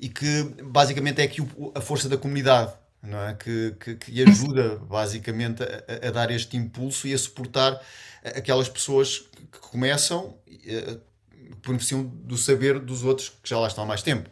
e 0.00 0.08
que 0.08 0.42
basicamente 0.64 1.20
é 1.20 1.24
aqui 1.24 1.46
a 1.74 1.80
força 1.80 2.08
da 2.08 2.16
comunidade, 2.16 2.72
não 3.02 3.20
é? 3.20 3.34
Que, 3.34 3.74
que, 3.78 3.94
que 3.96 4.22
ajuda 4.22 4.76
basicamente 4.76 5.62
a, 5.62 6.08
a, 6.08 6.10
dar 6.10 6.30
este 6.30 6.56
impulso 6.56 7.06
e 7.06 7.14
a 7.14 7.18
suportar 7.18 7.80
aquelas 8.24 8.68
pessoas 8.68 9.18
que 9.52 9.58
começam, 9.60 10.36
que 10.46 11.00
beneficiam 11.66 12.04
do 12.04 12.36
saber 12.36 12.78
dos 12.80 13.04
outros 13.04 13.28
que 13.42 13.48
já 13.48 13.58
lá 13.58 13.68
estão 13.68 13.84
há 13.84 13.86
mais 13.86 14.02
tempo. 14.02 14.28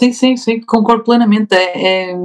Sim, 0.00 0.12
sim, 0.12 0.36
sim, 0.36 0.60
concordo 0.60 1.04
plenamente. 1.04 1.54
É, 1.54 2.10
é, 2.10 2.16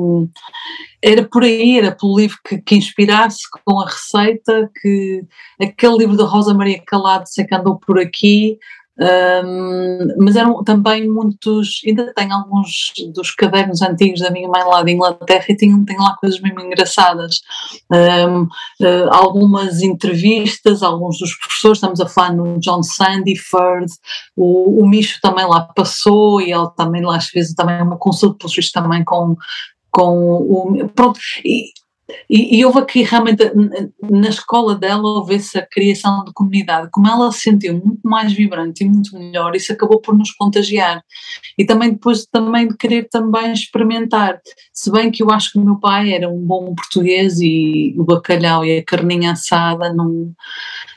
era 1.02 1.28
por 1.28 1.44
aí, 1.44 1.78
era 1.78 1.96
pelo 1.96 2.18
livro 2.18 2.38
que, 2.46 2.58
que, 2.62 2.76
inspirasse 2.76 3.40
com 3.66 3.80
a 3.80 3.86
receita, 3.86 4.70
que 4.82 5.24
aquele 5.60 5.98
livro 6.00 6.18
da 6.18 6.26
Rosa 6.26 6.54
Maria 6.54 6.82
Calado, 6.86 7.28
sei 7.28 7.46
que 7.46 7.56
andou 7.56 7.80
por 7.80 7.98
aqui, 7.98 8.60
um, 9.02 10.24
mas 10.24 10.36
eram 10.36 10.64
também 10.64 11.10
muitos, 11.10 11.82
ainda 11.88 12.14
tenho 12.14 12.34
alguns 12.34 12.94
dos 13.16 13.32
cadernos 13.32 13.82
antigos 13.82 14.20
da 14.20 14.30
minha 14.30 14.48
mãe 14.48 14.64
lá 14.64 14.84
de 14.84 14.92
Inglaterra 14.92 15.46
e 15.50 15.58
tenho 15.58 15.84
lá 15.98 16.16
coisas 16.18 16.40
mesmo 16.40 16.62
engraçadas. 16.62 17.42
Um, 17.92 18.44
uh, 18.44 19.10
ah, 19.10 19.18
algumas 19.18 19.82
entrevistas, 19.82 20.84
alguns 20.84 21.18
dos 21.18 21.34
professores, 21.36 21.78
estamos 21.78 22.00
a 22.00 22.08
falar 22.08 22.34
no 22.34 22.60
John 22.60 22.84
Sandyford, 22.84 23.92
o, 24.38 24.84
o 24.84 24.88
Micho 24.88 25.20
também 25.20 25.48
lá 25.48 25.62
passou 25.76 26.40
e 26.40 26.52
ele 26.52 26.70
também 26.78 27.04
lá 27.04 27.20
fez 27.20 27.54
também 27.54 27.82
uma 27.82 27.98
consulta, 27.98 28.46
vistos 28.48 28.72
também 28.72 29.04
com, 29.04 29.36
com 29.90 30.16
o. 30.16 30.90
Pronto, 30.90 31.20
e, 31.44 31.72
e, 32.30 32.58
e, 32.58 32.66
houve 32.66 32.80
aqui 32.80 33.04
realmente, 33.04 33.44
na 34.10 34.30
escola 34.30 34.76
dela, 34.76 35.04
houve 35.04 35.36
essa 35.36 35.62
criação 35.62 36.24
de 36.24 36.34
comunidade. 36.34 36.90
Como 36.92 37.08
ela 37.08 37.32
se 37.32 37.42
sentiu 37.42 37.74
muito 37.74 38.02
mais 38.04 38.34
vibrante 38.34 38.84
e 38.84 38.90
muito 38.90 39.18
melhor, 39.18 39.56
isso 39.56 39.72
acabou 39.74 40.00
por 40.00 40.18
nos 40.18 40.32
contagiar. 40.32 41.04
E 41.58 41.66
também 41.66 41.92
depois 41.92 42.26
também 42.26 42.68
de 42.68 42.78
querer 42.78 43.08
também 43.10 43.52
experimentar. 43.52 44.40
Se 44.74 44.92
bem 44.92 45.12
que 45.12 45.24
eu 45.24 45.30
acho 45.32 45.54
que 45.54 45.60
o 45.60 45.66
meu 45.66 45.80
pai 45.80 46.14
era 46.14 46.30
um 46.30 46.40
bom 46.40 46.74
português 46.74 47.40
e 47.40 47.94
o 47.98 48.04
bacalhau 48.04 48.66
e 48.66 48.78
a 48.78 48.84
carninha 48.84 49.32
assada, 49.32 49.94
não, 49.94 50.32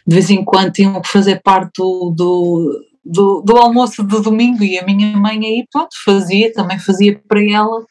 de 0.06 0.14
vez 0.14 0.30
em 0.30 0.44
quando 0.44 0.72
tinham 0.72 1.00
que 1.00 1.08
fazer 1.08 1.40
parte 1.42 1.78
do, 1.78 2.10
do 2.10 2.80
do, 3.04 3.42
do, 3.42 3.58
almoço 3.58 4.02
de 4.02 4.22
domingo 4.22 4.64
e 4.64 4.78
a 4.78 4.82
minha 4.82 5.14
mãe 5.14 5.38
aí, 5.44 5.66
pronto, 5.70 5.90
fazia, 6.04 6.50
também 6.54 6.78
fazia 6.78 7.20
para 7.28 7.44
ela 7.44 7.84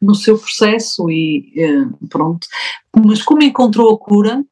no 0.00 0.14
seu 0.14 0.38
processo 0.38 1.10
e 1.10 1.52
eh, 1.56 2.06
pronto. 2.08 2.46
Mas 2.94 3.22
como 3.22 3.42
encontrou 3.42 3.94
a 3.94 3.98
cura, 3.98 4.44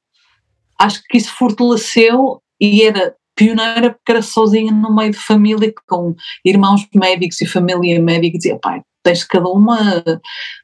acho 0.78 1.02
que 1.08 1.18
isso 1.18 1.32
fortaleceu 1.34 2.42
e 2.60 2.82
era 2.82 3.14
pioneira 3.36 3.90
porque 3.90 4.12
era 4.12 4.22
sozinha 4.22 4.72
no 4.72 4.94
meio 4.94 5.10
de 5.10 5.18
família 5.18 5.72
com 5.88 6.14
irmãos 6.44 6.86
médicos 6.94 7.40
e 7.40 7.46
família 7.46 8.00
médica 8.00 8.36
e 8.36 8.38
dizia, 8.38 8.58
pai, 8.58 8.82
tens 9.02 9.22
cada 9.22 9.48
uma, 9.48 10.02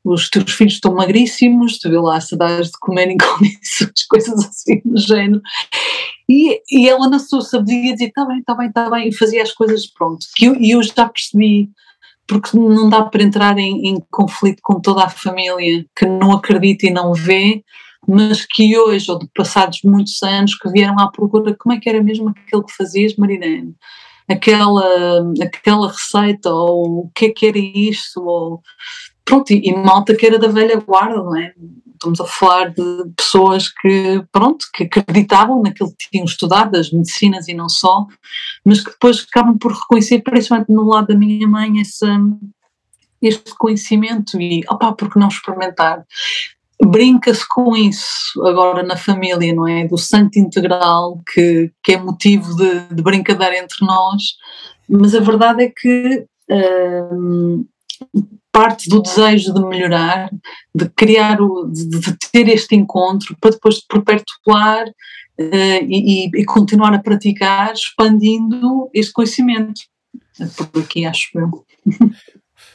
os 0.05 0.31
teus 0.31 0.53
filhos 0.53 0.74
estão 0.74 0.95
magríssimos, 0.95 1.78
tu 1.78 1.91
vê 1.91 1.99
lá 1.99 2.20
se 2.20 2.37
dás 2.37 2.68
de 2.68 2.78
comer 2.81 3.11
em 3.11 3.16
condições, 3.18 4.07
coisas 4.09 4.47
assim 4.47 4.81
do 4.85 4.99
género. 4.99 5.43
E, 6.28 6.61
e 6.70 6.89
ela 6.89 7.09
na 7.09 7.18
sua 7.18 7.43
sabedoria 7.43 7.93
dizia, 7.93 8.09
está 8.09 8.24
bem, 8.24 8.39
está 8.39 8.55
bem, 8.55 8.68
está 8.68 8.91
bem, 8.91 9.09
e 9.09 9.14
fazia 9.14 9.43
as 9.43 9.53
coisas 9.53 9.87
pronto. 9.87 10.24
E 10.41 10.47
eu, 10.47 10.55
eu 10.55 10.83
já 10.83 11.09
percebi 11.09 11.70
porque 12.31 12.57
não 12.57 12.89
dá 12.89 13.03
para 13.03 13.24
entrar 13.24 13.59
em, 13.59 13.89
em, 13.89 14.01
conflito 14.09 14.61
com 14.62 14.81
toda 14.81 15.03
a 15.03 15.09
família 15.09 15.85
que 15.97 16.07
não 16.07 16.31
acredita 16.31 16.87
e 16.87 16.91
não 16.91 17.12
vê, 17.12 17.64
mas 18.07 18.47
que 18.47 18.78
hoje, 18.78 19.11
ou 19.11 19.18
de 19.18 19.28
passados 19.35 19.81
muitos 19.83 20.22
anos, 20.22 20.55
que 20.55 20.70
vieram 20.70 20.95
à 21.01 21.11
procura, 21.11 21.57
como 21.59 21.74
é 21.74 21.81
que 21.81 21.89
era 21.89 22.01
mesmo 22.01 22.28
aquilo 22.28 22.64
que 22.64 22.72
fazias, 22.72 23.16
Marilene? 23.16 23.74
Aquela, 24.28 25.24
aquela 25.43 25.89
receita, 25.89 26.55
ou 26.55 27.01
o 27.01 27.11
que 27.12 27.26
é 27.26 27.31
que 27.31 27.47
era 27.47 27.59
isto, 27.59 28.22
ou 28.22 28.62
pronto, 29.24 29.51
e 29.53 29.74
malta 29.74 30.14
que 30.14 30.24
era 30.24 30.39
da 30.39 30.47
velha 30.47 30.76
guarda, 30.76 31.16
não 31.16 31.37
é? 31.37 31.53
Estamos 32.01 32.20
a 32.20 32.24
falar 32.24 32.70
de 32.70 33.12
pessoas 33.14 33.68
que, 33.68 34.24
pronto, 34.32 34.66
que 34.72 34.84
acreditavam 34.84 35.62
naquilo 35.62 35.90
que 35.90 36.11
tinham 36.11 36.24
estudado, 36.24 36.76
as 36.76 36.90
medicinas 36.90 37.46
e 37.46 37.55
não 37.55 37.68
só, 37.68 38.07
mas 38.64 38.80
que 38.80 38.90
depois 38.90 39.26
acabam 39.28 39.59
por 39.59 39.72
reconhecer, 39.72 40.20
principalmente 40.20 40.72
no 40.72 40.84
lado 40.84 41.09
da 41.09 41.14
minha 41.14 41.46
mãe, 41.46 41.78
esse, 41.78 42.07
este 43.20 43.55
conhecimento 43.57 44.40
e, 44.40 44.62
opá, 44.68 44.92
por 44.92 45.12
que 45.12 45.18
não 45.18 45.28
experimentar? 45.28 46.05
Brinca-se 46.82 47.46
com 47.46 47.76
isso 47.76 48.42
agora 48.46 48.82
na 48.82 48.96
família, 48.96 49.55
não 49.55 49.68
é? 49.68 49.86
Do 49.86 49.98
santo 49.98 50.38
integral, 50.38 51.20
que, 51.30 51.70
que 51.84 51.92
é 51.92 51.98
motivo 51.98 52.57
de, 52.57 52.94
de 52.94 53.03
brincadeira 53.03 53.59
entre 53.59 53.84
nós, 53.84 54.22
mas 54.88 55.14
a 55.14 55.20
verdade 55.20 55.64
é 55.64 55.68
que 55.68 56.24
hum, 57.12 57.66
parte 58.53 58.88
do 58.88 59.03
desejo 59.03 59.55
de 59.55 59.61
melhorar, 59.64 60.30
de 60.74 60.88
criar, 60.90 61.40
o, 61.40 61.66
de, 61.66 61.88
de 61.88 62.16
ter 62.32 62.48
este 62.48 62.74
encontro 62.74 63.36
para 63.40 63.53
depois 63.53 63.80
perpetuar 63.80 64.88
uh, 64.88 65.84
e, 65.88 66.26
e, 66.26 66.44
continuar 66.44 66.94
a 66.94 66.98
praticar, 66.98 67.72
expandindo 67.72 68.90
este 68.92 69.12
conhecimento. 69.12 69.80
Aqui, 70.78 71.05
acho 71.05 71.38
eu. 71.38 71.66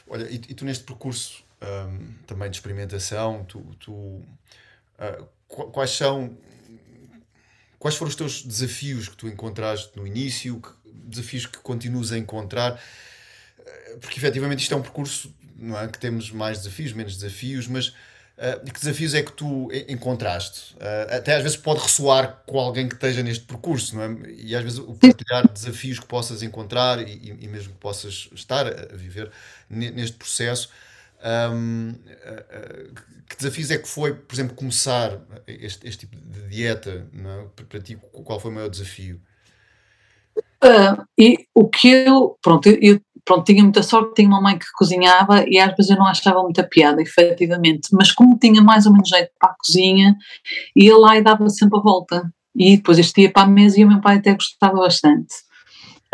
Olha, 0.08 0.24
e, 0.30 0.36
e 0.36 0.54
tu 0.54 0.64
neste 0.64 0.84
percurso 0.84 1.44
um, 1.62 2.14
também 2.26 2.50
de 2.50 2.56
experimentação, 2.56 3.44
tu, 3.44 3.60
tu 3.78 3.92
uh, 3.92 5.26
quais 5.48 5.90
são 5.90 6.36
quais 7.78 7.96
foram 7.96 8.08
os 8.08 8.16
teus 8.16 8.42
desafios 8.42 9.08
que 9.08 9.16
tu 9.16 9.28
encontraste 9.28 9.96
no 9.96 10.06
início, 10.06 10.60
que, 10.60 10.70
desafios 11.04 11.46
que 11.46 11.58
continuas 11.58 12.12
a 12.12 12.18
encontrar? 12.18 12.80
porque 14.00 14.18
efetivamente 14.18 14.60
isto 14.60 14.74
é 14.74 14.76
um 14.76 14.82
percurso 14.82 15.34
não 15.58 15.78
é? 15.78 15.88
que 15.88 15.98
temos 15.98 16.30
mais 16.30 16.58
desafios, 16.58 16.92
menos 16.92 17.16
desafios, 17.16 17.66
mas 17.66 17.88
uh, 17.88 18.64
que 18.64 18.80
desafios 18.80 19.14
é 19.14 19.22
que 19.22 19.32
tu 19.32 19.68
encontraste? 19.88 20.74
Uh, 20.74 21.16
até 21.16 21.36
às 21.36 21.42
vezes 21.42 21.56
pode 21.56 21.80
ressoar 21.80 22.42
com 22.46 22.58
alguém 22.58 22.88
que 22.88 22.94
esteja 22.94 23.22
neste 23.22 23.44
percurso, 23.44 23.96
não 23.96 24.02
é? 24.02 24.30
E 24.36 24.54
às 24.54 24.62
vezes 24.62 24.78
o 24.78 24.94
partilhar 24.94 25.50
desafios 25.52 25.98
que 25.98 26.06
possas 26.06 26.42
encontrar 26.42 27.00
e, 27.00 27.36
e 27.40 27.48
mesmo 27.48 27.72
que 27.72 27.78
possas 27.78 28.28
estar 28.32 28.66
a 28.66 28.94
viver 28.94 29.30
neste 29.68 30.16
processo. 30.16 30.70
Um, 31.24 31.90
uh, 31.90 33.16
que 33.28 33.36
desafios 33.36 33.70
é 33.70 33.78
que 33.78 33.88
foi, 33.88 34.14
por 34.14 34.34
exemplo, 34.34 34.54
começar 34.54 35.18
este, 35.46 35.88
este 35.88 36.06
tipo 36.06 36.16
de 36.16 36.48
dieta? 36.48 37.08
Não 37.12 37.30
é? 37.30 37.46
Para 37.68 37.80
ti, 37.80 37.96
qual 37.96 38.38
foi 38.38 38.50
o 38.50 38.54
maior 38.54 38.68
desafio? 38.68 39.20
Uh, 40.62 41.04
e 41.18 41.46
o 41.54 41.68
que 41.68 41.88
eu, 41.88 42.38
pronto, 42.42 42.68
eu, 42.68 43.00
pronto, 43.26 43.44
tinha 43.44 43.62
muita 43.62 43.82
sorte, 43.82 44.14
tinha 44.14 44.28
uma 44.28 44.40
mãe 44.40 44.56
que 44.56 44.66
cozinhava 44.78 45.44
e 45.46 45.58
às 45.58 45.76
vezes 45.76 45.90
eu 45.90 45.98
não 45.98 46.06
achava 46.06 46.42
muita 46.42 46.62
piada, 46.62 47.02
efetivamente, 47.02 47.88
mas 47.92 48.12
como 48.12 48.38
tinha 48.38 48.62
mais 48.62 48.86
ou 48.86 48.92
menos 48.92 49.08
jeito 49.08 49.30
para 49.38 49.50
a 49.50 49.54
cozinha, 49.54 50.16
ia 50.74 50.96
lá 50.96 51.18
e 51.18 51.22
dava 51.22 51.48
sempre 51.50 51.78
a 51.78 51.82
volta. 51.82 52.32
E 52.54 52.76
depois 52.78 52.98
este 52.98 53.22
ia 53.22 53.30
para 53.30 53.42
a 53.42 53.46
mesa 53.46 53.78
e 53.78 53.84
o 53.84 53.88
meu 53.88 54.00
pai 54.00 54.16
até 54.16 54.32
gostava 54.32 54.78
bastante. 54.78 55.34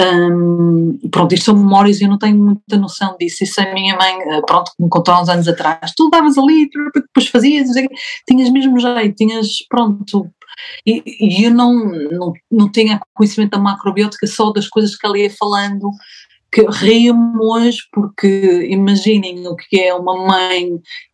Um, 0.01 0.99
pronto, 1.11 1.33
isto 1.33 1.45
são 1.45 1.57
memórias 1.57 2.01
e 2.01 2.05
eu 2.05 2.09
não 2.09 2.19
tenho 2.19 2.37
muita 2.37 2.77
noção 2.79 3.15
disso. 3.21 3.45
Isso 3.45 3.61
a 3.61 3.73
minha 3.73 3.97
mãe, 3.97 4.15
ah, 4.33 4.43
pronto, 4.45 4.73
me 4.81 4.89
contou 4.89 5.15
há 5.15 5.23
uns 5.23 5.29
anos 5.29 5.47
atrás. 5.47 5.93
Tu 5.97 6.11
davas 6.11 6.37
ali, 6.37 6.69
depois 6.95 7.29
fazias, 7.29 7.69
tinhas 8.27 8.51
mesmo 8.51 8.81
jeito, 8.81 9.15
tinhas, 9.15 9.49
pronto, 9.69 10.29
e, 10.87 11.03
e 11.07 11.45
eu 11.45 11.51
não, 11.51 11.73
não, 11.75 12.33
não 12.51 12.73
tinha 12.73 13.01
conhecimento 13.15 13.53
da 13.53 13.59
macrobiótica 13.59 14.27
só 14.27 14.51
das 14.53 14.69
coisas 14.69 14.97
que 14.97 15.07
ela 15.07 15.19
ia 15.19 15.31
falando, 15.31 15.91
que 16.53 16.63
rio-me 16.63 17.39
hoje 17.41 17.79
porque 17.93 18.67
imaginem 18.71 19.47
o 19.49 19.57
que 19.57 19.81
é 19.81 19.95
uma 19.95 20.27
mãe 20.27 20.69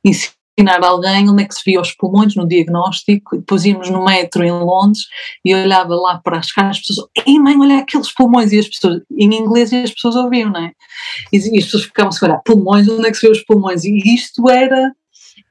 ensinar 0.05 0.83
alguém 0.83 1.31
onde 1.31 1.45
é 1.45 1.47
que 1.47 1.55
se 1.55 1.63
via 1.65 1.81
os 1.81 1.93
pulmões 1.93 2.35
no 2.35 2.47
diagnóstico, 2.47 3.37
depois 3.37 3.65
íamos 3.65 3.89
no 3.89 4.05
metro 4.05 4.43
em 4.43 4.51
Londres 4.51 5.05
e 5.45 5.55
olhava 5.55 5.95
lá 5.95 6.19
para 6.19 6.39
as 6.39 6.51
caras, 6.51 6.79
as 6.79 6.81
pessoas, 6.81 7.09
ei 7.25 7.39
mãe, 7.39 7.57
olha 7.57 7.79
aqueles 7.79 8.13
pulmões, 8.13 8.53
e 8.53 8.59
as 8.59 8.69
pessoas, 8.69 9.01
em 9.17 9.33
inglês 9.33 9.71
e 9.71 9.77
as 9.77 9.93
pessoas 9.93 10.17
ouviam, 10.17 10.51
não 10.51 10.61
é? 10.61 10.73
E, 11.33 11.37
e 11.37 11.59
as 11.59 11.65
pessoas 11.67 11.85
ficavam 11.85 12.11
a 12.21 12.25
olhar, 12.25 12.43
pulmões, 12.45 12.89
onde 12.89 13.07
é 13.07 13.11
que 13.11 13.17
se 13.17 13.27
vê 13.27 13.33
os 13.33 13.45
pulmões? 13.45 13.85
E 13.85 13.97
isto 14.15 14.49
era 14.51 14.93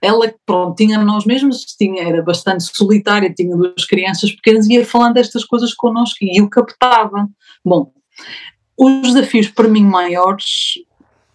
ela, 0.01 0.31
pronto, 0.45 0.75
tinha 0.75 0.97
nós 0.99 1.25
mesmos, 1.25 1.63
tinha, 1.63 2.03
era 2.03 2.21
bastante 2.21 2.63
solitária, 2.75 3.33
tinha 3.33 3.55
duas 3.55 3.85
crianças 3.85 4.31
pequenas 4.31 4.67
e 4.67 4.73
ia 4.73 4.85
falando 4.85 5.13
destas 5.13 5.45
coisas 5.45 5.73
connosco 5.73 6.17
e 6.21 6.38
eu 6.38 6.49
captava. 6.49 7.27
Bom, 7.65 7.91
os 8.78 9.13
desafios 9.13 9.47
para 9.47 9.67
mim 9.67 9.84
maiores, 9.84 10.80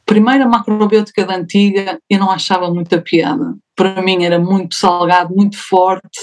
primeiro 0.07 0.45
a 0.45 0.49
macrobiótica 0.49 1.25
da 1.25 1.37
antiga, 1.37 1.99
eu 2.09 2.19
não 2.19 2.31
achava 2.31 2.73
muita 2.73 3.01
piada. 3.01 3.57
Para 3.75 4.01
mim 4.03 4.25
era 4.25 4.39
muito 4.39 4.75
salgado, 4.75 5.35
muito 5.35 5.59
forte 5.59 6.21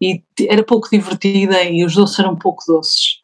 e 0.00 0.22
era 0.48 0.62
pouco 0.62 0.88
divertida 0.90 1.62
e 1.64 1.84
os 1.84 1.94
doces 1.94 2.18
eram 2.18 2.36
pouco 2.36 2.62
doces. 2.66 3.22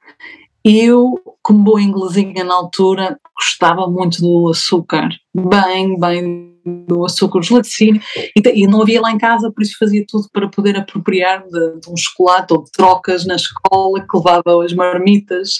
Eu, 0.65 1.19
como 1.43 1.65
boa 1.65 1.81
inglesinha 1.81 2.45
na 2.45 2.55
altura, 2.55 3.19
gostava 3.35 3.87
muito 3.89 4.21
do 4.21 4.51
açúcar, 4.51 5.09
bem, 5.35 5.99
bem 5.99 6.59
do 6.87 7.05
açúcar, 7.05 7.39
os 7.39 7.49
laticínios, 7.49 8.05
e, 8.37 8.63
e, 8.63 8.67
não 8.67 8.83
havia 8.83 9.01
lá 9.01 9.11
em 9.11 9.19
casa, 9.19 9.51
por 9.51 9.63
isso 9.63 9.79
fazia 9.79 10.05
tudo 10.07 10.29
para 10.33 10.49
poder 10.49 10.77
apropriar 10.77 11.43
de, 11.45 11.81
de 11.81 11.91
um 11.91 11.97
chocolate 11.97 12.53
ou 12.53 12.65
de 12.65 12.71
trocas 12.73 13.25
na 13.25 13.37
escola 13.37 14.01
que 14.01 14.17
levava 14.17 14.65
as 14.65 14.75
marmitas. 14.75 15.57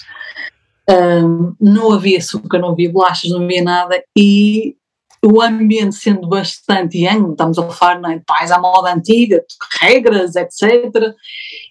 Um, 0.89 1.53
não 1.61 1.91
havia 1.91 2.17
açúcar, 2.17 2.57
não 2.57 2.69
havia 2.69 2.91
bolachas, 2.91 3.29
não 3.29 3.43
havia 3.43 3.61
nada, 3.61 4.01
e 4.17 4.75
o 5.23 5.41
ambiente 5.41 5.95
sendo 5.95 6.27
bastante 6.27 6.97
young, 6.97 7.31
estamos 7.31 7.59
a 7.59 7.69
falar 7.69 8.11
é, 8.11 8.17
de 8.17 8.25
pais 8.25 8.51
à 8.51 8.59
moda 8.59 8.93
antiga, 8.93 9.43
regras, 9.81 10.35
etc. 10.35 11.13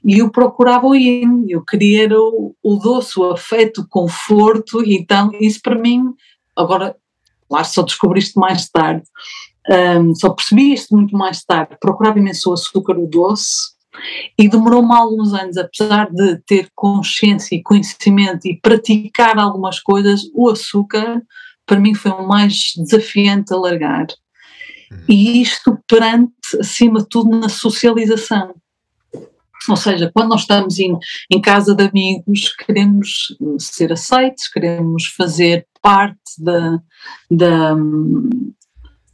E 0.05 0.19
eu 0.19 0.31
procurava 0.31 0.87
o 0.87 0.95
yin, 0.95 1.47
eu 1.49 1.65
queria 1.65 2.09
o, 2.13 2.55
o 2.63 2.77
doce, 2.77 3.19
o 3.19 3.31
afeto, 3.31 3.81
o 3.81 3.89
conforto, 3.89 4.83
então 4.85 5.31
isso 5.41 5.61
para 5.63 5.79
mim, 5.79 6.13
agora, 6.55 6.95
claro, 7.49 7.67
só 7.67 7.83
descobri 7.83 8.21
isto 8.21 8.39
mais 8.39 8.69
tarde, 8.69 9.03
um, 10.01 10.15
só 10.15 10.31
percebi 10.31 10.75
isto 10.75 10.95
muito 10.95 11.17
mais 11.17 11.43
tarde, 11.43 11.77
procurava 11.81 12.19
imenso 12.19 12.51
o 12.51 12.55
açúcar, 12.55 12.99
o 12.99 13.07
doce, 13.07 13.78
e 14.39 14.49
demorou-me 14.49 14.95
alguns 14.95 15.33
anos, 15.35 15.57
apesar 15.57 16.11
de 16.11 16.39
ter 16.47 16.69
consciência 16.75 17.57
e 17.57 17.63
conhecimento 17.63 18.47
e 18.47 18.59
praticar 18.61 19.39
algumas 19.39 19.81
coisas, 19.81 20.23
o 20.35 20.49
açúcar 20.49 21.23
para 21.67 21.81
mim 21.81 21.95
foi 21.95 22.13
o 22.13 22.27
mais 22.27 22.73
desafiante 22.77 23.53
a 23.53 23.57
largar. 23.57 24.07
Uhum. 24.91 25.05
E 25.09 25.43
isto 25.43 25.79
perante, 25.87 26.33
acima 26.59 27.01
de 27.01 27.09
tudo, 27.09 27.39
na 27.39 27.49
socialização. 27.49 28.55
Ou 29.69 29.77
seja, 29.77 30.11
quando 30.15 30.31
nós 30.31 30.43
estamos 30.43 30.79
em, 30.79 30.97
em 31.31 31.41
casa 31.41 31.75
de 31.75 31.85
amigos, 31.85 32.55
queremos 32.57 33.37
ser 33.59 33.93
aceitos, 33.93 34.49
queremos 34.49 35.07
fazer 35.09 35.67
parte 35.83 36.19
da, 36.39 36.81
da, 37.31 37.75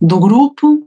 do 0.01 0.21
grupo, 0.21 0.87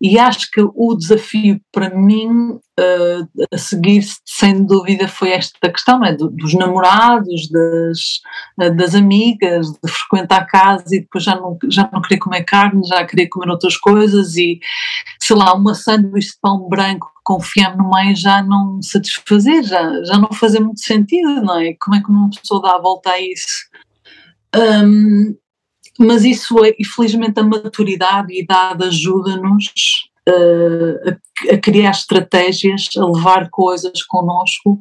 e 0.00 0.18
acho 0.18 0.50
que 0.50 0.62
o 0.62 0.94
desafio 0.94 1.60
para 1.70 1.90
mim 1.90 2.52
uh, 2.52 3.46
a 3.52 3.58
seguir, 3.58 4.02
sem 4.24 4.64
dúvida, 4.64 5.06
foi 5.06 5.32
esta 5.32 5.70
questão 5.70 6.02
é? 6.02 6.14
Do, 6.14 6.30
dos 6.30 6.54
namorados, 6.54 7.50
das, 7.50 7.98
uh, 8.58 8.74
das 8.74 8.94
amigas, 8.94 9.66
de 9.66 9.90
frequentar 9.90 10.40
a 10.40 10.46
casa 10.46 10.84
e 10.88 11.00
depois 11.00 11.22
já 11.22 11.36
não, 11.36 11.58
já 11.68 11.88
não 11.92 12.00
querer 12.00 12.18
comer 12.18 12.44
carne, 12.44 12.86
já 12.86 13.04
querer 13.04 13.28
comer 13.28 13.50
outras 13.50 13.76
coisas 13.76 14.36
e, 14.36 14.58
sei 15.20 15.36
lá, 15.36 15.52
uma 15.52 15.74
sanduíche 15.74 16.30
de 16.30 16.38
pão 16.40 16.66
branco 16.66 17.10
com 17.22 17.38
fiambre 17.38 17.78
no 17.78 17.90
meio 17.90 18.16
já 18.16 18.42
não 18.42 18.80
satisfazer, 18.82 19.62
já, 19.64 20.02
já 20.04 20.18
não 20.18 20.32
fazer 20.32 20.60
muito 20.60 20.80
sentido, 20.80 21.42
não 21.42 21.58
é? 21.58 21.74
Como 21.78 21.96
é 21.96 22.02
que 22.02 22.08
uma 22.08 22.30
pessoa 22.30 22.62
dá 22.62 22.76
a 22.76 22.80
volta 22.80 23.10
a 23.10 23.20
isso? 23.20 23.68
Um, 24.56 25.36
mas 26.00 26.24
isso, 26.24 26.64
é, 26.64 26.74
infelizmente, 26.80 27.38
a 27.38 27.42
maturidade 27.42 28.32
e 28.32 28.38
a 28.38 28.42
idade 28.42 28.84
ajuda-nos 28.84 29.66
uh, 30.26 31.10
a, 31.10 31.54
a, 31.54 31.58
criar 31.58 31.90
estratégias, 31.90 32.88
a 32.96 33.04
levar 33.04 33.50
coisas 33.50 34.02
connosco, 34.04 34.78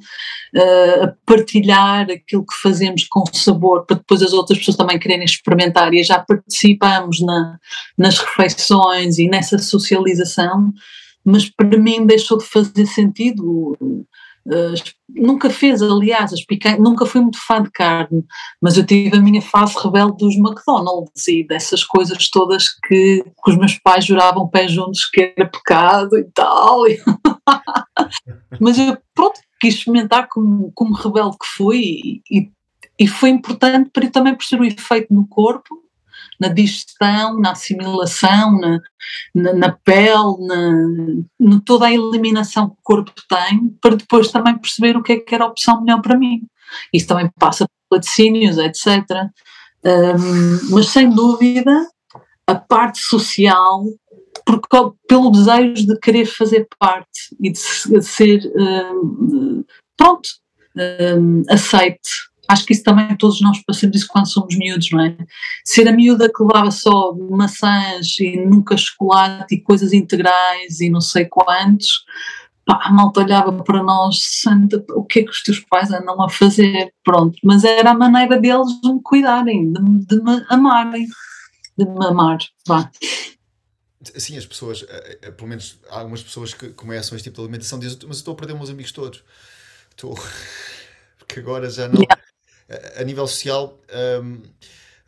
uh, 0.55 1.03
a 1.03 1.13
partilhar 1.25 2.09
aquilo 2.09 2.45
que 2.45 2.55
fazemos 2.61 3.03
com 3.03 3.23
sabor, 3.33 3.85
para 3.85 3.97
depois 3.97 4.21
as 4.21 4.31
outras 4.31 4.59
pessoas 4.59 4.77
também 4.77 4.97
quererem 4.97 5.25
experimentar. 5.25 5.93
E 5.93 6.03
já 6.03 6.19
participamos 6.19 7.19
na, 7.21 7.59
nas 7.97 8.17
refeições 8.17 9.17
e 9.17 9.27
nessa 9.27 9.57
socialização, 9.57 10.73
mas 11.25 11.49
para 11.49 11.77
mim 11.77 12.05
deixou 12.05 12.37
de 12.37 12.45
fazer 12.45 12.85
sentido 12.85 13.77
nunca 15.09 15.49
fez, 15.49 15.81
aliás, 15.81 16.33
as 16.33 16.43
picanhas, 16.43 16.79
nunca 16.79 17.05
fui 17.05 17.21
muito 17.21 17.39
fã 17.45 17.61
de 17.61 17.71
carne, 17.71 18.23
mas 18.61 18.77
eu 18.77 18.85
tive 18.85 19.17
a 19.17 19.21
minha 19.21 19.41
fase 19.41 19.75
rebelde 19.81 20.17
dos 20.17 20.35
McDonald's 20.35 21.27
e 21.27 21.45
dessas 21.45 21.83
coisas 21.83 22.29
todas 22.29 22.69
que, 22.69 23.23
que 23.23 23.51
os 23.51 23.57
meus 23.57 23.77
pais 23.79 24.05
juravam 24.05 24.47
pé 24.47 24.67
juntos 24.67 25.09
que 25.11 25.33
era 25.37 25.49
pecado 25.49 26.17
e 26.17 26.23
tal. 26.33 26.83
mas 28.59 28.77
eu, 28.77 28.97
pronto, 29.13 29.39
quis 29.59 29.75
experimentar 29.75 30.27
como, 30.29 30.71
como 30.73 30.93
rebelde 30.93 31.37
que 31.37 31.47
fui 31.55 32.21
e, 32.29 32.51
e, 32.99 33.07
foi 33.07 33.29
importante 33.29 33.89
para 33.91 34.05
eu 34.05 34.11
também 34.11 34.35
perceber 34.35 34.63
o 34.63 34.67
efeito 34.67 35.13
no 35.13 35.27
corpo 35.27 35.88
na 36.39 36.47
digestão, 36.47 37.39
na 37.39 37.51
assimilação, 37.51 38.59
na, 38.59 38.79
na, 39.35 39.53
na 39.53 39.71
pele, 39.71 40.47
na, 40.47 40.71
na, 41.39 41.61
toda 41.65 41.87
a 41.87 41.93
eliminação 41.93 42.69
que 42.69 42.75
o 42.75 42.83
corpo 42.83 43.11
tem, 43.27 43.69
para 43.81 43.95
depois 43.95 44.31
também 44.31 44.57
perceber 44.57 44.95
o 44.95 45.03
que 45.03 45.13
é 45.13 45.19
que 45.19 45.35
era 45.35 45.43
a 45.43 45.47
opção 45.47 45.81
melhor 45.81 46.01
para 46.01 46.17
mim. 46.17 46.41
Isso 46.93 47.07
também 47.07 47.29
passa 47.37 47.65
por 47.67 47.97
laticínios, 47.97 48.57
etc. 48.57 49.03
Um, 49.83 50.69
mas 50.71 50.87
sem 50.87 51.09
dúvida, 51.09 51.87
a 52.47 52.55
parte 52.55 52.99
social, 52.99 53.83
pelo 55.07 55.31
desejo 55.31 55.85
de 55.85 55.99
querer 55.99 56.25
fazer 56.25 56.67
parte 56.79 57.35
e 57.39 57.51
de, 57.51 57.59
de 57.89 58.01
ser, 58.01 58.41
um, 58.55 59.63
pronto, 59.97 60.29
um, 61.17 61.43
aceite 61.49 62.28
Acho 62.49 62.65
que 62.65 62.73
isso 62.73 62.83
também 62.83 63.15
todos 63.15 63.39
nós 63.41 63.61
passamos 63.63 63.95
isso 63.95 64.07
quando 64.07 64.25
somos 64.25 64.57
miúdos, 64.57 64.89
não 64.89 65.05
é? 65.05 65.15
Ser 65.63 65.87
a 65.87 65.91
miúda 65.91 66.27
que 66.27 66.43
levava 66.43 66.71
só 66.71 67.13
maçãs 67.29 68.17
e 68.19 68.37
nunca 68.43 68.75
chocolate 68.75 69.53
e 69.53 69.61
coisas 69.61 69.93
integrais 69.93 70.79
e 70.79 70.89
não 70.89 70.99
sei 70.99 71.25
quantos, 71.25 72.03
pá, 72.65 72.79
a 72.85 72.91
malta 72.91 73.19
olhava 73.19 73.51
para 73.63 73.83
nós, 73.83 74.17
santa, 74.41 74.83
o 74.95 75.03
que 75.03 75.19
é 75.19 75.23
que 75.23 75.29
os 75.29 75.43
teus 75.43 75.59
pais 75.59 75.91
andam 75.91 76.19
a 76.19 76.27
fazer? 76.27 76.91
Pronto, 77.03 77.37
mas 77.43 77.63
era 77.63 77.91
a 77.91 77.93
maneira 77.93 78.39
deles 78.39 78.81
de 78.81 78.93
me 78.93 78.99
cuidarem, 79.03 79.71
de, 79.71 79.81
de 80.07 80.23
me 80.23 80.43
amarem, 80.49 81.05
de 81.77 81.85
me 81.85 82.05
amar, 82.07 82.39
vá. 82.67 82.89
Sim, 84.15 84.39
as 84.39 84.45
pessoas, 84.47 84.83
eh, 84.89 85.19
eh, 85.21 85.31
pelo 85.31 85.49
menos 85.49 85.79
algumas 85.87 86.23
pessoas 86.23 86.51
que 86.55 86.69
começam 86.69 87.15
este 87.15 87.25
tipo 87.25 87.35
de 87.35 87.41
alimentação 87.41 87.77
dizem, 87.77 87.99
mas 88.07 88.17
eu 88.17 88.21
estou 88.21 88.33
a 88.33 88.37
perder 88.37 88.55
meus 88.55 88.71
amigos 88.71 88.91
todos. 88.91 89.23
Estou. 89.91 90.17
Porque 91.19 91.41
agora 91.41 91.69
já 91.69 91.87
não. 91.87 92.01
Yeah 92.01 92.28
a 92.97 93.03
nível 93.03 93.25
social, 93.27 93.79
um, 94.21 94.41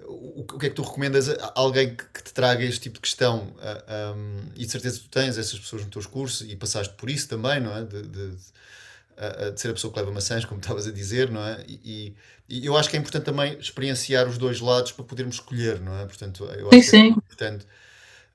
o, 0.03 0.43
que 0.43 0.65
é 0.65 0.69
que 0.69 0.75
tu 0.75 0.81
recomendas 0.81 1.29
a 1.29 1.51
alguém 1.55 1.95
que, 1.95 2.23
te 2.23 2.33
traga 2.33 2.63
este 2.63 2.81
tipo 2.81 2.95
de 2.95 3.01
questão? 3.01 3.53
Uh, 3.57 4.15
um, 4.15 4.39
e 4.55 4.65
de 4.65 4.71
certeza 4.71 4.99
tu 4.99 5.09
tens 5.09 5.37
essas 5.37 5.59
pessoas 5.59 5.83
nos 5.83 5.91
teus 5.91 6.05
cursos 6.05 6.49
e 6.49 6.55
passaste 6.55 6.93
por 6.95 7.09
isso 7.09 7.27
também, 7.27 7.59
não 7.59 7.75
é? 7.75 7.83
De, 7.83 8.01
de, 8.01 8.29
de, 8.29 9.51
de 9.53 9.61
ser 9.61 9.69
a 9.69 9.73
pessoa 9.73 9.93
que 9.93 9.99
leva 9.99 10.11
maçãs, 10.11 10.45
como 10.45 10.59
estavas 10.61 10.87
a 10.87 10.91
dizer, 10.91 11.29
não 11.29 11.45
é? 11.45 11.63
E, 11.67 12.15
e, 12.49 12.65
eu 12.65 12.75
acho 12.75 12.89
que 12.89 12.97
é 12.97 12.99
importante 12.99 13.23
também 13.23 13.57
experienciar 13.59 14.27
os 14.27 14.37
dois 14.37 14.59
lados 14.59 14.91
para 14.91 15.05
podermos 15.05 15.35
escolher, 15.35 15.79
não 15.79 15.97
é? 15.99 16.05
Portanto, 16.05 16.45
eu 16.45 16.69
acho 16.69 16.81
sim, 16.83 16.89
que 16.89 16.95
é 16.95 17.07
importante 17.07 17.65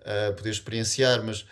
uh, 0.01 0.35
poder 0.35 0.51
experienciar, 0.51 1.23
mas 1.23 1.45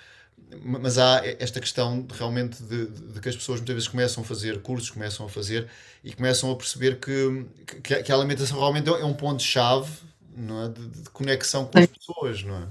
mas 0.63 0.99
há 0.99 1.23
esta 1.39 1.61
questão 1.61 2.03
de, 2.03 2.15
realmente 2.17 2.63
de, 2.63 2.87
de, 2.87 3.21
que 3.21 3.29
as 3.29 3.37
pessoas 3.37 3.61
muitas 3.61 3.75
vezes 3.75 3.89
começam 3.89 4.23
a 4.23 4.27
fazer 4.27 4.61
cursos, 4.63 4.91
começam 4.91 5.27
a 5.27 5.29
fazer 5.29 5.69
e 6.03 6.13
começam 6.13 6.51
a 6.51 6.57
perceber 6.57 6.99
que, 7.01 7.47
que, 7.83 8.03
que 8.03 8.13
a 8.13 8.15
alimentação 8.15 8.59
realmente 8.59 8.89
é 8.89 9.05
um 9.05 9.15
ponto-chave 9.15 9.91
não 10.37 10.65
é? 10.65 10.69
de, 10.69 10.89
de, 10.89 11.11
conexão 11.11 11.67
com 11.67 11.79
as 11.79 11.87
pessoas, 11.87 12.43
não 12.43 12.57
é? 12.57 12.67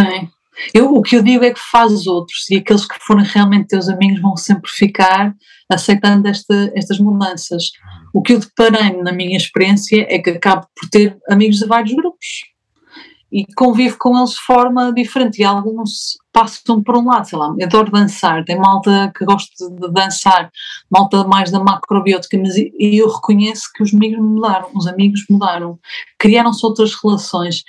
Sim. 0.00 0.30
Eu, 0.72 0.94
o 0.94 1.02
que 1.02 1.16
eu 1.16 1.22
digo 1.22 1.44
é 1.44 1.52
que 1.52 1.60
faz 1.70 2.06
outros 2.06 2.48
e 2.48 2.56
aqueles 2.56 2.86
que 2.86 2.94
forem 3.04 3.24
realmente 3.24 3.68
teus 3.68 3.88
amigos 3.88 4.20
vão 4.20 4.36
sempre 4.36 4.70
ficar 4.70 5.34
aceitando 5.68 6.28
esta, 6.28 6.72
estas 6.76 6.98
mudanças. 6.98 7.72
O 8.12 8.22
que 8.22 8.34
eu 8.34 8.38
deparei 8.38 8.92
na 9.02 9.12
minha 9.12 9.36
experiência 9.36 10.06
é 10.08 10.18
que 10.18 10.30
acabo 10.30 10.66
por 10.78 10.88
ter 10.88 11.18
amigos 11.28 11.58
de 11.58 11.66
vários 11.66 11.92
grupos 11.94 12.53
e 13.34 13.44
convivo 13.56 13.96
com 13.98 14.16
eles 14.16 14.30
de 14.30 14.40
forma 14.40 14.92
diferente. 14.92 15.40
E 15.40 15.44
alguns 15.44 16.16
passam 16.32 16.82
por 16.82 16.96
um 16.96 17.06
lado, 17.06 17.28
sei 17.28 17.38
lá, 17.38 17.54
eu 17.58 17.66
adoro 17.66 17.92
dançar, 17.92 18.44
tem 18.44 18.58
malta 18.58 19.12
que 19.16 19.24
gosta 19.24 19.70
de 19.70 19.92
dançar, 19.92 20.50
malta 20.90 21.22
mais 21.24 21.50
da 21.50 21.60
macrobiótica, 21.60 22.36
mas 22.38 22.54
eu 22.56 23.08
reconheço 23.08 23.70
que 23.72 23.84
os 23.84 23.94
amigos 23.94 24.18
mudaram, 24.18 24.68
os 24.74 24.88
amigos 24.88 25.24
mudaram, 25.30 25.78
criaram-se 26.18 26.66
outras 26.66 26.92
relações 27.00 27.62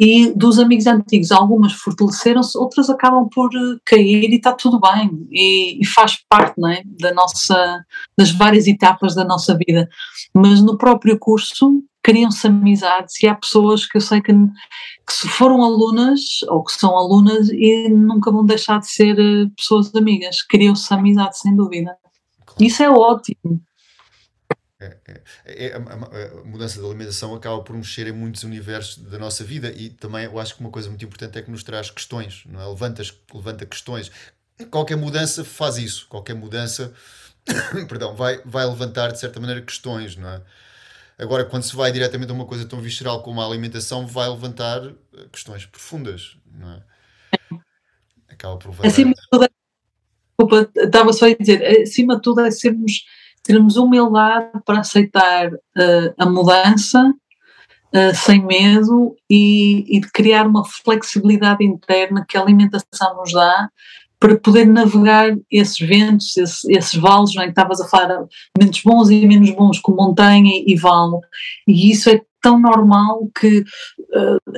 e 0.00 0.32
dos 0.32 0.58
amigos 0.58 0.88
antigos, 0.88 1.30
algumas 1.30 1.72
fortaleceram-se, 1.74 2.58
outras 2.58 2.90
acabam 2.90 3.28
por 3.32 3.50
eh, 3.54 3.78
cair 3.84 4.30
e 4.30 4.36
está 4.36 4.52
tudo 4.52 4.80
bem 4.80 5.10
e, 5.30 5.80
e 5.80 5.86
faz 5.86 6.18
parte 6.28 6.54
é, 6.66 6.82
da 7.00 7.14
nossa, 7.14 7.84
das 8.18 8.32
várias 8.32 8.66
etapas 8.66 9.14
da 9.14 9.24
nossa 9.24 9.56
vida. 9.56 9.88
Mas 10.34 10.60
no 10.60 10.76
próprio 10.76 11.16
curso 11.20 11.84
criam-se 12.02 12.46
amizades 12.46 13.22
e 13.22 13.28
há 13.28 13.34
pessoas 13.34 13.86
que 13.86 13.96
eu 13.96 14.00
sei 14.00 14.20
que, 14.20 14.32
que 14.32 15.12
se 15.12 15.28
foram 15.28 15.62
alunas 15.62 16.20
ou 16.48 16.62
que 16.64 16.72
são 16.72 16.96
alunas 16.96 17.48
e 17.50 17.88
nunca 17.88 18.30
vão 18.30 18.44
deixar 18.44 18.80
de 18.80 18.90
ser 18.90 19.18
eh, 19.18 19.50
pessoas 19.56 19.94
amigas, 19.94 20.42
criam-se 20.42 20.92
amizades 20.92 21.40
sem 21.40 21.54
dúvida. 21.54 21.96
Isso 22.58 22.82
é 22.82 22.90
ótimo. 22.90 23.62
É, 24.80 24.96
é, 25.08 25.22
é, 25.44 25.72
a, 25.74 25.78
a, 25.78 26.44
mudança 26.44 26.78
de 26.78 26.86
alimentação 26.86 27.34
acaba 27.34 27.60
por 27.62 27.74
mexer 27.74 28.06
em 28.06 28.12
muitos 28.12 28.44
universos 28.44 28.98
da 28.98 29.18
nossa 29.18 29.42
vida 29.42 29.72
e 29.72 29.90
também 29.90 30.24
eu 30.24 30.38
acho 30.38 30.54
que 30.54 30.60
uma 30.60 30.70
coisa 30.70 30.88
muito 30.88 31.04
importante 31.04 31.36
é 31.36 31.42
que 31.42 31.50
nos 31.50 31.64
traz 31.64 31.90
questões, 31.90 32.44
não 32.46 32.60
é? 32.60 32.66
levanta, 32.66 33.02
levanta 33.34 33.66
questões. 33.66 34.10
Qualquer 34.70 34.96
mudança 34.96 35.44
faz 35.44 35.78
isso, 35.78 36.06
qualquer 36.08 36.34
mudança 36.34 36.94
perdão, 37.88 38.14
vai, 38.14 38.40
vai 38.44 38.66
levantar 38.66 39.10
de 39.10 39.18
certa 39.18 39.40
maneira 39.40 39.62
questões, 39.62 40.16
não 40.16 40.28
é? 40.28 40.42
Agora, 41.18 41.44
quando 41.44 41.64
se 41.64 41.74
vai 41.74 41.90
diretamente 41.90 42.30
a 42.30 42.34
uma 42.34 42.46
coisa 42.46 42.64
tão 42.64 42.80
visceral 42.80 43.22
como 43.22 43.40
a 43.40 43.46
alimentação, 43.46 44.06
vai 44.06 44.28
levantar 44.28 44.84
eh, 44.86 45.26
questões 45.32 45.66
profundas, 45.66 46.36
não 46.46 46.72
é? 46.72 46.82
acaba 48.38 48.56
por 48.56 48.70
levar. 48.70 48.86
Acima 48.86 49.12
de 49.12 49.20
tudo, 49.28 49.48
desculpa, 50.38 50.80
estava 50.80 51.12
só 51.12 51.26
a 51.26 51.34
dizer, 51.34 51.82
acima 51.82 52.16
de 52.16 52.22
tudo 52.22 52.40
é 52.42 52.50
sermos, 52.52 53.04
termos 53.42 53.76
humildade 53.76 54.60
para 54.64 54.80
aceitar 54.80 55.52
uh, 55.52 56.14
a 56.16 56.26
mudança 56.26 57.12
uh, 57.92 58.14
sem 58.14 58.44
medo 58.46 59.16
e, 59.28 59.96
e 59.96 60.00
de 60.00 60.10
criar 60.12 60.46
uma 60.46 60.64
flexibilidade 60.64 61.64
interna 61.64 62.24
que 62.26 62.38
a 62.38 62.42
alimentação 62.42 63.16
nos 63.16 63.32
dá 63.32 63.68
para 64.20 64.36
poder 64.36 64.66
navegar 64.66 65.36
esses 65.50 65.78
ventos, 65.78 66.36
esses, 66.36 66.64
esses 66.64 66.94
vales, 66.94 67.34
não 67.34 67.42
é? 67.42 67.46
que 67.46 67.52
estavas 67.52 67.80
a 67.80 67.88
falar, 67.88 68.24
momentos 68.56 68.82
bons 68.84 69.10
e 69.10 69.26
menos 69.26 69.50
bons, 69.50 69.78
com 69.78 69.92
montanha 69.92 70.62
e 70.66 70.74
vale, 70.76 71.18
e 71.66 71.90
isso 71.90 72.10
é 72.10 72.20
tão 72.40 72.58
normal 72.58 73.28
que 73.38 73.60
uh, 73.60 74.52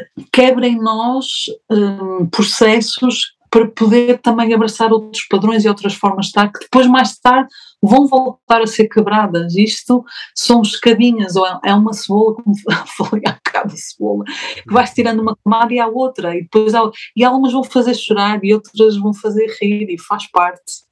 nós 0.82 1.26
um, 1.70 2.26
processos 2.26 3.32
para 3.50 3.66
poder 3.66 4.18
também 4.18 4.54
abraçar 4.54 4.92
outros 4.92 5.26
padrões 5.26 5.64
e 5.64 5.68
outras 5.68 5.94
formas 5.94 6.26
de 6.26 6.30
estar, 6.30 6.52
que 6.52 6.60
depois, 6.60 6.86
mais 6.86 7.18
tarde, 7.18 7.48
vão 7.82 8.06
voltar 8.06 8.62
a 8.62 8.66
ser 8.66 8.88
quebradas. 8.88 9.56
Isto 9.56 10.04
são 10.34 10.62
escadinhas, 10.62 11.34
ou 11.34 11.46
é 11.64 11.74
uma 11.74 11.92
cebola, 11.92 12.36
como 12.36 12.54
falei 12.96 13.22
há 13.26 13.32
bocado, 13.32 13.74
cebola, 13.76 14.24
que 14.66 14.72
vais 14.72 14.90
tirando 14.90 15.20
uma 15.20 15.36
camada 15.44 15.74
e 15.74 15.80
há 15.80 15.88
outra, 15.88 16.36
e 16.36 16.42
depois 16.42 16.74
há, 16.74 16.88
e 17.16 17.24
algumas 17.24 17.52
vão 17.52 17.64
fazer 17.64 17.94
chorar 17.94 18.38
e 18.44 18.54
outras 18.54 18.96
vão 18.96 19.12
fazer 19.12 19.46
rir, 19.60 19.90
e 19.90 19.98
faz 19.98 20.30
parte. 20.30 20.84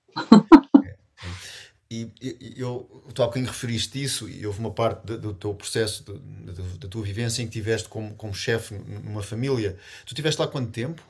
E, 1.91 2.07
e 2.21 2.55
eu, 2.59 2.87
tu 3.15 3.23
há 3.23 3.27
bocadinho 3.27 3.51
referiste 3.51 4.03
isso, 4.03 4.29
e 4.29 4.47
houve 4.47 4.59
uma 4.59 4.71
parte 4.71 5.07
do, 5.07 5.19
do 5.19 5.33
teu 5.33 5.55
processo, 5.55 6.05
do, 6.05 6.19
da 6.79 6.89
tua 6.89 7.03
vivência, 7.03 7.41
em 7.41 7.47
que 7.47 7.53
tiveste 7.53 7.89
como, 7.89 8.15
como 8.15 8.35
chefe 8.35 8.75
numa 8.75 9.23
família. 9.23 9.79
Tu 10.05 10.09
estiveste 10.09 10.41
lá 10.41 10.47
quanto 10.47 10.71
tempo? 10.71 11.03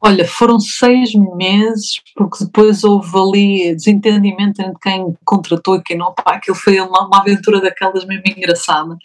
Olha, 0.00 0.26
foram 0.26 0.60
seis 0.60 1.14
meses, 1.14 1.94
porque 2.14 2.44
depois 2.44 2.84
houve 2.84 3.16
ali 3.16 3.74
desentendimento 3.74 4.60
entre 4.60 4.78
quem 4.82 5.14
contratou 5.24 5.76
e 5.76 5.82
quem 5.82 5.96
não. 5.96 6.12
Pá, 6.12 6.34
aquilo 6.34 6.56
foi 6.56 6.78
uma, 6.78 7.06
uma 7.06 7.20
aventura 7.20 7.60
daquelas 7.60 8.04
mesmo 8.04 8.24
engraçada. 8.26 8.96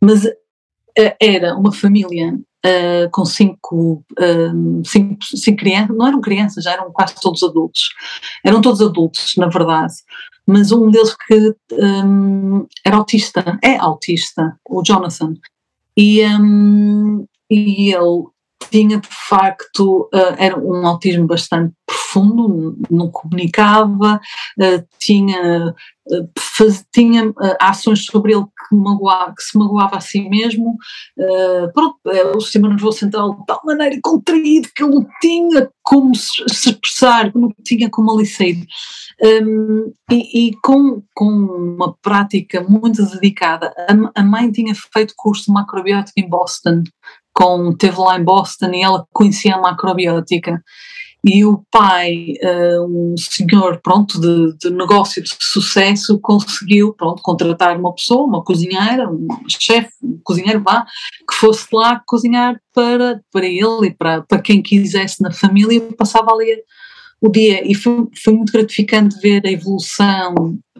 Mas 0.00 0.24
uh, 0.24 1.16
era 1.20 1.56
uma 1.56 1.72
família 1.72 2.32
uh, 2.32 3.10
com 3.10 3.24
cinco, 3.24 4.04
uh, 4.12 4.82
cinco, 4.84 5.16
cinco 5.24 5.58
crianças, 5.58 5.96
não 5.96 6.06
eram 6.06 6.20
crianças, 6.20 6.64
já 6.64 6.72
eram 6.72 6.92
quase 6.92 7.14
todos 7.20 7.42
adultos. 7.42 7.88
Eram 8.44 8.60
todos 8.60 8.80
adultos, 8.80 9.34
na 9.36 9.48
verdade. 9.48 9.94
Mas 10.46 10.70
um 10.70 10.90
deles 10.90 11.14
que 11.26 11.54
um, 11.72 12.66
era 12.84 12.96
autista, 12.96 13.58
é 13.62 13.76
autista, 13.76 14.56
o 14.68 14.82
Jonathan. 14.82 15.34
E, 15.96 16.24
um, 16.24 17.26
e 17.50 17.92
ele 17.92 18.26
tinha 18.70 18.98
de 18.98 19.08
facto, 19.28 20.08
uh, 20.14 20.34
era 20.38 20.58
um 20.58 20.86
autismo 20.86 21.26
bastante 21.26 21.74
profundo, 21.86 22.76
não 22.90 23.10
comunicava, 23.10 24.20
uh, 24.60 24.86
tinha, 24.98 25.74
uh, 26.08 26.30
faz, 26.38 26.84
tinha 26.92 27.32
ações 27.60 28.04
sobre 28.04 28.32
ele 28.32 28.44
que, 28.44 28.76
magoava, 28.76 29.34
que 29.36 29.42
se 29.42 29.58
magoava 29.58 29.96
a 29.96 30.00
si 30.00 30.28
mesmo, 30.28 30.76
pronto, 31.72 31.98
o 32.34 32.40
sistema 32.40 32.68
nervoso 32.68 32.98
central 32.98 33.34
de 33.34 33.46
tal 33.46 33.60
maneira 33.64 33.98
contraído 34.02 34.68
que 34.74 34.82
ele 34.82 34.94
não 34.94 35.06
tinha 35.20 35.70
como 35.82 36.14
se, 36.14 36.42
se 36.48 36.70
expressar, 36.70 37.32
não 37.34 37.52
tinha 37.64 37.88
como 37.88 38.12
ali 38.12 38.26
sair. 38.26 38.66
Um, 39.22 39.92
e, 40.10 40.48
e 40.48 40.56
com, 40.62 41.02
com 41.14 41.24
uma 41.24 41.96
prática 42.02 42.60
muito 42.62 43.04
dedicada, 43.06 43.72
a, 43.88 44.20
a 44.20 44.22
mãe 44.22 44.50
tinha 44.50 44.74
feito 44.92 45.14
curso 45.16 45.46
de 45.46 45.52
macrobiótica 45.52 46.20
em 46.20 46.28
Boston, 46.28 46.82
com, 47.36 47.70
teve 47.76 47.98
lá 47.98 48.18
em 48.18 48.24
Boston 48.24 48.70
e 48.72 48.82
ela 48.82 49.06
conhecia 49.12 49.56
a 49.56 49.60
macrobiótica. 49.60 50.62
E 51.22 51.44
o 51.44 51.62
pai, 51.70 52.34
uh, 52.42 52.86
um 52.86 53.14
senhor 53.18 53.80
pronto 53.82 54.18
de, 54.18 54.56
de, 54.56 54.70
negócio 54.70 55.22
de 55.22 55.28
sucesso, 55.38 56.18
conseguiu 56.20 56.94
pronto, 56.94 57.20
contratar 57.20 57.76
uma 57.76 57.92
pessoa, 57.94 58.26
uma 58.26 58.42
cozinheira, 58.42 59.10
um 59.10 59.26
chefe, 59.48 59.90
um 60.02 60.18
cozinheiro 60.24 60.62
lá, 60.66 60.86
que 61.28 61.34
fosse 61.34 61.66
lá 61.72 62.00
cozinhar 62.06 62.58
para, 62.72 63.20
para 63.30 63.44
ele 63.44 63.88
e 63.88 63.94
para, 63.94 64.22
para 64.22 64.40
quem 64.40 64.62
quisesse 64.62 65.20
na 65.20 65.32
família, 65.32 65.80
passava 65.98 66.32
ali 66.32 66.62
o 67.20 67.28
dia. 67.28 67.70
E 67.70 67.74
foi, 67.74 68.06
foi 68.24 68.32
muito 68.32 68.52
gratificante 68.52 69.20
ver 69.20 69.42
a 69.44 69.50
evolução 69.50 70.34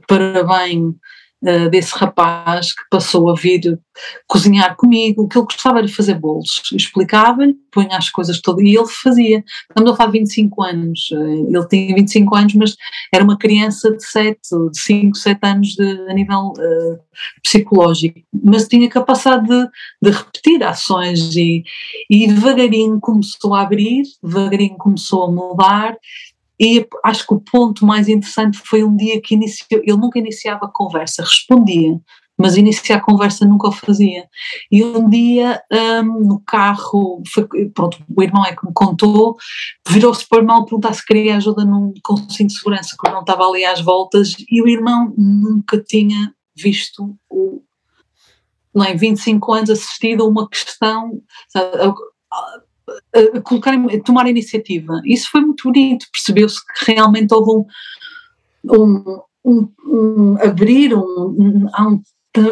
para 0.06 0.44
bem 0.44 0.94
desse 1.70 1.94
rapaz 1.96 2.72
que 2.72 2.82
passou 2.90 3.28
a 3.30 3.34
vir 3.34 3.78
cozinhar 4.26 4.74
comigo, 4.76 5.28
que 5.28 5.38
ele 5.38 5.44
gostava 5.44 5.82
de 5.82 5.92
fazer 5.92 6.14
bolos. 6.14 6.62
Explicava-lhe, 6.72 7.54
punha 7.70 7.96
as 7.96 8.10
coisas 8.10 8.40
todas 8.40 8.64
e 8.64 8.76
ele 8.76 8.86
fazia. 8.88 9.44
Estamos 9.68 9.92
a 9.92 9.96
falar 9.96 10.10
de 10.12 10.18
25 10.20 10.62
anos, 10.62 11.10
uh, 11.12 11.46
ele 11.48 11.68
tinha 11.68 11.94
25 11.94 12.34
anos, 12.34 12.54
mas 12.54 12.76
era 13.12 13.22
uma 13.22 13.38
criança 13.38 13.90
de 13.94 14.04
7, 14.04 14.38
de 14.72 14.80
5, 14.80 15.16
7 15.16 15.38
anos 15.42 15.68
de, 15.68 16.10
a 16.10 16.14
nível 16.14 16.52
uh, 16.52 16.98
psicológico, 17.42 18.20
mas 18.32 18.66
tinha 18.66 18.88
capacidade 18.88 19.46
de, 19.46 19.68
de 20.02 20.10
repetir 20.10 20.62
ações 20.62 21.36
e, 21.36 21.62
e 22.10 22.26
devagarinho 22.26 22.98
começou 23.00 23.54
a 23.54 23.62
abrir, 23.62 24.04
devagarinho 24.22 24.76
começou 24.76 25.24
a 25.24 25.30
mudar 25.30 25.96
e 26.58 26.86
acho 27.04 27.26
que 27.26 27.34
o 27.34 27.40
ponto 27.40 27.84
mais 27.84 28.08
interessante 28.08 28.58
foi 28.58 28.82
um 28.82 28.96
dia 28.96 29.20
que 29.20 29.34
iniciou, 29.34 29.80
ele 29.82 29.96
nunca 29.96 30.18
iniciava 30.18 30.66
a 30.66 30.70
conversa, 30.72 31.22
respondia, 31.22 32.00
mas 32.38 32.56
iniciar 32.56 32.96
a 32.96 33.00
conversa 33.00 33.46
nunca 33.46 33.68
o 33.68 33.72
fazia. 33.72 34.28
E 34.70 34.84
um 34.84 35.08
dia 35.08 35.62
um, 35.72 36.26
no 36.26 36.40
carro, 36.40 37.22
foi, 37.32 37.46
pronto, 37.70 37.98
o 38.14 38.22
irmão 38.22 38.44
é 38.44 38.54
que 38.54 38.66
me 38.66 38.72
contou, 38.74 39.36
virou-se 39.88 40.26
para 40.28 40.38
o 40.38 40.42
irmão 40.42 40.64
perguntar 40.64 40.92
se 40.92 41.04
queria 41.04 41.36
ajuda 41.36 41.64
num, 41.64 41.94
com 42.02 42.14
de 42.14 42.52
segurança, 42.52 42.96
que 42.98 43.06
o 43.06 43.08
irmão 43.08 43.22
estava 43.22 43.44
ali 43.46 43.64
às 43.64 43.80
voltas, 43.80 44.34
e 44.50 44.60
o 44.60 44.68
irmão 44.68 45.12
nunca 45.16 45.82
tinha 45.82 46.34
visto 46.54 47.16
o. 47.28 47.62
Não 48.74 48.84
é, 48.84 48.94
25 48.94 49.52
anos 49.54 49.70
assistido 49.70 50.22
a 50.22 50.28
uma 50.28 50.46
questão, 50.48 51.22
sabe, 51.48 51.78
uh, 52.88 53.42
colocar, 53.42 53.74
tomar 54.04 54.28
iniciativa. 54.28 55.00
Isso 55.04 55.28
foi 55.30 55.40
muito 55.40 55.64
bonito, 55.64 56.06
percebeu-se 56.12 56.60
que 56.60 56.92
realmente 56.92 57.34
houve 57.34 57.50
um, 57.50 58.72
um, 58.72 59.20
um, 59.44 59.72
um 59.86 60.38
abrir, 60.40 60.94
um, 60.94 61.00
um, 61.00 62.02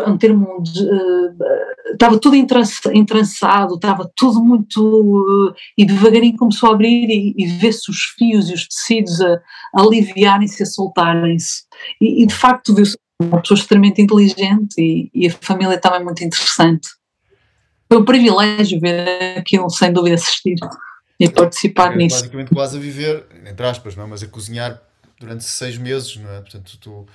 um 0.06 0.18
termo 0.18 0.62
de, 0.62 0.82
uh, 0.82 1.92
estava 1.92 2.18
tudo 2.18 2.36
entrançado, 2.36 3.74
estava 3.74 4.10
tudo 4.16 4.42
muito 4.42 4.80
uh, 4.80 5.54
e 5.76 5.84
devagarinho 5.84 6.36
começou 6.36 6.70
a 6.70 6.74
abrir 6.74 7.08
e, 7.08 7.34
e 7.36 7.46
ver-se 7.46 7.90
os 7.90 7.98
fios 8.16 8.48
e 8.50 8.54
os 8.54 8.66
tecidos 8.66 9.20
a, 9.20 9.40
a 9.74 9.82
aliviarem-se, 9.82 10.62
a 10.62 10.66
soltarem-se 10.66 11.62
e, 12.00 12.22
e, 12.22 12.26
de 12.26 12.34
facto 12.34 12.74
viu-se 12.74 12.96
uma 13.20 13.40
pessoa 13.40 13.58
extremamente 13.58 14.02
inteligente 14.02 14.74
e, 14.78 15.10
e 15.14 15.28
a 15.28 15.30
família 15.30 15.78
também 15.78 16.02
muito 16.02 16.24
interessante 16.24 16.88
foi 17.94 18.00
um 18.00 18.04
privilégio 18.04 18.80
ver 18.80 19.38
aquilo, 19.38 19.70
sem 19.70 19.92
dúvida, 19.92 20.16
assistir 20.16 20.56
e 21.18 21.28
participar 21.28 21.92
é, 21.92 21.96
nisso. 21.96 22.16
Basicamente 22.16 22.52
quase 22.52 22.76
a 22.76 22.80
viver, 22.80 23.26
entre 23.46 23.66
aspas, 23.66 23.94
não 23.94 24.04
é? 24.04 24.06
mas 24.08 24.22
a 24.22 24.26
cozinhar 24.26 24.82
durante 25.20 25.44
seis 25.44 25.78
meses, 25.78 26.16
não 26.16 26.30
é? 26.30 26.40
Portanto, 26.40 26.76
tu, 26.80 26.90
uh, 26.90 27.06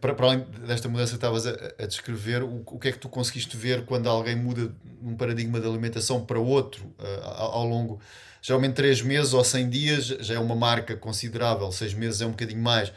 para, 0.00 0.14
para 0.14 0.26
além 0.26 0.46
desta 0.66 0.88
mudança 0.88 1.10
que 1.10 1.16
estavas 1.16 1.46
a, 1.46 1.50
a 1.80 1.86
descrever, 1.86 2.44
o, 2.44 2.62
o 2.64 2.78
que 2.78 2.88
é 2.88 2.92
que 2.92 2.98
tu 2.98 3.08
conseguiste 3.08 3.56
ver 3.56 3.84
quando 3.84 4.08
alguém 4.08 4.36
muda 4.36 4.72
um 5.02 5.16
paradigma 5.16 5.58
de 5.58 5.66
alimentação 5.66 6.24
para 6.24 6.38
outro 6.38 6.84
uh, 7.00 7.24
ao, 7.24 7.52
ao 7.54 7.66
longo, 7.66 8.00
geralmente 8.40 8.74
três 8.74 9.02
meses 9.02 9.34
ou 9.34 9.42
100 9.42 9.68
dias, 9.68 10.04
já 10.20 10.34
é 10.34 10.38
uma 10.38 10.54
marca 10.54 10.96
considerável, 10.96 11.72
seis 11.72 11.92
meses 11.92 12.20
é 12.20 12.26
um 12.26 12.30
bocadinho 12.30 12.62
mais. 12.62 12.92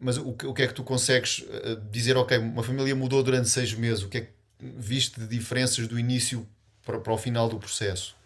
Mas 0.00 0.18
o, 0.18 0.30
o 0.30 0.52
que 0.52 0.62
é 0.62 0.66
que 0.66 0.74
tu 0.74 0.82
consegues 0.82 1.38
uh, 1.38 1.80
dizer, 1.90 2.18
ok, 2.18 2.36
uma 2.36 2.62
família 2.62 2.94
mudou 2.94 3.22
durante 3.22 3.48
seis 3.48 3.72
meses, 3.72 4.02
o 4.02 4.10
que 4.10 4.18
é 4.18 4.20
que 4.22 4.33
viste 4.60 5.20
de 5.20 5.26
diferenças 5.26 5.86
do 5.86 5.98
início 5.98 6.46
para, 6.84 6.98
para 6.98 7.12
o 7.12 7.18
final 7.18 7.48
do 7.48 7.58
processo? 7.58 8.16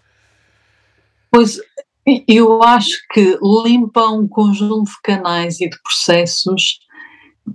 Pois, 1.31 1.61
eu 2.27 2.63
acho 2.63 2.97
que 3.13 3.39
limpa 3.65 4.09
um 4.09 4.27
conjunto 4.27 4.91
de 4.91 5.01
canais 5.03 5.61
e 5.61 5.69
de 5.69 5.79
processos, 5.83 6.81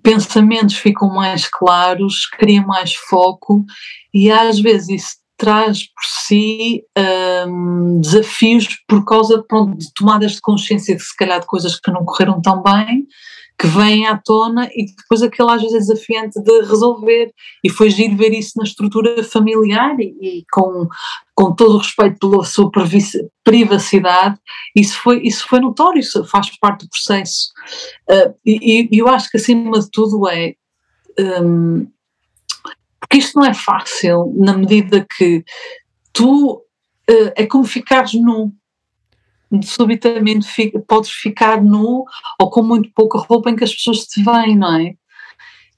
pensamentos 0.01 0.75
ficam 0.75 1.09
mais 1.09 1.47
claros, 1.47 2.25
cria 2.27 2.61
mais 2.61 2.93
foco 2.93 3.65
e 4.13 4.31
às 4.31 4.59
vezes 4.59 4.89
isso 4.89 5.22
traz 5.43 5.83
por 5.83 6.05
si 6.25 6.85
um, 7.47 7.99
desafios 7.99 8.65
por 8.87 9.03
causa 9.03 9.43
pronto, 9.43 9.77
de 9.77 9.93
tomadas 9.93 10.33
de 10.33 10.41
consciência 10.41 10.95
de 10.95 11.03
se 11.03 11.13
calhar 11.17 11.41
de 11.41 11.45
coisas 11.45 11.77
que 11.77 11.91
não 11.91 12.05
correram 12.05 12.41
tão 12.41 12.63
bem 12.63 13.05
que 13.59 13.67
vêm 13.67 14.07
à 14.07 14.17
tona 14.17 14.69
e 14.73 14.85
depois 14.85 15.21
aquilo 15.21 15.49
às 15.49 15.61
vezes 15.61 15.75
é 15.75 15.79
desafiante 15.79 16.41
de 16.41 16.61
resolver 16.61 17.29
e 17.61 17.69
foi 17.69 17.89
giro 17.89 18.15
ver 18.15 18.31
isso 18.33 18.53
na 18.55 18.63
estrutura 18.63 19.21
familiar 19.21 19.99
e, 19.99 20.15
e 20.21 20.45
com, 20.49 20.87
com 21.35 21.53
todo 21.53 21.75
o 21.75 21.77
respeito 21.79 22.29
pela 22.29 22.45
sua 22.45 22.71
privacidade, 23.43 24.39
isso 24.73 24.97
foi, 25.01 25.21
isso 25.23 25.45
foi 25.45 25.59
notório, 25.59 25.99
isso 25.99 26.23
faz 26.23 26.49
parte 26.57 26.85
do 26.85 26.89
processo. 26.89 27.51
Uh, 28.09 28.33
e, 28.45 28.89
e, 28.89 28.97
eu 28.97 29.09
acho 29.09 29.29
que 29.29 29.37
acima 29.37 29.77
de 29.77 29.91
tudo 29.91 30.25
é. 30.29 30.53
Um, 31.19 31.92
porque 33.03 33.17
isto 33.17 33.37
não 33.37 33.45
é 33.45 33.53
fácil, 33.53 34.33
na 34.37 34.57
medida 34.57 35.05
que 35.17 35.43
tu. 36.13 36.63
Uh, 37.09 37.33
é 37.35 37.45
como 37.45 37.65
ficares 37.65 38.13
nu. 38.13 38.53
subitamente 39.61 40.47
fica, 40.47 40.79
podes 40.79 41.11
ficar 41.11 41.61
nu 41.61 42.05
ou 42.39 42.49
com 42.49 42.63
muito 42.63 42.89
pouca 42.95 43.19
roupa 43.19 43.49
em 43.49 43.57
que 43.57 43.63
as 43.65 43.75
pessoas 43.75 44.05
te 44.05 44.23
veem, 44.23 44.57
não 44.57 44.73
é? 44.77 44.93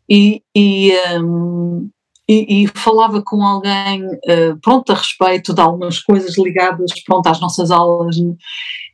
E, 0.08 0.44
e, 0.56 0.94
um, 1.20 1.90
e, 2.30 2.64
e, 2.64 2.68
falava 2.76 3.24
com 3.24 3.44
alguém, 3.44 4.06
uh, 4.06 4.60
pronto, 4.62 4.92
a 4.92 4.96
respeito 4.96 5.52
de 5.52 5.62
algumas 5.62 6.00
coisas 6.00 6.38
ligadas, 6.38 6.92
pronto, 7.04 7.26
às 7.26 7.42
nossas 7.42 7.72
aulas 7.72 8.18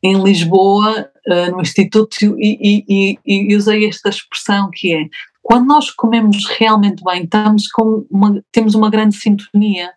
em 0.02 0.24
Lisboa, 0.24 1.10
uh, 1.28 1.52
no 1.52 1.62
Instituto, 1.62 2.16
e, 2.40 3.18
e, 3.26 3.56
usei 3.58 3.90
esta 3.90 4.08
expressão 4.08 4.70
que 4.72 4.94
é, 4.94 5.06
quando 5.42 5.68
nós 5.68 5.90
comemos 5.90 6.46
realmente 6.48 7.04
bem, 7.04 7.24
estamos 7.24 7.68
com 7.68 8.06
uma, 8.10 8.44
temos 8.52 8.76
uma 8.76 8.90
grande 8.90 9.16
sintonia, 9.16 9.92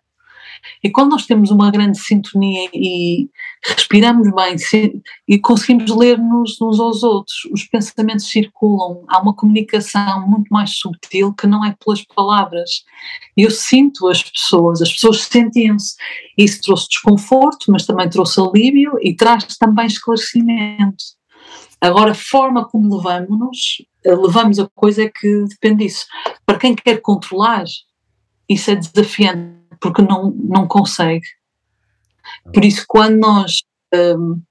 e 0.83 0.89
quando 0.89 1.11
nós 1.11 1.25
temos 1.25 1.51
uma 1.51 1.71
grande 1.71 1.97
sintonia 1.97 2.69
e 2.73 3.29
respiramos 3.63 4.29
bem 4.33 4.55
e 5.27 5.39
conseguimos 5.39 5.89
ler-nos 5.95 6.59
uns 6.61 6.79
aos 6.79 7.03
outros, 7.03 7.35
os 7.51 7.63
pensamentos 7.65 8.27
circulam, 8.29 9.03
há 9.07 9.21
uma 9.21 9.33
comunicação 9.33 10.27
muito 10.27 10.49
mais 10.49 10.77
subtil 10.77 11.33
que 11.33 11.47
não 11.47 11.63
é 11.63 11.75
pelas 11.83 12.03
palavras. 12.03 12.83
Eu 13.35 13.51
sinto 13.51 14.07
as 14.07 14.23
pessoas, 14.23 14.81
as 14.81 14.91
pessoas 14.91 15.23
sentiam-se. 15.23 15.95
Isso 16.37 16.61
trouxe 16.61 16.89
desconforto, 16.89 17.71
mas 17.71 17.85
também 17.85 18.09
trouxe 18.09 18.39
alívio 18.39 18.93
e 19.01 19.15
traz 19.15 19.45
também 19.57 19.87
esclarecimento. 19.87 21.03
Agora, 21.79 22.11
a 22.11 22.15
forma 22.15 22.65
como 22.67 22.95
levamos-nos, 22.95 23.85
levamos 24.13 24.59
a 24.59 24.69
coisa 24.75 25.03
é 25.03 25.09
que 25.09 25.45
depende 25.45 25.85
disso. 25.85 26.05
Para 26.45 26.59
quem 26.59 26.75
quer 26.75 27.01
controlar, 27.01 27.63
isso 28.47 28.71
é 28.71 28.75
desafiante 28.75 29.55
porque 29.79 30.01
não, 30.01 30.31
não 30.31 30.67
consegue. 30.67 31.27
Por 32.53 32.63
isso, 32.63 32.85
quando 32.87 33.17
nós. 33.17 33.63
Um, 33.93 34.41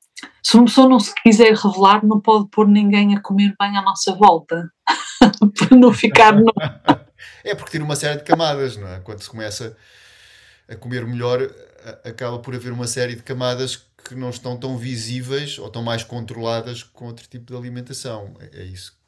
se 0.43 0.57
uma 0.57 0.67
pessoa 0.67 0.89
não 0.89 1.01
se 1.01 1.15
quiser 1.23 1.55
revelar, 1.55 2.05
não 2.05 2.21
pode 2.21 2.49
pôr 2.51 2.69
ninguém 2.69 3.17
a 3.17 3.21
comer 3.21 3.55
bem 3.59 3.77
à 3.77 3.83
nossa 3.83 4.15
volta, 4.15 4.71
para 5.59 5.77
não 5.77 5.93
ficar. 5.93 6.33
No... 6.33 6.53
é 7.45 7.55
porque 7.55 7.73
tem 7.73 7.83
uma 7.83 7.97
série 7.97 8.19
de 8.19 8.25
camadas, 8.25 8.77
não 8.77 8.89
é? 8.89 9.01
Quando 9.01 9.21
se 9.21 9.29
começa 9.29 9.77
a 10.69 10.77
comer 10.77 11.07
melhor, 11.07 11.41
acaba 12.05 12.39
por 12.39 12.55
haver 12.55 12.73
uma 12.73 12.87
série 12.87 13.17
de 13.17 13.23
camadas 13.23 13.87
que 14.07 14.15
não 14.15 14.31
estão 14.31 14.57
tão 14.57 14.77
visíveis 14.77 15.59
ou 15.59 15.71
tão 15.71 15.83
mais 15.83 16.05
controladas 16.05 16.83
com 16.83 17.07
outro 17.07 17.27
tipo 17.27 17.53
de 17.53 17.57
alimentação. 17.57 18.35
É, 18.39 18.63
é 18.63 18.65
isso 18.65 19.04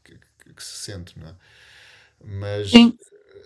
que, 0.55 0.63
se 0.63 0.77
sente, 0.85 1.19
não 1.19 1.29
é? 1.29 1.35
Mas. 2.25 2.71
Sim 2.71 2.97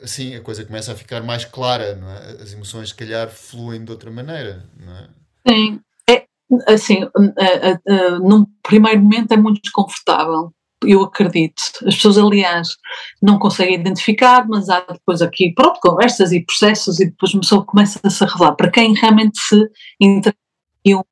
assim 0.03 0.34
a 0.34 0.40
coisa 0.40 0.64
começa 0.64 0.92
a 0.92 0.96
ficar 0.96 1.22
mais 1.22 1.44
clara, 1.44 1.94
não 1.96 2.11
é? 2.11 2.42
As 2.42 2.53
emoções, 2.53 2.90
se 2.90 2.94
calhar, 2.94 3.28
fluem 3.28 3.84
de 3.84 3.90
outra 3.90 4.11
maneira, 4.11 4.64
não 4.78 4.96
é? 4.96 5.09
Sim, 5.48 5.80
é, 6.09 6.24
assim, 6.66 7.05
uh, 7.05 7.11
uh, 7.16 8.28
num 8.28 8.46
primeiro 8.62 9.01
momento 9.01 9.32
é 9.32 9.36
muito 9.36 9.61
desconfortável, 9.62 10.53
eu 10.84 11.03
acredito. 11.03 11.62
As 11.86 11.94
pessoas, 11.94 12.18
aliás, 12.18 12.76
não 13.22 13.38
conseguem 13.38 13.74
identificar, 13.74 14.46
mas 14.48 14.68
há 14.68 14.80
depois 14.80 15.22
aqui, 15.22 15.53
pronto, 15.55 15.80
conversas 15.80 16.32
e 16.32 16.44
processos 16.44 17.01
e 17.01 17.07
depois 17.07 17.34
uma 17.34 17.42
pessoa 17.42 17.64
começa 17.64 18.01
a 18.03 18.11
se 18.11 18.24
revelar. 18.24 18.55
Para 18.55 18.70
quem 18.70 18.94
realmente 18.94 19.38
se 19.40 19.68
entra 20.01 20.34
em 20.84 20.96
um 20.96 21.03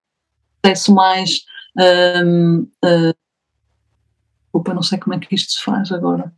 processo 0.62 0.94
mais... 0.94 1.30
Um, 1.78 2.66
uh, 2.84 3.14
opa, 4.52 4.74
não 4.74 4.82
sei 4.82 4.98
como 4.98 5.14
é 5.14 5.18
que 5.18 5.34
isto 5.34 5.52
se 5.52 5.62
faz 5.62 5.92
agora. 5.92 6.32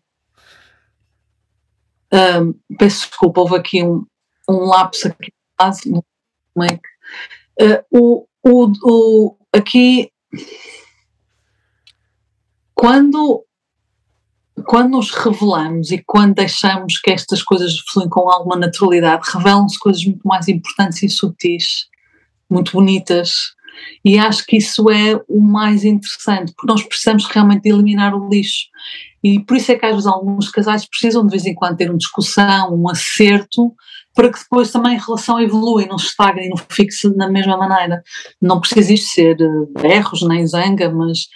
Um, 2.13 2.55
peço 2.77 3.09
desculpa, 3.09 3.41
houve 3.41 3.57
aqui 3.57 3.85
um, 3.85 4.05
um 4.49 4.67
lapso 4.67 5.09
aqui 5.09 5.33
como 6.55 6.65
é 6.65 6.69
que, 6.69 7.65
uh, 7.65 7.85
o, 7.91 8.27
o, 8.43 8.73
o, 8.83 9.37
aqui 9.53 10.11
quando 12.75 13.45
quando 14.65 14.91
nos 14.91 15.11
revelamos 15.11 15.91
e 15.91 16.03
quando 16.05 16.35
deixamos 16.35 16.99
que 16.99 17.11
estas 17.11 17.43
coisas 17.43 17.79
fluem 17.89 18.09
com 18.09 18.31
alguma 18.31 18.57
naturalidade, 18.57 19.31
revelam-se 19.33 19.79
coisas 19.79 20.05
muito 20.05 20.27
mais 20.27 20.49
importantes 20.49 21.03
e 21.03 21.09
sutis, 21.09 21.89
muito 22.49 22.73
bonitas. 22.73 23.55
E 24.05 24.19
acho 24.19 24.45
que 24.47 24.57
isso 24.57 24.91
é 24.91 25.21
o 25.29 25.41
mais 25.41 25.85
interessante, 25.85 26.53
porque 26.55 26.73
nós 26.73 26.83
precisamos 26.83 27.27
realmente 27.27 27.63
de 27.63 27.71
eliminar 27.71 28.15
o 28.15 28.29
lixo. 28.29 28.67
E 29.23 29.39
por 29.41 29.57
isso 29.57 29.71
é 29.73 29.77
que 29.77 29.85
às 29.85 29.93
vezes 29.93 30.07
alguns 30.07 30.49
casais 30.49 30.87
precisam 30.87 31.25
de 31.25 31.31
vez 31.31 31.45
em 31.45 31.55
quando 31.55 31.77
ter 31.77 31.91
uma 31.91 31.99
discussão, 31.99 32.75
um 32.75 32.89
acerto, 32.89 33.75
para 34.15 34.33
que 34.33 34.39
depois 34.39 34.73
também 34.73 34.97
a 34.97 35.01
relação 35.01 35.41
evolua 35.41 35.83
e 35.83 35.89
não 35.89 35.99
se 35.99 36.07
estagne 36.07 36.47
e 36.47 36.49
não 36.49 36.57
fique 36.57 36.95
da 37.17 37.29
mesma 37.29 37.57
maneira. 37.57 38.03
Não 38.41 38.61
precisa 38.61 38.93
isto 38.93 39.11
ser 39.11 39.37
eh, 39.41 39.97
erros 39.97 40.23
nem 40.23 40.47
zanga, 40.47 40.91
mas 40.91 41.29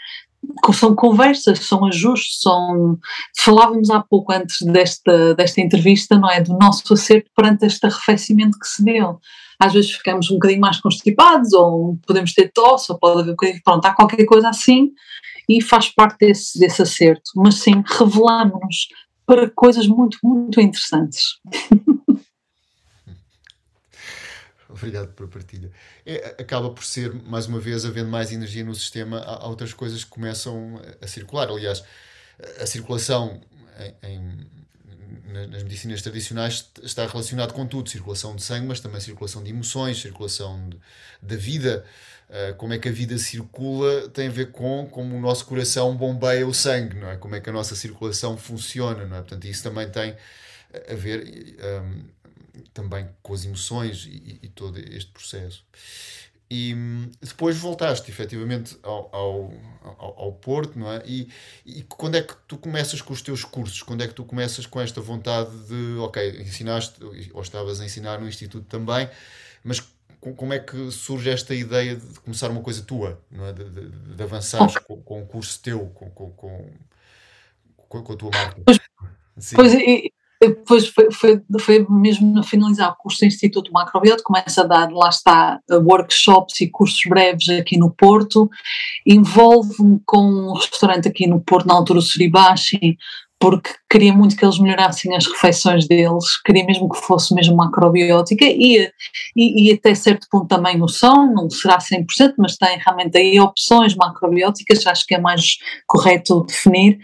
são 0.73 0.95
conversas, 0.95 1.61
são 1.61 1.85
ajustes, 1.87 2.41
são. 2.41 2.99
Falávamos 3.39 3.91
há 3.91 4.01
pouco 4.01 4.33
antes 4.33 4.61
desta, 4.63 5.35
desta 5.35 5.61
entrevista, 5.61 6.19
não 6.19 6.31
é? 6.31 6.41
Do 6.41 6.57
nosso 6.59 6.93
acerto 6.93 7.31
perante 7.37 7.67
este 7.67 7.87
arrefecimento 7.87 8.59
que 8.59 8.67
se 8.67 8.85
deu. 8.85 9.21
Às 9.59 9.73
vezes 9.73 9.93
ficamos 9.93 10.31
um 10.31 10.35
bocadinho 10.35 10.61
mais 10.61 10.81
constipados, 10.81 11.53
ou 11.53 11.99
podemos 12.07 12.33
ter 12.33 12.51
tosse, 12.53 12.93
ou 12.93 12.99
pode 12.99 13.21
haver 13.21 13.31
um 13.31 13.35
bocadinho. 13.35 13.61
Pronto, 13.65 13.85
há 13.87 13.95
qualquer 13.95 14.25
coisa 14.25 14.49
assim, 14.49 14.93
e 15.49 15.63
faz 15.63 15.89
parte 15.89 16.19
desse, 16.19 16.59
desse 16.59 16.83
acerto, 16.83 17.31
mas 17.37 17.57
sim, 17.57 17.83
revelamos-nos 17.99 18.89
para 19.27 19.51
coisas 19.51 19.87
muito, 19.87 20.19
muito 20.23 20.61
interessantes. 20.61 21.39
Obrigado 24.69 25.13
pela 25.15 25.29
partilha. 25.29 25.71
É, 26.05 26.37
acaba 26.41 26.69
por 26.71 26.85
ser, 26.85 27.15
mais 27.25 27.47
uma 27.47 27.61
vez, 27.61 27.85
havendo 27.85 28.11
mais 28.11 28.33
energia 28.33 28.65
no 28.65 28.75
sistema, 28.75 29.21
há, 29.21 29.47
outras 29.47 29.73
coisas 29.73 30.03
que 30.03 30.11
começam 30.11 30.81
a 31.01 31.07
circular. 31.07 31.49
Aliás, 31.49 31.85
a 32.61 32.67
circulação 32.67 33.41
em, 33.79 34.11
em, 34.11 34.47
nas 35.27 35.63
medicinas 35.63 36.03
tradicionais 36.03 36.71
está 36.83 37.07
relacionado 37.07 37.53
com 37.53 37.67
tudo: 37.67 37.89
circulação 37.89 38.35
de 38.35 38.43
sangue, 38.43 38.67
mas 38.67 38.81
também 38.81 39.01
circulação 39.01 39.43
de 39.43 39.51
emoções, 39.51 40.01
circulação 40.01 40.71
da 41.23 41.37
vida. 41.37 41.85
Uh, 42.29 42.55
como 42.55 42.73
é 42.73 42.79
que 42.79 42.89
a 42.89 42.93
vida 42.93 43.19
circula 43.19 44.09
tem 44.09 44.29
a 44.29 44.31
ver 44.31 44.51
com 44.51 44.89
como 44.91 45.15
o 45.15 45.21
nosso 45.21 45.45
coração 45.45 45.95
bombeia 45.95 46.47
o 46.47 46.55
sangue, 46.55 46.97
não 46.97 47.11
é? 47.11 47.17
Como 47.17 47.35
é 47.35 47.41
que 47.41 47.51
a 47.51 47.53
nossa 47.53 47.77
circulação 47.77 48.37
funciona, 48.37 49.05
não 49.05 49.17
é? 49.19 49.21
Portanto, 49.21 49.45
isso 49.45 49.63
também 49.63 49.91
tem 49.91 50.17
a 50.91 50.95
ver 50.95 51.57
um, 51.83 52.05
também 52.73 53.09
com 53.23 53.35
as 53.35 53.45
emoções 53.45 54.07
e, 54.07 54.39
e, 54.43 54.49
todo 54.49 54.79
este 54.79 55.11
processo. 55.11 55.65
E 56.51 56.75
depois 57.21 57.57
voltaste 57.57 58.11
efetivamente 58.11 58.77
ao, 58.83 59.09
ao, 59.13 59.53
ao, 59.99 60.21
ao, 60.21 60.33
Porto, 60.33 60.79
não 60.79 60.93
é? 60.93 61.03
E, 61.07 61.29
e 61.65 61.83
quando 61.85 62.17
é 62.17 62.23
que 62.23 62.35
tu 62.47 62.59
começas 62.59 63.01
com 63.01 63.13
os 63.13 63.23
teus 63.23 63.45
cursos? 63.45 63.83
Quando 63.83 64.05
é 64.05 64.09
que 64.09 64.15
tu 64.15 64.25
começas 64.25 64.67
com 64.67 64.81
esta 64.81 65.01
vontade 65.01 65.51
de, 65.67 65.97
ok, 65.99 66.41
ensinaste, 66.41 67.03
ou 67.33 67.43
estavas 67.43 67.81
a 67.81 67.85
ensinar 67.85 68.21
no 68.21 68.29
Instituto 68.29 68.67
também, 68.67 69.09
mas 69.65 69.81
como 70.37 70.53
é 70.53 70.59
que 70.59 70.91
surge 70.91 71.31
esta 71.31 71.55
ideia 71.55 71.97
de 71.97 72.21
começar 72.21 72.51
uma 72.51 72.63
coisa 72.63 72.83
tua, 72.83 73.21
não 73.31 73.47
é? 73.47 73.53
de, 73.53 73.65
de, 73.65 73.91
de 73.91 74.23
avançares 74.23 74.77
com, 74.79 75.03
com 75.03 75.23
um 75.23 75.27
curso 75.27 75.61
teu, 75.61 75.87
com, 75.91 76.11
com, 76.11 76.31
com, 76.31 78.03
com 78.03 78.13
a 78.13 78.17
tua 78.17 78.31
marca? 78.31 78.63
Pois, 78.65 78.79
pois 79.55 79.75
depois 80.41 80.89
foi, 80.89 81.11
foi, 81.11 81.43
foi 81.61 81.87
mesmo 81.89 82.43
finalizar 82.43 82.91
o 82.91 82.97
curso 82.97 83.21
do 83.21 83.27
Instituto 83.27 83.73
Macrobiota, 83.73 84.23
começa 84.23 84.63
a 84.63 84.67
dar, 84.67 84.91
lá 84.91 85.09
está, 85.09 85.61
workshops 85.71 86.61
e 86.61 86.69
cursos 86.69 87.01
breves 87.09 87.49
aqui 87.49 87.79
no 87.79 87.91
Porto, 87.91 88.51
envolve-me 89.07 90.01
com 90.05 90.19
um 90.19 90.55
restaurante 90.55 91.09
aqui 91.09 91.27
no 91.27 91.41
Porto, 91.41 91.67
na 91.67 91.75
altura 91.75 92.01
Suribashi, 92.01 92.97
porque 93.39 93.71
queria 93.91 94.13
muito 94.13 94.37
que 94.37 94.45
eles 94.45 94.59
melhorassem 94.59 95.15
as 95.15 95.27
refeições 95.27 95.87
deles, 95.87 96.41
queria 96.45 96.65
mesmo 96.65 96.89
que 96.89 96.99
fosse 96.99 97.35
mesmo 97.35 97.57
macrobiótica 97.57 98.45
e, 98.45 98.91
e, 99.37 99.69
e 99.69 99.73
até 99.73 99.95
certo 99.95 100.27
ponto 100.31 100.49
também 100.49 100.83
o 100.83 100.89
som, 100.89 101.27
não 101.27 101.51
será 101.51 101.79
100%, 101.79 102.35
mas 102.39 102.57
tem 102.57 102.79
realmente 102.79 103.17
aí 103.19 103.39
opções 103.39 103.95
macrobióticas, 103.95 104.87
acho 104.87 105.07
que 105.07 105.15
é 105.15 105.21
mais 105.21 105.59
correto 105.87 106.45
definir, 106.45 106.99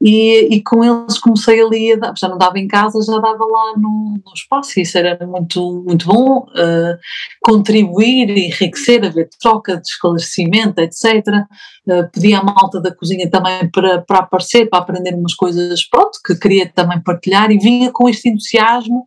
e, 0.00 0.54
e 0.54 0.62
com 0.62 0.84
eles 0.84 1.18
comecei 1.18 1.60
ali, 1.60 1.92
a 1.92 1.96
dar, 1.96 2.14
já 2.16 2.28
não 2.28 2.38
dava 2.38 2.58
em 2.58 2.68
casa, 2.68 2.98
já 3.04 3.18
dava 3.18 3.44
lá 3.44 3.74
no, 3.76 4.20
no 4.24 4.32
espaço, 4.34 4.78
e 4.78 4.82
isso 4.82 4.96
era 4.96 5.26
muito, 5.26 5.82
muito 5.86 6.06
bom, 6.06 6.46
uh, 6.50 6.98
contribuir, 7.42 8.30
enriquecer, 8.30 9.04
haver 9.04 9.28
troca 9.40 9.76
de 9.76 9.88
esclarecimento, 9.88 10.80
etc., 10.80 11.24
pedi 12.12 12.34
à 12.34 12.42
malta 12.42 12.80
da 12.80 12.94
cozinha 12.94 13.28
também 13.30 13.68
para, 13.70 14.00
para 14.02 14.18
aparecer, 14.18 14.68
para 14.68 14.80
aprender 14.80 15.14
umas 15.14 15.34
coisas, 15.34 15.84
pronto, 15.88 16.18
que 16.24 16.34
queria 16.36 16.68
também 16.68 17.00
partilhar 17.00 17.50
e 17.50 17.58
vinha 17.58 17.90
com 17.92 18.08
este 18.08 18.28
entusiasmo 18.28 19.04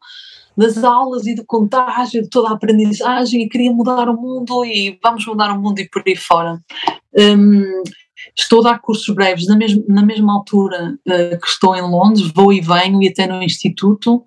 das 0.55 0.83
aulas 0.83 1.25
e 1.25 1.35
do 1.35 1.43
contágio, 1.45 2.21
de 2.21 2.29
toda 2.29 2.49
a 2.49 2.53
aprendizagem 2.53 3.41
e 3.41 3.49
queria 3.49 3.71
mudar 3.71 4.07
o 4.07 4.19
mundo 4.19 4.63
e 4.63 4.99
vamos 5.03 5.25
mudar 5.25 5.51
o 5.51 5.59
mundo 5.59 5.79
e 5.79 5.89
por 5.89 6.03
aí 6.05 6.15
fora. 6.15 6.61
Um, 7.17 7.83
estou 8.37 8.59
a 8.61 8.71
dar 8.71 8.79
cursos 8.79 9.13
breves 9.13 9.47
na, 9.47 9.57
mesma 9.57 9.83
na 9.87 10.03
mesma 10.03 10.33
altura 10.33 10.95
uh, 11.07 11.39
que 11.39 11.47
estou 11.47 11.75
em 11.75 11.81
Londres, 11.81 12.31
vou 12.33 12.53
e 12.53 12.61
venho 12.61 13.01
e 13.01 13.07
até 13.07 13.27
no 13.27 13.41
Instituto. 13.41 14.23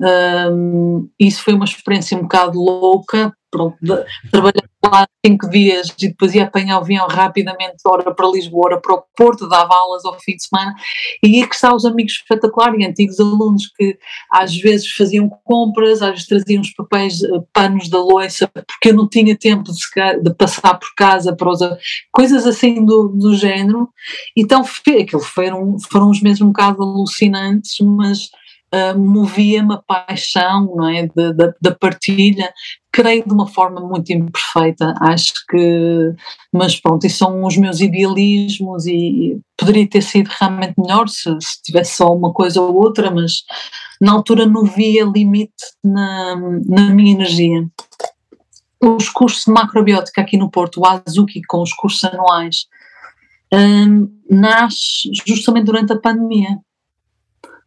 Um, 0.00 1.08
isso 1.18 1.42
foi 1.42 1.54
uma 1.54 1.64
experiência 1.64 2.16
um 2.16 2.22
bocado 2.22 2.58
louca, 2.58 3.32
pronto, 3.50 3.76
de, 3.80 4.04
trabalhar 4.30 4.64
lá 4.88 5.06
cinco 5.24 5.48
dias 5.50 5.92
e 6.00 6.08
depois 6.08 6.34
ia 6.34 6.44
apanhar 6.44 6.78
o 6.78 6.82
avião 6.82 7.06
rapidamente, 7.08 7.76
ora 7.86 8.14
para 8.14 8.28
Lisboa, 8.28 8.66
ora 8.66 8.80
para 8.80 8.94
o 8.94 9.02
Porto, 9.16 9.48
dava 9.48 9.74
aulas 9.74 10.04
ao 10.04 10.18
fim 10.20 10.36
de 10.36 10.46
semana, 10.46 10.74
e 11.22 11.38
ia 11.38 11.48
que 11.48 11.56
os 11.74 11.84
amigos 11.84 12.12
espetaculares 12.12 12.80
e 12.80 12.86
antigos 12.86 13.18
alunos 13.18 13.66
que 13.76 13.98
às 14.30 14.56
vezes 14.56 14.90
faziam 14.92 15.28
compras, 15.44 16.02
às 16.02 16.10
vezes 16.10 16.26
traziam 16.26 16.60
os 16.60 16.72
papéis, 16.74 17.22
eh, 17.22 17.28
panos 17.52 17.88
da 17.88 17.98
loiça, 17.98 18.48
porque 18.48 18.90
eu 18.90 18.94
não 18.94 19.08
tinha 19.08 19.36
tempo 19.36 19.64
de, 19.64 20.22
de 20.22 20.34
passar 20.34 20.74
por 20.78 20.94
casa 20.96 21.34
para 21.34 21.50
coisas 22.12 22.46
assim 22.46 22.84
do, 22.84 23.08
do 23.08 23.34
género. 23.34 23.88
Então, 24.36 24.62
aquilo 25.00 25.22
foram, 25.22 25.76
foram 25.90 26.10
uns 26.10 26.20
meses 26.20 26.40
um 26.40 26.48
bocado 26.48 26.82
alucinantes, 26.82 27.76
mas 27.80 28.30
uh, 28.74 28.98
movia-me 28.98 29.74
a 29.74 29.78
paixão 29.78 30.74
não 30.74 30.88
é, 30.88 31.08
da 31.60 31.74
partilha, 31.74 32.52
creio 32.92 33.24
de 33.26 33.32
uma 33.32 33.46
forma 33.46 33.80
muito 33.80 34.10
imperfeita, 34.10 34.94
acho 35.00 35.34
que, 35.48 36.14
mas 36.52 36.80
pronto, 36.80 37.06
isso 37.06 37.18
são 37.18 37.44
os 37.44 37.56
meus 37.56 37.80
idealismos 37.80 38.86
e 38.86 39.38
poderia 39.56 39.88
ter 39.88 40.02
sido 40.02 40.28
realmente 40.28 40.74
melhor 40.78 41.08
se, 41.08 41.30
se 41.40 41.62
tivesse 41.62 41.96
só 41.96 42.14
uma 42.14 42.32
coisa 42.32 42.60
ou 42.60 42.74
outra, 42.74 43.10
mas 43.10 43.44
na 44.00 44.12
altura 44.12 44.46
não 44.46 44.64
via 44.64 45.04
limite 45.04 45.52
na, 45.84 46.36
na 46.66 46.90
minha 46.90 47.12
energia. 47.12 47.66
Os 48.80 49.08
cursos 49.08 49.44
de 49.44 49.52
macrobiótica 49.52 50.20
aqui 50.20 50.36
no 50.36 50.50
Porto, 50.50 50.80
o 50.80 50.86
Azuki, 50.86 51.42
com 51.46 51.62
os 51.62 51.72
cursos 51.72 52.04
anuais, 52.04 52.66
um, 53.52 54.08
nasce 54.30 55.10
justamente 55.26 55.66
durante 55.66 55.92
a 55.92 56.00
pandemia 56.00 56.58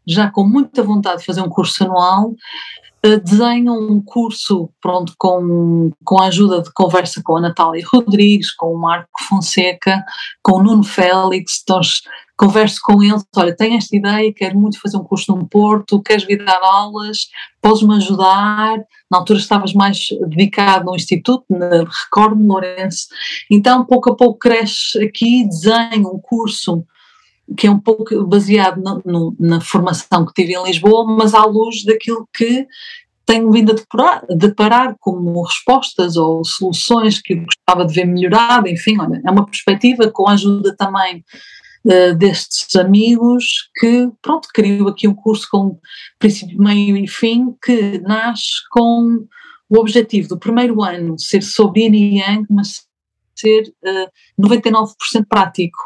já 0.10 0.30
com 0.30 0.43
muita 0.43 0.84
vontade 0.84 1.20
de 1.20 1.26
fazer 1.26 1.41
um 1.41 1.49
curso 1.49 1.84
anual, 1.84 2.34
uh, 3.05 3.20
desenham 3.24 3.78
um 3.78 4.01
curso 4.01 4.70
pronto, 4.82 5.14
com, 5.18 5.91
com 6.03 6.22
a 6.22 6.28
ajuda 6.28 6.62
de 6.62 6.72
conversa 6.74 7.22
com 7.24 7.38
a 7.38 7.41
Natália 7.41 7.86
Rodrigues, 7.91 8.51
com 8.51 8.74
o 8.74 8.80
Marco 8.80 9.10
Fonseca, 9.28 10.03
com 10.41 10.53
o 10.53 10.64
Nuno 10.64 10.84
Félix, 10.84 11.62
então 11.62 11.82
converso 12.39 12.80
com 12.82 13.03
eles, 13.03 13.26
olha, 13.36 13.53
tenho 13.53 13.76
esta 13.76 13.93
ideia, 13.93 14.34
quero 14.34 14.57
muito 14.57 14.80
fazer 14.80 14.95
um 14.95 15.03
curso 15.03 15.36
no 15.36 15.45
Porto, 15.45 16.01
queres 16.01 16.24
vir 16.24 16.43
dar 16.43 16.62
aulas, 16.64 17.28
podes-me 17.62 17.95
ajudar, 17.95 18.78
na 19.12 19.18
altura 19.18 19.39
estavas 19.39 19.74
mais 19.74 19.97
dedicado 20.30 20.86
no 20.86 20.95
Instituto, 20.95 21.43
recordo-me, 21.51 22.47
Lourenço, 22.47 23.07
então 23.51 23.86
pouco 23.86 24.10
a 24.10 24.16
pouco 24.16 24.39
cresce 24.39 25.03
aqui, 25.03 25.49
desenho 25.49 26.16
um 26.16 26.18
curso 26.18 26.86
que 27.58 27.68
é 27.68 27.72
um 27.72 27.80
pouco 27.80 28.24
baseado 28.26 28.82
na, 28.82 29.00
no, 29.06 29.36
na 29.39 29.62
formação 29.62 30.26
que 30.26 30.34
tive 30.34 30.54
em 30.54 30.64
Lisboa, 30.64 31.06
mas 31.06 31.34
à 31.34 31.45
luz 31.45 31.84
daquilo 31.84 32.28
que 32.34 32.68
tenho 33.26 33.52
vindo 33.52 33.72
a 33.72 34.22
deparar, 34.34 34.95
como 35.00 35.43
respostas 35.43 36.18
ou 36.18 36.43
soluções 36.43 37.22
que 37.22 37.36
gostava 37.36 37.86
de 37.86 37.93
ver 37.93 38.06
melhorada, 38.06 38.68
enfim, 38.68 39.00
olha, 39.00 39.22
é 39.24 39.30
uma 39.30 39.45
perspectiva 39.45 40.10
com 40.10 40.28
a 40.28 40.34
ajuda 40.34 40.76
também 40.76 41.24
uh, 41.86 42.16
destes 42.16 42.76
amigos 42.76 43.70
que, 43.80 44.10
pronto, 44.20 44.50
criou 44.52 44.88
aqui 44.88 45.08
um 45.08 45.14
curso 45.14 45.47
com 45.52 45.78
princípio, 46.18 46.60
meio 46.60 46.97
e 46.97 47.08
fim 47.08 47.54
que 47.64 48.00
nasce 48.00 48.68
com 48.72 49.28
o 49.70 49.78
objetivo 49.78 50.30
do 50.30 50.39
primeiro 50.39 50.82
ano 50.82 51.20
ser 51.20 51.43
sobre 51.43 51.82
yin 51.82 51.93
e 51.93 52.18
yang, 52.18 52.47
mas 52.50 52.82
ser 53.36 53.72
uh, 53.86 53.89
eh, 53.89 54.10
99% 54.39 54.89
prático. 55.30 55.78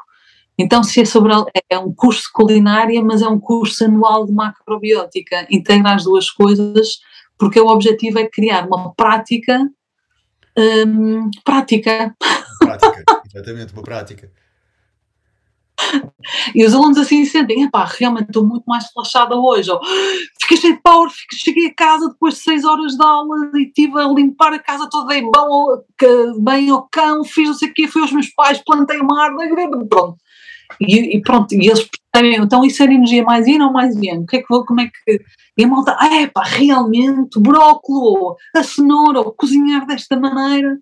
Então, 0.58 0.84
se 0.84 1.02
é 1.02 1.06
sobre 1.06 1.34
é 1.70 1.78
um 1.80 1.94
curso 1.94 2.24
de 2.24 2.32
culinária, 2.32 3.02
mas 3.02 3.22
é 3.22 3.28
um 3.28 3.40
curso 3.40 3.86
anual 3.86 4.26
de 4.26 4.32
macrobiótica, 4.32 5.48
integra 5.50 5.96
as 5.96 6.04
duas 6.04 6.30
coisas, 6.30 7.00
porque 7.38 7.60
o 7.60 7.68
objetivo 7.68 8.20
é 8.20 8.28
criar 8.28 8.68
uma 8.68 8.94
prática 8.94 9.60
hum, 10.58 11.30
prática. 11.44 12.16
Prática, 12.60 13.04
exatamente, 13.34 13.74
uma 13.74 13.84
prática. 13.84 14.32
E 16.56 16.66
os 16.66 16.74
alunos 16.74 16.98
assim 16.98 17.26
sentem, 17.26 17.64
epá, 17.64 17.86
realmente 17.86 18.28
estou 18.28 18.46
muito 18.46 18.64
mais 18.66 18.86
relaxada 18.96 19.36
hoje, 19.36 19.70
ou 19.72 19.80
fiquei 20.40 20.58
cheio 20.58 20.76
de 20.76 20.82
power, 20.82 21.10
cheguei 21.34 21.68
a 21.68 21.74
casa 21.74 22.10
depois 22.10 22.36
de 22.36 22.40
seis 22.42 22.64
horas 22.64 22.94
de 22.96 23.04
aula 23.04 23.52
e 23.56 23.64
estive 23.64 24.00
a 24.00 24.08
limpar 24.08 24.54
a 24.54 24.60
casa 24.60 24.88
toda, 24.90 25.08
dei 25.08 25.22
bem, 25.22 26.40
bem 26.40 26.70
ao 26.70 26.88
cão, 26.90 27.24
fiz 27.24 27.50
não 27.50 27.56
sei 27.56 27.70
o 27.70 27.74
quê, 27.74 27.88
fui 27.88 28.02
aos 28.02 28.12
meus 28.12 28.30
pais, 28.30 28.62
plantei 28.64 29.00
uma 29.00 29.24
árvore, 29.24 29.68
pronto. 29.90 30.18
E, 30.80 31.18
e, 31.18 31.22
pronto, 31.22 31.54
e 31.54 31.68
eles 31.68 31.88
percebem, 32.12 32.42
então 32.42 32.64
isso 32.64 32.82
era 32.84 32.94
energia 32.94 33.24
mais 33.24 33.48
yin 33.48 33.62
ou 33.62 33.72
mais 33.72 33.96
yang? 33.96 34.24
O 34.24 34.26
que 34.26 34.38
é 34.38 34.42
que 34.42 34.48
vou, 34.50 34.66
como 34.66 34.82
é 34.82 34.86
que. 34.88 35.20
E 35.58 35.64
a 35.64 35.68
malta, 35.68 35.96
ah, 36.00 36.22
é 36.22 36.28
pá, 36.28 36.44
realmente, 36.44 37.38
o 37.38 37.42
brócolis, 37.42 38.38
a 38.56 38.64
cenoura, 38.64 39.20
ou 39.22 39.32
cozinhar 39.32 39.86
desta 39.86 40.18
maneira. 40.18 40.78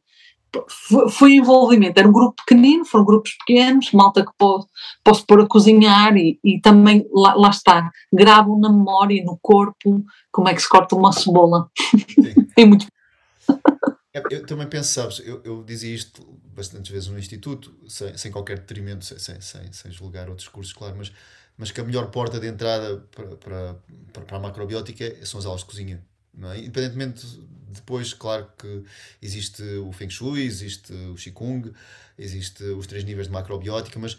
Foi, 0.68 1.10
foi 1.10 1.36
envolvimento, 1.36 1.98
era 1.98 2.08
um 2.08 2.12
grupo 2.12 2.36
pequenino, 2.46 2.84
foram 2.84 3.06
grupos 3.06 3.32
pequenos, 3.38 3.92
malta 3.94 4.26
que 4.26 4.32
posso, 4.38 4.68
posso 5.02 5.26
pôr 5.26 5.40
a 5.40 5.48
cozinhar 5.48 6.18
e, 6.18 6.38
e 6.44 6.60
também, 6.60 7.08
lá, 7.14 7.36
lá 7.36 7.50
está, 7.50 7.90
gravo 8.12 8.60
na 8.60 8.70
memória 8.70 9.14
e 9.16 9.24
no 9.24 9.40
corpo 9.42 10.04
como 10.30 10.50
é 10.50 10.54
que 10.54 10.62
se 10.62 10.68
corta 10.68 10.94
uma 10.96 11.14
cebola. 11.14 11.70
é 12.58 12.66
muito. 12.66 12.86
É, 14.14 14.22
eu 14.30 14.46
também 14.46 14.68
penso, 14.68 14.92
sabes, 14.92 15.20
eu, 15.20 15.42
eu 15.44 15.64
dizia 15.64 15.94
isto 15.94 16.22
bastantes 16.54 16.92
vezes 16.92 17.08
no 17.08 17.18
Instituto, 17.18 17.74
sem, 17.88 18.18
sem 18.18 18.32
qualquer 18.32 18.60
detrimento, 18.60 19.06
sem, 19.06 19.40
sem, 19.40 19.72
sem 19.72 19.92
julgar 19.92 20.30
outros 20.30 20.50
cursos, 20.50 20.74
claro, 20.74 20.96
mas, 20.98 21.12
mas 21.58 21.72
que 21.72 21.80
a 21.80 21.84
melhor 21.84 22.12
porta 22.12 22.40
de 22.40 22.48
entrada 22.48 22.98
para, 23.16 23.36
para, 23.38 23.76
para 24.12 24.38
a 24.38 24.40
macrobiótica 24.40 25.26
são 25.26 25.40
as 25.40 25.46
aulas 25.46 25.62
de 25.62 25.68
cozinha. 25.68 26.04
É? 26.44 26.58
Independentemente, 26.60 27.26
depois, 27.70 28.14
claro 28.14 28.50
que 28.58 28.84
existe 29.22 29.64
o 29.78 29.92
Feng 29.94 30.10
Shui, 30.10 30.44
existe 30.44 30.94
o 30.94 31.16
Qigong, 31.16 31.72
existe 32.18 32.64
os 32.64 32.88
três 32.88 33.06
níveis 33.06 33.28
de 33.28 33.34
macrobiótica, 33.34 33.98
mas 33.98 34.18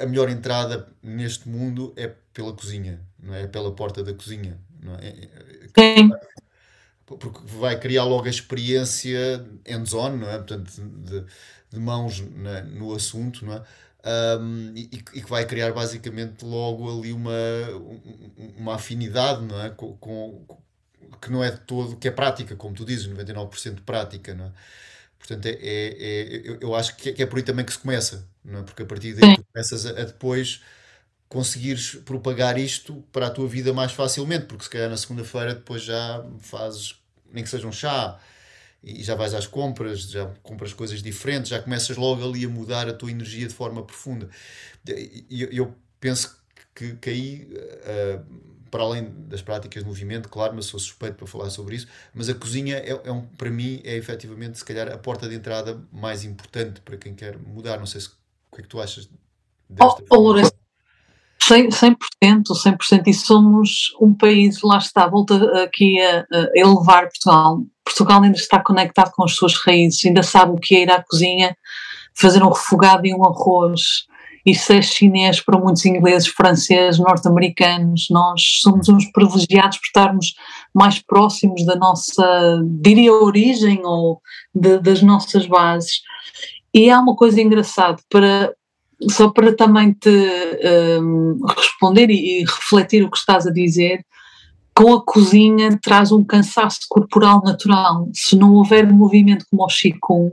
a 0.00 0.06
melhor 0.06 0.28
entrada 0.28 0.88
neste 1.00 1.48
mundo 1.48 1.92
é 1.96 2.12
pela 2.32 2.52
cozinha, 2.52 3.00
não 3.18 3.32
é? 3.34 3.42
é 3.42 3.46
pela 3.46 3.72
porta 3.72 4.02
da 4.02 4.12
cozinha. 4.12 4.58
Não 4.82 4.94
é? 4.96 5.28
Sim 5.78 6.10
porque 7.18 7.40
vai 7.58 7.78
criar 7.78 8.04
logo 8.04 8.26
a 8.26 8.30
experiência 8.30 9.44
hands-on, 9.66 10.16
não 10.16 10.30
é? 10.30 10.36
Portanto, 10.36 10.70
de, 10.80 11.24
de 11.70 11.78
mãos 11.78 12.20
na, 12.20 12.62
no 12.62 12.94
assunto, 12.94 13.44
não 13.44 13.54
é? 13.54 13.62
Um, 14.02 14.72
e, 14.74 14.84
e, 14.92 15.22
que 15.22 15.28
vai 15.28 15.44
criar 15.44 15.72
basicamente 15.72 16.42
logo 16.44 16.90
ali 16.90 17.12
uma, 17.12 17.30
uma 18.56 18.76
afinidade, 18.76 19.44
não 19.44 19.60
é? 19.60 19.70
Com, 19.70 19.94
com, 19.98 20.46
que 21.20 21.30
não 21.30 21.44
é 21.44 21.50
de 21.50 21.60
todo, 21.60 21.96
que 21.96 22.08
é 22.08 22.10
prática, 22.10 22.56
como 22.56 22.74
tu 22.74 22.84
dizes, 22.84 23.08
99% 23.08 23.80
prática, 23.84 24.34
não 24.34 24.46
é? 24.46 24.52
Portanto, 25.18 25.46
é, 25.46 25.50
é, 25.50 26.36
é 26.36 26.40
eu, 26.44 26.58
eu 26.60 26.74
acho 26.74 26.96
que 26.96 27.10
é, 27.10 27.12
que 27.12 27.22
é 27.22 27.26
por 27.26 27.36
aí 27.36 27.42
também 27.42 27.64
que 27.64 27.72
se 27.72 27.78
começa, 27.78 28.26
não 28.44 28.60
é? 28.60 28.62
Porque 28.62 28.82
a 28.82 28.86
partir 28.86 29.14
daí 29.14 29.36
tu 29.36 29.44
começas 29.52 29.84
a, 29.86 29.90
a 29.90 30.04
depois 30.04 30.62
conseguires 31.28 31.94
propagar 32.04 32.58
isto 32.58 33.04
para 33.12 33.28
a 33.28 33.30
tua 33.30 33.46
vida 33.46 33.72
mais 33.72 33.92
facilmente, 33.92 34.46
porque 34.46 34.64
se 34.64 34.70
calhar 34.70 34.90
na 34.90 34.96
segunda-feira 34.96 35.54
depois 35.54 35.82
já 35.82 36.24
fazes 36.40 36.99
nem 37.32 37.44
que 37.44 37.50
seja 37.50 37.66
um 37.66 37.72
chá, 37.72 38.18
e 38.82 39.02
já 39.02 39.14
vais 39.14 39.34
às 39.34 39.46
compras, 39.46 40.02
já 40.10 40.26
compras 40.42 40.72
coisas 40.72 41.02
diferentes, 41.02 41.50
já 41.50 41.60
começas 41.60 41.96
logo 41.96 42.24
ali 42.24 42.44
a 42.44 42.48
mudar 42.48 42.88
a 42.88 42.92
tua 42.92 43.10
energia 43.10 43.46
de 43.46 43.54
forma 43.54 43.82
profunda. 43.82 44.28
E 44.86 45.48
eu, 45.52 45.74
penso 46.00 46.34
que, 46.74 46.96
que 46.96 47.10
aí, 47.10 47.48
uh, 47.52 48.24
para 48.70 48.82
além 48.82 49.10
das 49.28 49.42
práticas 49.42 49.82
de 49.82 49.88
movimento, 49.88 50.28
claro, 50.28 50.54
mas 50.54 50.66
sou 50.66 50.80
suspeito 50.80 51.16
para 51.16 51.26
falar 51.26 51.50
sobre 51.50 51.76
isso, 51.76 51.88
mas 52.14 52.28
a 52.30 52.34
cozinha 52.34 52.76
é, 52.76 52.90
é 53.04 53.12
um, 53.12 53.26
para 53.26 53.50
mim 53.50 53.82
é 53.84 53.96
efetivamente, 53.96 54.58
se 54.58 54.64
calhar, 54.64 54.88
a 54.88 54.96
porta 54.96 55.28
de 55.28 55.34
entrada 55.34 55.78
mais 55.92 56.24
importante 56.24 56.80
para 56.80 56.96
quem 56.96 57.14
quer 57.14 57.38
mudar. 57.38 57.78
Não 57.78 57.86
sei 57.86 58.00
se, 58.00 58.08
o 58.08 58.56
que 58.56 58.60
é 58.60 58.62
que 58.62 58.68
tu 58.68 58.80
achas 58.80 59.10
desta 59.68 60.02
oh, 60.08 60.16
Lourenço, 60.16 60.52
100%, 61.54 62.44
100%, 62.52 63.06
e 63.06 63.14
somos 63.14 63.94
um 64.00 64.14
país, 64.14 64.60
lá 64.62 64.78
está, 64.78 65.06
volta 65.06 65.62
aqui 65.62 66.00
a, 66.00 66.20
a, 66.20 66.50
elevar 66.54 67.08
Portugal. 67.08 67.62
Portugal 67.84 68.22
ainda 68.22 68.36
está 68.36 68.60
conectado 68.62 69.10
com 69.12 69.24
as 69.24 69.34
suas 69.34 69.54
raízes, 69.54 70.04
ainda 70.04 70.22
sabe 70.22 70.52
o 70.52 70.58
que 70.58 70.76
é 70.76 70.82
ir 70.82 70.90
à 70.90 71.02
cozinha, 71.02 71.56
fazer 72.14 72.42
um 72.42 72.50
refogado 72.50 73.06
e 73.06 73.14
um 73.14 73.24
arroz. 73.24 74.08
Isso 74.44 74.72
é 74.72 74.80
chinês 74.80 75.40
para 75.40 75.58
muitos 75.58 75.84
ingleses, 75.84 76.28
franceses, 76.28 76.98
norte-americanos. 76.98 78.06
Nós 78.10 78.42
somos 78.62 78.88
uns 78.88 79.10
privilegiados 79.12 79.78
por 79.78 79.86
estarmos 79.86 80.34
mais 80.74 80.98
próximos 80.98 81.64
da 81.66 81.76
nossa, 81.76 82.62
diria, 82.80 83.12
origem 83.12 83.80
ou 83.84 84.20
de, 84.54 84.78
das 84.78 85.02
nossas 85.02 85.46
bases. 85.46 86.00
E 86.72 86.88
há 86.88 87.00
uma 87.00 87.16
coisa 87.16 87.40
engraçada, 87.40 87.96
para, 88.08 88.54
só 89.08 89.30
para 89.30 89.54
também 89.54 89.92
te 89.92 90.10
um, 91.00 91.38
responder 91.56 92.10
e, 92.10 92.40
e, 92.40 92.44
refletir 92.44 93.02
o 93.02 93.10
que 93.10 93.16
estás 93.16 93.46
a 93.46 93.52
dizer, 93.52 94.04
com 94.74 94.92
a 94.94 95.04
cozinha 95.04 95.78
traz 95.82 96.12
um 96.12 96.24
cansaço 96.24 96.80
corporal 96.88 97.42
natural. 97.42 98.08
Se 98.12 98.36
não 98.36 98.54
houver 98.54 98.90
movimento 98.90 99.46
como 99.50 99.64
o 99.64 99.66
Qigong, 99.66 100.32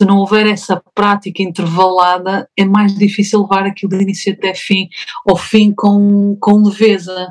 se 0.00 0.06
não 0.06 0.18
houver 0.18 0.46
essa 0.46 0.82
prática 0.94 1.42
intervalada, 1.42 2.48
é 2.56 2.64
mais 2.64 2.94
difícil 2.94 3.42
levar 3.42 3.64
aquilo 3.64 3.96
de 3.96 4.02
início 4.02 4.32
até 4.32 4.54
fim, 4.54 4.88
ao 5.26 5.36
fim 5.36 5.72
com, 5.72 6.36
com 6.40 6.62
leveza. 6.62 7.28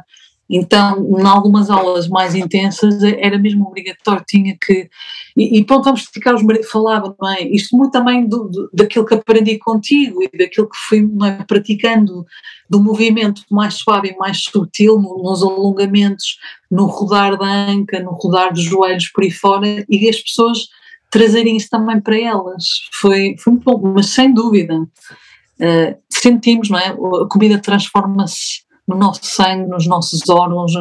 Então, 0.53 1.17
em 1.17 1.25
algumas 1.25 1.69
aulas 1.69 2.09
mais 2.09 2.35
intensas, 2.35 3.01
era 3.01 3.37
mesmo 3.37 3.65
obrigatório, 3.65 4.21
tinha 4.27 4.57
que. 4.59 4.89
E, 5.37 5.59
e 5.59 5.63
pronto, 5.63 5.85
vamos 5.85 6.01
explicar 6.01 6.35
os 6.35 6.41
falava, 6.69 7.15
não 7.19 7.29
é? 7.29 7.43
Isto 7.43 7.77
muito 7.77 7.93
também 7.93 8.27
do, 8.27 8.49
do, 8.49 8.69
daquilo 8.73 9.05
que 9.05 9.13
aprendi 9.13 9.57
contigo 9.57 10.21
e 10.21 10.37
daquilo 10.37 10.67
que 10.67 10.75
fui 10.89 11.09
é, 11.23 11.43
praticando, 11.45 12.25
do 12.69 12.81
movimento 12.81 13.43
mais 13.49 13.75
suave 13.75 14.09
e 14.09 14.17
mais 14.17 14.43
sutil, 14.43 14.99
nos 14.99 15.41
alongamentos, 15.41 16.37
no 16.69 16.85
rodar 16.85 17.37
da 17.37 17.69
anca, 17.69 18.01
no 18.01 18.11
rodar 18.11 18.51
dos 18.51 18.63
joelhos 18.63 19.07
por 19.07 19.23
aí 19.23 19.31
fora, 19.31 19.85
e 19.89 20.09
as 20.09 20.19
pessoas 20.19 20.67
trazerem 21.09 21.55
isso 21.55 21.69
também 21.69 22.01
para 22.01 22.19
elas. 22.19 22.65
Foi, 22.91 23.35
foi 23.39 23.53
muito 23.53 23.63
bom, 23.63 23.93
mas 23.95 24.07
sem 24.07 24.33
dúvida. 24.33 24.75
Uh, 24.75 25.95
sentimos, 26.09 26.69
não 26.69 26.77
é? 26.77 26.87
A 26.89 27.27
comida 27.29 27.57
transforma-se 27.57 28.69
no 28.87 28.95
nosso 28.95 29.21
sangue, 29.23 29.69
nos 29.69 29.87
nossos 29.87 30.27
órgãos, 30.29 30.73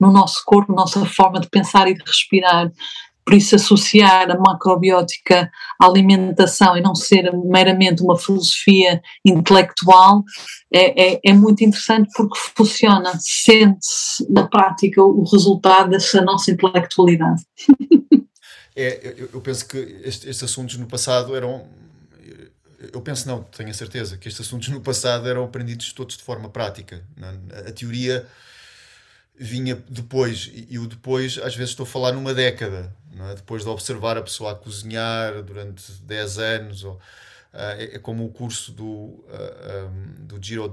no 0.00 0.12
nosso 0.12 0.42
corpo, 0.44 0.72
na 0.72 0.82
nossa 0.82 1.04
forma 1.06 1.40
de 1.40 1.48
pensar 1.48 1.88
e 1.88 1.94
de 1.94 2.02
respirar. 2.04 2.70
Por 3.24 3.34
isso, 3.34 3.54
associar 3.56 4.30
a 4.30 4.38
macrobiótica 4.38 5.50
à 5.78 5.84
alimentação 5.84 6.78
e 6.78 6.80
não 6.80 6.94
ser 6.94 7.30
meramente 7.44 8.02
uma 8.02 8.16
filosofia 8.16 9.02
intelectual 9.22 10.24
é, 10.72 11.12
é, 11.12 11.20
é 11.22 11.32
muito 11.34 11.62
interessante 11.62 12.08
porque 12.16 12.38
funciona, 12.56 13.12
sente-se 13.20 14.26
na 14.32 14.46
prática 14.46 15.02
o 15.02 15.24
resultado 15.30 15.90
dessa 15.90 16.22
nossa 16.22 16.50
intelectualidade. 16.50 17.42
É, 18.80 19.14
eu, 19.34 19.40
penso 19.40 19.66
que 19.66 19.76
estes 20.04 20.40
assuntos 20.40 20.76
no 20.78 20.86
passado 20.86 21.34
eram 21.34 21.66
eu 22.78 23.00
penso 23.00 23.26
não, 23.26 23.42
tenho 23.42 23.70
a 23.70 23.74
certeza 23.74 24.16
que 24.16 24.28
estes 24.28 24.46
assuntos 24.46 24.68
no 24.68 24.80
passado 24.80 25.28
eram 25.28 25.44
aprendidos 25.44 25.92
todos 25.92 26.16
de 26.16 26.22
forma 26.22 26.48
prática. 26.48 27.02
É? 27.52 27.68
A 27.68 27.72
teoria 27.72 28.26
vinha 29.34 29.76
depois, 29.88 30.50
e 30.52 30.78
o 30.78 30.86
depois, 30.86 31.38
às 31.38 31.54
vezes 31.54 31.70
estou 31.70 31.84
a 31.84 31.86
falar 31.86 32.12
numa 32.12 32.34
década, 32.34 32.94
é? 33.30 33.34
depois 33.34 33.62
de 33.62 33.68
observar 33.68 34.16
a 34.16 34.22
pessoa 34.22 34.52
a 34.52 34.54
cozinhar 34.54 35.42
durante 35.42 35.92
10 35.92 36.38
anos, 36.38 36.84
ou, 36.84 36.94
uh, 36.94 37.00
é, 37.52 37.96
é, 37.96 37.98
como 37.98 38.24
o 38.24 38.30
curso 38.30 38.72
do, 38.72 38.84
uh, 38.84 39.24
ah, 39.28 39.90
um, 39.90 40.26
do 40.26 40.44
Jiro, 40.44 40.72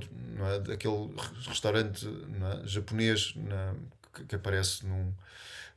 é? 0.54 0.60
daquele 0.60 1.12
restaurante 1.48 2.08
é? 2.08 2.68
japonês 2.68 3.36
que, 4.14 4.26
que, 4.26 4.36
aparece 4.36 4.86
num, 4.86 5.12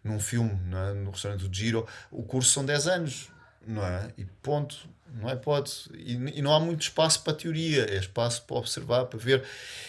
num 0.05 0.21
filme, 0.21 0.59
no 1.03 1.11
restaurante 1.11 1.47
do 1.47 1.55
Jiro. 1.55 1.87
O 2.11 2.23
curso 2.23 2.51
são 2.51 2.65
10 2.65 2.87
anos, 2.87 3.29
não 3.67 3.85
é? 3.85 4.13
E 4.17 4.25
ponto 4.25 4.89
não 5.15 5.29
é? 5.29 5.37
Pode. 5.37 5.73
E, 5.95 6.13
e, 6.39 6.43
não 6.43 6.55
há 6.55 6.61
muito 6.61 6.83
espaço 6.83 7.23
para 7.23 7.33
teoria, 7.33 7.85
é 7.85 7.97
espaço 7.97 8.43
para 8.43 8.57
observar, 8.57 9.07
para 9.07 9.19
ver. 9.19 9.43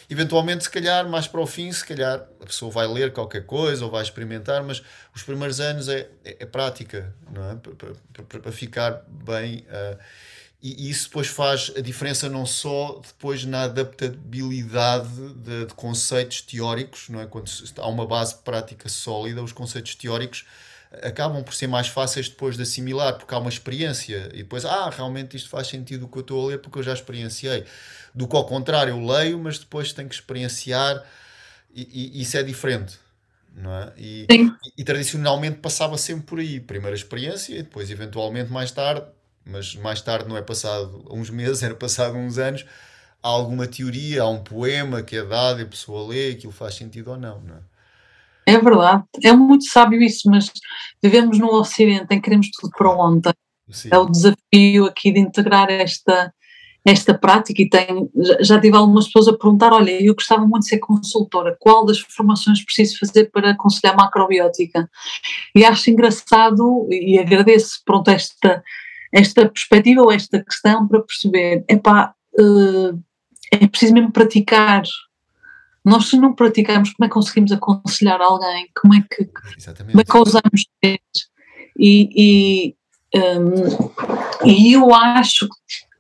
Eventualmente, 0.10 0.64
se 0.64 0.70
calhar, 0.70 1.08
mais 1.08 1.28
para 1.28 1.42
o 1.42 1.48
fim, 1.48 1.72
se 1.72 1.86
calhar 1.86 2.28
a 2.42 2.46
pessoa 2.46 2.72
vai 2.72 2.88
ler 2.88 3.14
qualquer 3.14 3.46
coisa 3.46 3.86
ou 3.86 3.92
vai 3.92 4.02
experimentar, 4.02 4.64
mas 4.64 4.82
os 5.16 5.24
primeiros 5.24 5.60
anos 5.60 5.88
é, 5.88 6.10
é, 6.24 6.38
é 6.40 6.46
prática, 6.46 7.14
não 7.32 7.52
é? 7.52 7.56
Para, 7.56 7.94
para, 8.24 8.40
para 8.40 8.52
ficar 8.52 9.04
bem. 9.08 9.66
Uh, 9.70 9.98
e, 10.62 10.88
e 10.88 10.90
isso 10.90 11.08
depois 11.08 11.28
faz 11.28 11.72
a 11.78 11.80
diferença 11.80 12.28
não 12.28 12.46
só 12.46 13.02
depois 13.06 13.46
na 13.46 13.64
adaptabilidade 13.64 15.34
de, 15.36 15.66
de 15.68 15.74
conceitos 15.74 16.42
teóricos, 16.42 17.08
não 17.10 17.22
é? 17.22 17.26
Quando 17.26 17.50
há 17.78 17.88
uma 17.88 18.06
base 18.06 18.36
prática 18.36 18.90
sólida, 18.90 19.42
os 19.42 19.54
conceitos 19.54 19.96
teóricos 19.96 20.46
acabam 20.92 21.44
por 21.44 21.54
ser 21.54 21.68
mais 21.68 21.88
fáceis 21.88 22.30
depois 22.30 22.56
de 22.56 22.64
assimilar, 22.64 23.18
porque 23.18 23.34
há 23.34 23.38
uma 23.38 23.50
experiência 23.50 24.30
e 24.34 24.38
depois, 24.38 24.66
ah, 24.66 24.90
realmente 24.90 25.38
isto 25.38 25.50
faz 25.50 25.68
sentido 25.68 26.06
o 26.06 26.10
que 26.10 26.18
eu 26.18 26.22
estou 26.22 26.44
a 26.44 26.50
ler 26.50 26.60
porque 26.60 26.80
eu 26.80 26.84
já 26.84 26.94
experienciei. 26.94 27.66
Do 28.14 28.28
que 28.28 28.36
ao 28.36 28.46
contrário, 28.46 28.92
eu 28.92 29.06
leio, 29.06 29.38
mas 29.40 29.60
depois 29.60 29.94
tenho 29.94 30.10
que 30.10 30.16
experienciar 30.16 31.04
e, 31.74 32.18
e 32.18 32.22
isso 32.22 32.38
é 32.38 32.44
diferente. 32.44 32.98
Não 33.56 33.72
é? 33.74 33.94
E, 33.98 34.28
e, 34.32 34.52
e, 34.78 34.84
tradicionalmente 34.84 35.58
passava 35.58 35.98
sempre 35.98 36.26
por 36.26 36.40
aí. 36.40 36.60
Primeira 36.60 36.96
experiência 36.96 37.54
e 37.54 37.64
depois, 37.64 37.90
eventualmente, 37.90 38.52
mais 38.52 38.72
tarde, 38.72 39.06
mas 39.46 39.76
mais 39.76 40.02
tarde 40.02 40.30
não 40.30 40.38
é 40.38 40.42
passado 40.42 41.06
uns 41.10 41.30
meses, 41.30 41.62
era 41.64 41.76
passado 41.76 42.16
uns 42.16 42.38
anos, 42.38 42.66
há 43.22 43.28
alguma 43.28 43.68
teoria, 43.68 44.24
há 44.24 44.30
um 44.30 44.44
poema 44.44 45.04
que 45.04 45.18
é 45.18 45.24
dado 45.24 45.60
e 45.60 45.64
a 45.64 45.68
pessoa 45.68 46.08
lê, 46.08 46.32
aquilo 46.32 46.54
faz 46.54 46.76
sentido 46.76 47.12
ou 47.12 47.18
não. 47.18 47.42
não 47.42 47.56
é? 47.58 47.60
É 48.50 48.58
verdade, 48.58 49.04
é 49.24 49.32
muito 49.32 49.66
sábio 49.66 50.02
isso, 50.02 50.30
mas 50.30 50.52
vivemos 51.04 51.38
no 51.38 51.54
Ocidente 51.54 52.08
em 52.10 52.18
que 52.18 52.22
queremos 52.22 52.50
tudo 52.50 52.72
para 52.76 52.90
ontem. 52.90 53.32
Sim. 53.70 53.90
É 53.92 53.98
o 54.00 54.08
desafio 54.08 54.86
aqui 54.86 55.12
de 55.12 55.20
integrar 55.20 55.70
esta, 55.70 56.34
esta 56.84 57.14
prática 57.14 57.62
e 57.62 57.70
tem, 57.70 58.10
já 58.42 58.60
tive 58.60 58.76
algumas 58.76 59.06
pessoas 59.06 59.28
a 59.28 59.38
perguntar, 59.38 59.72
olha, 59.72 59.92
eu 60.04 60.16
gostava 60.16 60.42
muito 60.48 60.64
de 60.64 60.70
ser 60.70 60.80
consultora, 60.80 61.56
qual 61.60 61.86
das 61.86 62.00
formações 62.00 62.66
preciso 62.66 62.98
fazer 62.98 63.30
para 63.32 63.52
aconselhar 63.52 63.96
macrobiótica? 63.96 64.90
E 65.56 65.64
acho 65.64 65.92
engraçado 65.92 66.88
e 66.90 67.20
agradeço, 67.20 67.82
pronto, 67.86 68.10
esta, 68.10 68.64
esta 69.14 69.48
perspectiva 69.48 70.02
ou 70.02 70.12
esta 70.12 70.44
questão 70.44 70.88
para 70.88 71.02
perceber, 71.02 71.64
epá, 71.70 72.16
uh, 72.40 73.00
é 73.52 73.68
preciso 73.68 73.94
mesmo 73.94 74.12
praticar, 74.12 74.82
nós, 75.90 76.10
se 76.10 76.18
não 76.18 76.34
praticamos, 76.34 76.92
como 76.94 77.06
é 77.06 77.08
que 77.08 77.14
conseguimos 77.14 77.52
aconselhar 77.52 78.22
alguém? 78.22 78.68
Como 78.80 78.94
é 78.94 79.02
que, 79.02 79.26
como 79.26 80.02
é 80.02 80.04
que 80.04 80.18
ousamos 80.18 80.66
ter? 80.82 81.00
E, 81.78 82.10
e, 82.16 82.76
um, 83.18 84.48
e 84.48 84.74
eu 84.74 84.94
acho, 84.94 85.48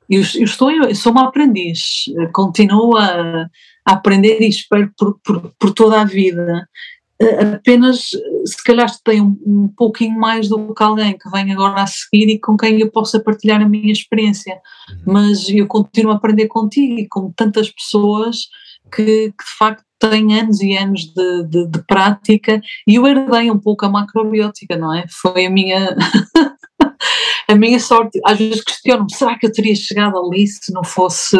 eu, 0.09 0.21
eu, 0.35 0.43
estou, 0.43 0.71
eu 0.71 0.95
sou 0.95 1.11
uma 1.11 1.27
aprendiz, 1.27 2.05
continuo 2.33 2.97
a, 2.97 3.47
a 3.85 3.93
aprender 3.93 4.41
e 4.41 4.49
espero 4.49 4.91
por, 4.97 5.19
por, 5.23 5.53
por 5.57 5.73
toda 5.73 6.01
a 6.01 6.05
vida 6.05 6.67
apenas 7.53 8.11
se 8.45 8.63
calhar 8.63 8.89
tenho 9.03 9.37
um, 9.45 9.63
um 9.63 9.67
pouquinho 9.67 10.17
mais 10.17 10.47
do 10.47 10.73
que 10.73 10.83
alguém 10.83 11.17
que 11.17 11.29
vem 11.29 11.51
agora 11.51 11.83
a 11.83 11.87
seguir 11.87 12.29
e 12.29 12.39
com 12.39 12.55
quem 12.55 12.79
eu 12.79 12.89
possa 12.89 13.19
partilhar 13.19 13.61
a 13.61 13.67
minha 13.67 13.91
experiência, 13.91 14.57
uhum. 14.89 15.13
mas 15.13 15.49
eu 15.49 15.67
continuo 15.67 16.13
a 16.13 16.15
aprender 16.15 16.47
contigo 16.47 16.97
e 16.97 17.07
com 17.07 17.31
tantas 17.33 17.69
pessoas 17.69 18.47
que, 18.91 19.31
que 19.31 19.43
de 19.43 19.57
facto 19.57 19.83
têm 19.99 20.39
anos 20.39 20.61
e 20.61 20.77
anos 20.77 21.01
de, 21.13 21.43
de, 21.43 21.67
de, 21.67 21.83
prática 21.85 22.61
e 22.87 22.95
eu 22.95 23.05
herdei 23.05 23.51
um 23.51 23.59
pouco 23.59 23.85
a 23.85 23.89
macrobiótica, 23.89 24.77
não 24.77 24.93
é? 24.95 25.05
Foi 25.21 25.45
a 25.45 25.49
minha 25.49 25.95
a 27.47 27.55
minha 27.55 27.79
sorte. 27.79 28.19
Às 28.25 28.37
vezes 28.37 28.63
questiono-me, 28.63 29.13
será 29.13 29.37
que 29.37 29.45
eu 29.45 29.51
teria 29.51 29.75
chegado 29.75 30.17
ali 30.17 30.47
se 30.47 30.71
não 30.71 30.83
fosse 30.83 31.37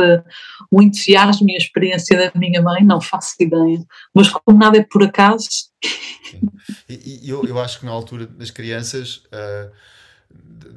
o 0.69 0.81
entusiasmo 0.81 1.49
e 1.49 1.53
a 1.53 1.57
experiência 1.57 2.17
da 2.17 2.37
minha 2.37 2.61
mãe? 2.61 2.83
Não 2.83 2.99
faço 2.99 3.35
ideia. 3.39 3.79
Mas 4.13 4.29
como 4.29 4.57
nada 4.57 4.77
é 4.77 4.83
por 4.83 5.03
acaso. 5.03 5.47
Eu, 7.23 7.45
eu 7.45 7.59
acho 7.59 7.79
que 7.79 7.85
na 7.85 7.91
altura 7.91 8.27
das 8.27 8.51
crianças. 8.51 9.23
Uh 9.27 9.71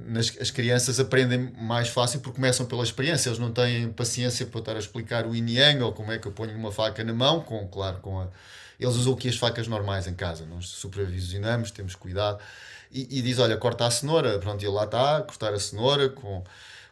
nas, 0.06 0.36
as 0.40 0.50
crianças 0.50 1.00
aprendem 1.00 1.52
mais 1.58 1.88
fácil 1.88 2.20
porque 2.20 2.36
começam 2.36 2.66
pela 2.66 2.82
experiência, 2.82 3.28
eles 3.28 3.38
não 3.38 3.52
têm 3.52 3.90
paciência 3.90 4.46
para 4.46 4.60
estar 4.60 4.76
a 4.76 4.78
explicar 4.78 5.26
o 5.26 5.34
yin 5.34 5.48
yang 5.48 5.82
ou 5.82 5.92
como 5.92 6.12
é 6.12 6.18
que 6.18 6.26
eu 6.26 6.32
ponho 6.32 6.56
uma 6.56 6.72
faca 6.72 7.02
na 7.02 7.12
mão, 7.12 7.40
com, 7.40 7.66
claro, 7.68 7.98
com 8.00 8.20
a, 8.20 8.28
eles 8.78 8.96
usam 8.96 9.14
aqui 9.14 9.28
as 9.28 9.36
facas 9.36 9.66
normais 9.68 10.06
em 10.06 10.14
casa, 10.14 10.44
nós 10.46 10.66
supervisionamos, 10.68 11.70
temos 11.70 11.94
cuidado. 11.94 12.38
E, 12.90 13.18
e 13.18 13.22
diz, 13.22 13.38
olha, 13.38 13.56
corta 13.56 13.86
a 13.86 13.90
cenoura, 13.90 14.38
pronto, 14.38 14.62
e 14.62 14.68
lá 14.68 14.84
está, 14.84 15.22
cortar 15.22 15.54
a 15.54 15.58
cenoura 15.58 16.10
com, 16.10 16.44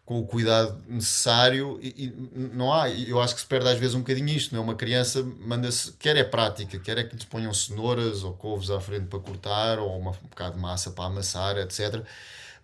com 0.07 0.19
o 0.21 0.27
cuidado 0.27 0.83
necessário. 0.89 1.79
E, 1.83 1.89
e, 2.07 2.31
não 2.55 2.73
há, 2.73 2.89
eu 2.89 3.21
acho 3.21 3.35
que 3.35 3.41
se 3.43 3.47
perde 3.47 3.69
às 3.69 3.79
vezes 3.79 3.95
um 3.95 4.01
bocadinho 4.01 4.29
isto, 4.29 4.55
não 4.55 4.63
é? 4.63 4.65
Uma 4.65 4.75
criança 4.75 5.23
manda-se, 5.41 5.93
quer 5.93 6.17
é 6.17 6.25
prática, 6.25 6.79
quer 6.79 6.97
é 6.97 7.05
que 7.05 7.15
lhes 7.15 7.25
ponham 7.25 7.53
cenouras 7.53 8.25
ou 8.25 8.33
couves 8.33 8.71
à 8.71 8.81
frente 8.81 9.07
para 9.07 9.19
cortar 9.19 9.79
ou 9.79 9.99
uma, 9.99 10.13
um 10.13 10.29
bocado 10.31 10.55
de 10.55 10.61
massa 10.61 10.91
para 10.91 11.05
amassar, 11.05 11.59
etc., 11.59 12.03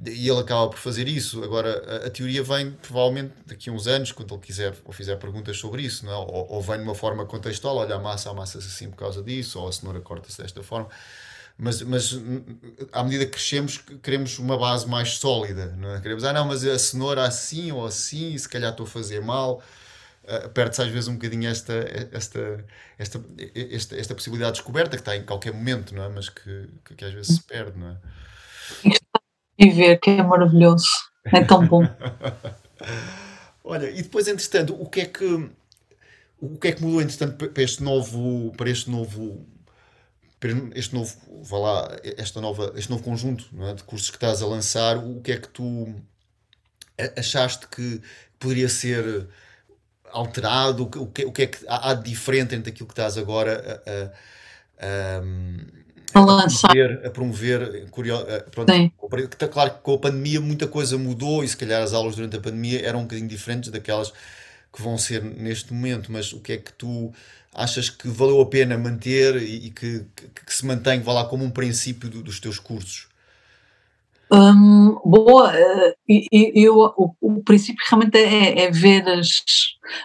e 0.05 0.29
ele 0.29 0.41
acaba 0.41 0.69
por 0.69 0.79
fazer 0.79 1.09
isso. 1.09 1.43
Agora, 1.43 2.03
a, 2.05 2.07
a, 2.07 2.11
teoria 2.11 2.43
vem 2.43 2.73
provavelmente 2.73 3.33
daqui 3.47 3.71
a 3.71 3.73
uns 3.73 3.87
anos, 3.87 4.13
quando 4.13 4.35
ele 4.35 4.43
quiser 4.43 4.75
ou 4.85 4.93
fizer 4.93 5.17
perguntas 5.17 5.57
sobre 5.57 5.83
isso, 5.83 6.05
não 6.05 6.13
é? 6.13 6.17
ou, 6.17 6.47
ou 6.51 6.63
vem 6.63 6.77
de 6.77 6.83
uma 6.83 6.95
forma 6.95 7.25
contextual: 7.25 7.77
olha, 7.77 7.95
a 7.95 7.99
massa 7.99 8.31
amassa-se 8.31 8.67
assim 8.67 8.91
por 8.91 8.97
causa 8.97 9.23
disso, 9.23 9.59
ou 9.59 9.69
a 9.69 9.73
cenoura 9.73 10.01
corta-se 10.01 10.43
desta 10.43 10.63
forma. 10.63 10.89
Mas, 11.59 11.81
mas 11.81 12.15
à 12.93 13.03
medida 13.03 13.25
que 13.25 13.33
crescemos, 13.33 13.79
queremos 14.03 14.39
uma 14.39 14.59
base 14.59 14.87
mais 14.87 15.13
sólida, 15.17 15.75
não 15.79 15.95
é? 15.95 16.01
Queremos, 16.03 16.23
ah, 16.25 16.33
não, 16.33 16.45
mas 16.45 16.63
a 16.67 16.79
cenoura 16.79 17.25
assim 17.25 17.73
ou 17.73 17.87
assim, 17.87 18.37
se 18.37 18.47
calhar 18.47 18.71
estou 18.71 18.85
a 18.85 18.89
fazer 18.89 19.23
mal. 19.23 19.63
Uh, 20.25 20.49
perde-se 20.51 20.83
às 20.83 20.89
vezes 20.89 21.09
um 21.09 21.15
bocadinho 21.15 21.49
esta, 21.49 21.73
esta, 22.13 22.65
esta, 22.99 23.25
esta, 23.55 23.97
esta 23.97 24.15
possibilidade 24.15 24.55
de 24.55 24.59
descoberta 24.59 24.97
que 24.97 25.01
está 25.01 25.17
em 25.17 25.25
qualquer 25.25 25.53
momento, 25.53 25.95
não 25.95 26.03
é? 26.03 26.09
Mas 26.09 26.29
que, 26.29 26.69
que, 26.85 26.95
que 26.97 27.05
às 27.05 27.15
vezes 27.15 27.37
se 27.37 27.43
perde, 27.45 27.79
não 27.79 27.91
é? 27.91 27.97
Viver, 29.59 29.99
que 29.99 30.11
é 30.11 30.23
maravilhoso, 30.23 30.89
é 31.27 31.43
tão 31.45 31.67
bom. 31.67 31.83
Olha, 33.65 33.91
e 33.91 34.03
depois, 34.03 34.29
entretanto, 34.29 34.81
o 34.81 34.89
que 34.89 35.01
é 35.01 35.05
que 35.07 35.51
o 36.39 36.59
que 36.59 36.69
é 36.69 36.73
que 36.73 36.83
mudou, 36.83 37.01
entretanto, 37.01 37.49
para 37.49 37.63
este 37.63 37.83
novo, 37.83 38.53
para 38.57 38.71
este 38.71 38.91
novo, 38.91 39.47
para 40.39 40.51
este 40.75 40.95
novo, 40.95 41.17
vá 41.43 41.59
lá, 41.59 41.97
esta 42.17 42.41
nova, 42.41 42.73
este 42.77 42.91
novo 42.91 43.03
conjunto 43.03 43.49
é, 43.63 43.75
de 43.75 43.83
cursos 43.83 44.11
que 44.11 44.17
estás 44.17 44.43
a 44.43 44.47
lançar, 44.47 44.99
o 44.99 45.21
que 45.21 45.33
é 45.33 45.39
que 45.39 45.49
tu 45.49 45.95
achaste 47.17 47.67
que 47.69 48.01
poderia 48.39 48.69
ser 48.69 49.29
alterado, 50.11 50.85
o 50.85 51.07
que, 51.07 51.25
o 51.25 51.33
que 51.33 51.43
é 51.43 51.47
que 51.47 51.65
há 51.67 51.95
de 51.95 52.11
diferente 52.11 52.55
entre 52.55 52.71
aquilo 52.71 52.87
que 52.87 52.93
estás 52.93 53.19
agora 53.19 53.83
a, 54.79 55.21
um, 55.23 55.57
a, 55.59 55.86
lançar. 56.15 56.71
a 57.05 57.11
promover, 57.11 57.89
curio, 57.91 58.17
pronto, 58.51 58.73
está 59.25 59.49
claro 59.49 59.71
que 59.71 59.81
com 59.81 59.95
a 59.95 59.99
pandemia 59.99 60.41
muita 60.41 60.67
coisa 60.67 60.97
mudou 60.97 61.43
e 61.43 61.49
se 61.49 61.57
calhar 61.57 61.83
as 61.83 61.93
aulas 61.93 62.17
durante 62.17 62.37
a 62.37 62.41
pandemia 62.41 62.87
eram 62.87 63.01
um 63.01 63.03
bocadinho 63.03 63.29
diferentes 63.29 63.71
daquelas 63.71 64.13
que 64.73 64.83
vão 64.83 64.99
ser 64.99 65.23
neste 65.23 65.73
momento, 65.73 66.13
mas 66.13 66.33
o 66.33 66.41
que 66.41 66.53
é 66.53 66.57
que 66.59 66.73
tu 66.73 67.13
achas 67.55 67.89
que 67.89 68.09
valeu 68.09 68.41
a 68.41 68.47
pena 68.47 68.77
manter 68.77 69.37
e, 69.37 69.71
que, 69.71 70.05
que, 70.15 70.29
que 70.45 70.55
se 70.55 70.67
mantém, 70.67 71.01
vá 71.01 71.15
lá, 71.15 71.25
como 71.25 71.43
um 71.43 71.51
princípio 71.51 72.11
do, 72.11 72.23
dos 72.23 72.39
teus 72.39 72.59
cursos? 72.59 73.09
Hum, 74.31 74.99
boa, 75.05 75.53
e, 76.09 76.27
eu, 76.55 76.77
o, 76.79 77.15
o, 77.21 77.43
princípio 77.43 77.83
realmente 77.89 78.19
é, 78.19 78.65
é, 78.65 78.71
ver 78.71 79.09
as, 79.09 79.29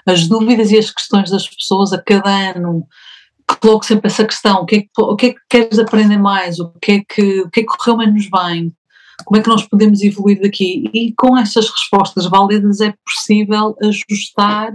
as 0.06 0.28
dúvidas 0.28 0.72
e 0.72 0.78
as 0.78 0.92
questões 0.92 1.30
das 1.30 1.48
pessoas 1.50 1.92
a 1.92 2.02
cada 2.02 2.30
ano. 2.30 2.88
Coloco 3.62 3.86
sempre 3.86 4.08
essa 4.08 4.26
questão: 4.26 4.62
o 4.62 4.66
que, 4.66 4.76
é 4.76 4.80
que, 4.82 4.90
o 4.98 5.16
que 5.16 5.26
é 5.28 5.34
que 5.34 5.40
queres 5.50 5.80
aprender 5.80 6.18
mais? 6.18 6.60
O 6.60 6.74
que, 6.82 6.92
é 6.94 7.04
que, 7.08 7.42
o 7.42 7.50
que 7.50 7.60
é 7.62 7.64
que 7.64 7.78
correu 7.78 7.98
menos 7.98 8.28
bem? 8.30 8.74
Como 9.24 9.40
é 9.40 9.44
que 9.44 9.50
nós 9.50 9.68
podemos 9.68 10.02
evoluir 10.02 10.42
daqui? 10.42 10.90
E 10.94 11.14
com 11.14 11.38
essas 11.38 11.70
respostas 11.70 12.26
válidas 12.26 12.82
é 12.82 12.94
possível 13.06 13.76
ajustar 13.84 14.72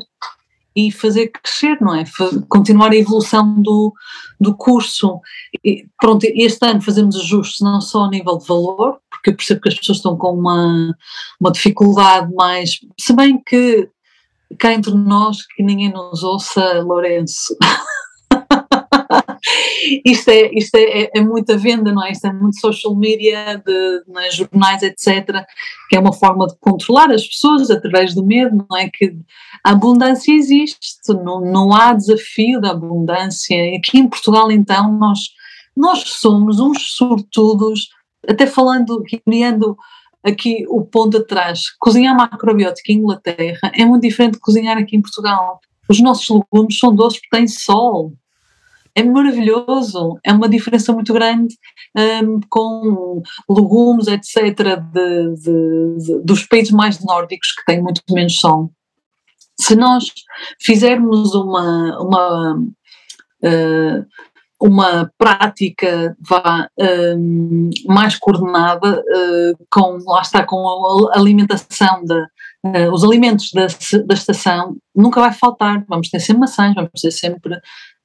e 0.76 0.92
fazer 0.92 1.28
crescer, 1.28 1.78
não 1.80 1.94
é? 1.94 2.04
Continuar 2.48 2.92
a 2.92 2.96
evolução 2.96 3.60
do, 3.62 3.92
do 4.38 4.54
curso. 4.54 5.20
E, 5.64 5.86
pronto, 5.98 6.24
este 6.24 6.66
ano 6.66 6.82
fazemos 6.82 7.16
ajustes 7.16 7.60
não 7.60 7.80
só 7.80 8.04
a 8.04 8.10
nível 8.10 8.36
de 8.36 8.46
valor, 8.46 8.98
porque 9.10 9.30
eu 9.30 9.34
percebo 9.34 9.62
que 9.62 9.70
as 9.70 9.74
pessoas 9.74 9.98
estão 9.98 10.16
com 10.18 10.34
uma, 10.34 10.94
uma 11.40 11.50
dificuldade 11.50 12.32
mais. 12.34 12.78
Se 13.00 13.14
bem 13.14 13.42
que 13.44 13.88
cá 14.58 14.72
entre 14.72 14.94
nós, 14.94 15.38
que 15.56 15.62
ninguém 15.62 15.90
nos 15.90 16.22
ouça, 16.22 16.82
Lourenço. 16.82 17.56
isto 20.04 20.30
é, 20.30 20.50
isto 20.54 20.74
é, 20.74 21.02
é, 21.02 21.10
é, 21.16 21.20
muita 21.20 21.56
venda, 21.56 21.92
não 21.92 22.04
é? 22.04 22.12
Isto 22.12 22.26
é 22.26 22.32
muito 22.32 22.60
social 22.60 22.94
media, 22.94 23.62
de, 23.64 24.02
nas 24.08 24.34
jornais, 24.34 24.82
etc., 24.82 25.44
que 25.88 25.96
é 25.96 26.00
uma 26.00 26.12
forma 26.12 26.46
de 26.46 26.54
controlar 26.60 27.10
as 27.10 27.26
pessoas 27.26 27.70
através 27.70 28.14
do 28.14 28.24
medo, 28.24 28.66
não 28.68 28.76
é? 28.76 28.88
Que 28.88 29.16
a 29.64 29.70
abundância 29.70 30.32
existe, 30.32 31.12
não, 31.24 31.40
não 31.40 31.74
há 31.74 31.92
desafio 31.92 32.60
da 32.60 32.70
abundância. 32.70 33.56
Aqui 33.76 33.98
em 33.98 34.08
Portugal, 34.08 34.50
então, 34.50 34.92
nós, 34.92 35.18
nós 35.76 36.02
somos 36.06 36.60
uns 36.60 36.96
sortudos, 36.96 37.88
até 38.28 38.46
falando, 38.46 39.02
criando 39.24 39.76
aqui 40.24 40.64
o 40.68 40.84
ponto 40.84 41.18
atrás, 41.18 41.70
cozinhar 41.78 42.16
macrobiótica 42.16 42.92
em 42.92 42.96
Inglaterra 42.96 43.70
é 43.72 43.84
muito 43.84 44.02
diferente 44.02 44.34
de 44.34 44.40
cozinhar 44.40 44.76
aqui 44.76 44.96
em 44.96 45.00
Portugal. 45.00 45.60
Os 45.88 46.00
nossos 46.00 46.28
legumes 46.28 46.78
são 46.78 46.94
doces 46.94 47.20
porque 47.20 47.36
têm 47.36 47.46
sol 47.46 48.12
é 48.96 49.02
maravilhoso, 49.02 50.18
é 50.24 50.32
uma 50.32 50.48
diferença 50.48 50.90
muito 50.90 51.12
grande 51.12 51.54
um, 51.94 52.40
com 52.48 53.22
legumes, 53.48 54.06
etc., 54.06 54.80
de, 54.90 55.34
de, 55.34 55.96
de, 55.98 56.22
dos 56.24 56.44
países 56.46 56.72
mais 56.72 57.04
nórdicos 57.04 57.52
que 57.52 57.64
têm 57.66 57.82
muito 57.82 58.00
menos 58.10 58.40
sol. 58.40 58.70
Se 59.60 59.76
nós 59.76 60.06
fizermos 60.58 61.34
uma, 61.34 61.98
uma, 62.00 62.54
uh, 63.44 64.06
uma 64.58 65.12
prática 65.18 66.16
vá, 66.26 66.66
um, 67.18 67.68
mais 67.86 68.16
coordenada, 68.16 69.02
uh, 69.02 69.66
com, 69.70 69.98
lá 70.06 70.22
está, 70.22 70.42
com 70.42 71.08
a 71.12 71.18
alimentação 71.18 72.02
da, 72.04 72.26
os 72.92 73.04
alimentos 73.04 73.50
da, 73.52 73.66
da 74.06 74.14
estação 74.14 74.76
nunca 74.94 75.20
vai 75.20 75.32
faltar. 75.32 75.84
Vamos 75.88 76.08
ter 76.08 76.20
sempre 76.20 76.40
maçãs, 76.40 76.74
vamos 76.74 76.90
ter 77.00 77.10
sempre 77.10 77.60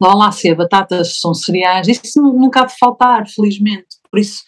lácea, 0.07 0.55
batatas, 0.55 1.19
são 1.19 1.33
cereais, 1.33 1.87
isso 1.87 2.21
nunca 2.21 2.61
há 2.61 2.65
de 2.65 2.77
faltar, 2.77 3.27
felizmente. 3.27 3.87
Por 4.09 4.19
isso, 4.19 4.43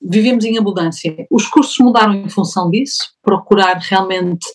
vivemos 0.00 0.44
em 0.44 0.58
abundância. 0.58 1.26
Os 1.30 1.46
cursos 1.46 1.76
mudaram 1.78 2.14
em 2.14 2.28
função 2.28 2.70
disso, 2.70 3.08
procurar 3.22 3.78
realmente 3.78 4.46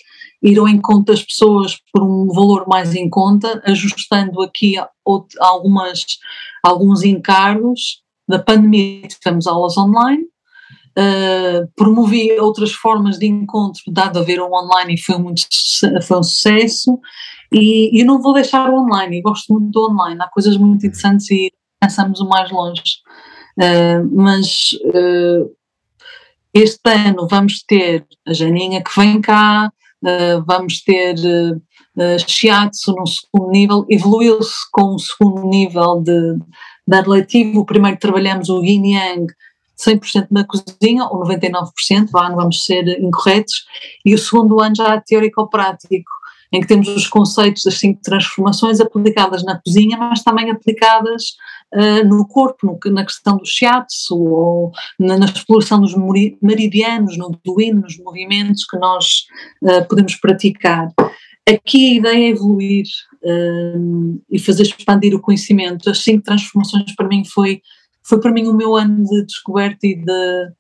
ir 0.42 0.58
ao 0.58 0.68
encontro 0.68 1.14
das 1.14 1.24
pessoas 1.24 1.78
por 1.94 2.04
um 2.04 2.28
valor 2.28 2.66
mais 2.68 2.96
em 2.96 3.10
conta, 3.10 3.62
ajustando 3.66 4.42
aqui 4.42 4.76
algumas, 5.40 6.06
alguns 6.64 7.04
encargos. 7.04 8.02
Da 8.28 8.40
pandemia 8.40 9.08
tivemos 9.08 9.48
aulas 9.48 9.78
online, 9.78 10.24
Uh, 10.92 11.72
promovi 11.74 12.38
outras 12.38 12.74
formas 12.74 13.18
de 13.18 13.26
encontro, 13.26 13.82
dado 13.88 14.20
a 14.20 14.24
ver 14.24 14.42
o 14.42 14.52
online 14.52 14.96
e 14.96 15.02
foi, 15.02 15.18
muito, 15.18 15.48
foi 16.06 16.20
um 16.20 16.24
sucesso, 16.24 17.00
e 17.52 18.02
eu 18.02 18.06
não 18.06 18.22
vou 18.22 18.34
deixar 18.34 18.70
o 18.70 18.80
online, 18.80 19.22
gosto 19.22 19.52
muito 19.54 19.72
do 19.72 19.92
online, 19.92 20.22
há 20.22 20.28
coisas 20.28 20.56
muito 20.58 20.86
interessantes 20.86 21.30
e 21.32 21.52
pensamos 21.80 22.20
o 22.22 22.28
mais 22.28 22.50
longe. 22.52 22.82
Uh, 23.58 24.08
mas 24.16 24.72
uh, 24.86 25.52
este 26.54 26.90
ano 26.90 27.28
vamos 27.30 27.64
ter 27.64 28.06
a 28.26 28.34
Janinha 28.34 28.84
que 28.84 28.98
vem 28.98 29.20
cá, 29.22 29.72
vamos 30.46 30.82
ter 30.84 31.16
uh, 31.16 32.20
Shiatsu 32.28 32.94
no 32.94 33.06
segundo 33.06 33.52
nível, 33.52 33.86
evoluiu-se 33.90 34.56
com 34.72 34.96
o 34.96 35.00
segundo 35.00 35.48
nível 35.48 36.02
de, 36.02 36.38
de 36.88 36.98
adletivo, 36.98 37.60
o 37.60 37.66
primeiro 37.66 38.00
trabalhamos 38.00 38.50
o 38.50 38.64
Yin 38.64 38.94
Yang, 38.94 39.34
100% 39.78 40.28
na 40.32 40.46
cozinha, 40.46 41.06
ou 41.06 41.24
99%, 41.24 42.10
vá, 42.12 42.30
não 42.30 42.36
vamos 42.36 42.66
ser 42.66 42.88
incorretos, 43.02 43.66
e 44.06 44.14
o 44.14 44.18
segundo 44.18 44.62
ano 44.62 44.76
já 44.76 44.96
é 44.96 45.02
teórico-prático, 45.06 46.12
em 46.52 46.62
que 46.62 46.68
temos 46.68 46.88
os 46.90 47.08
conceitos 47.08 47.64
das 47.64 47.80
cinco 47.80 48.02
transformações 48.02 48.80
aplicadas 48.80 49.44
na 49.44 49.60
cozinha, 49.60 49.98
mas 49.98 50.24
também 50.24 50.50
aplicadas 50.50 51.36
uh, 51.74 52.08
no 52.08 52.28
corpo, 52.28 52.66
no, 52.66 52.92
na 52.92 53.06
questão 53.06 53.38
do 53.38 53.46
shiatsu, 53.46 54.18
ou 54.18 54.72
na, 55.00 55.18
na, 55.18 55.26
exploração 55.26 55.80
dos 55.80 55.96
meridianos, 56.42 57.18
no 57.18 57.32
duino, 57.44 57.82
nos 57.82 57.98
movimentos 57.98 58.66
que 58.66 58.78
nós 58.78 59.26
uh, 59.64 59.88
podemos 59.88 60.16
praticar. 60.16 60.90
Aqui 61.50 61.94
a 61.94 61.96
ideia 61.96 62.26
é 62.26 62.30
evoluir 62.30 62.86
uh, 63.24 64.22
e 64.30 64.38
fazer 64.38 64.64
expandir 64.64 65.16
o 65.16 65.22
conhecimento. 65.22 65.90
As 65.90 66.00
cinco 66.04 66.24
transformações 66.24 66.94
para 66.96 67.08
mim 67.08 67.24
foi 67.26 67.62
foi 68.04 68.20
para 68.20 68.32
mim 68.32 68.48
o 68.48 68.54
meu 68.54 68.76
ano 68.76 69.04
de 69.06 69.26
descoberta 69.26 69.86
e 69.86 69.96
de, 69.96 70.52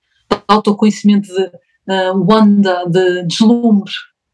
autoconhecimento, 0.47 1.27
de 1.27 1.43
uh, 1.43 2.25
wanda, 2.29 2.85
de 2.85 3.23
deslumbre. 3.23 3.91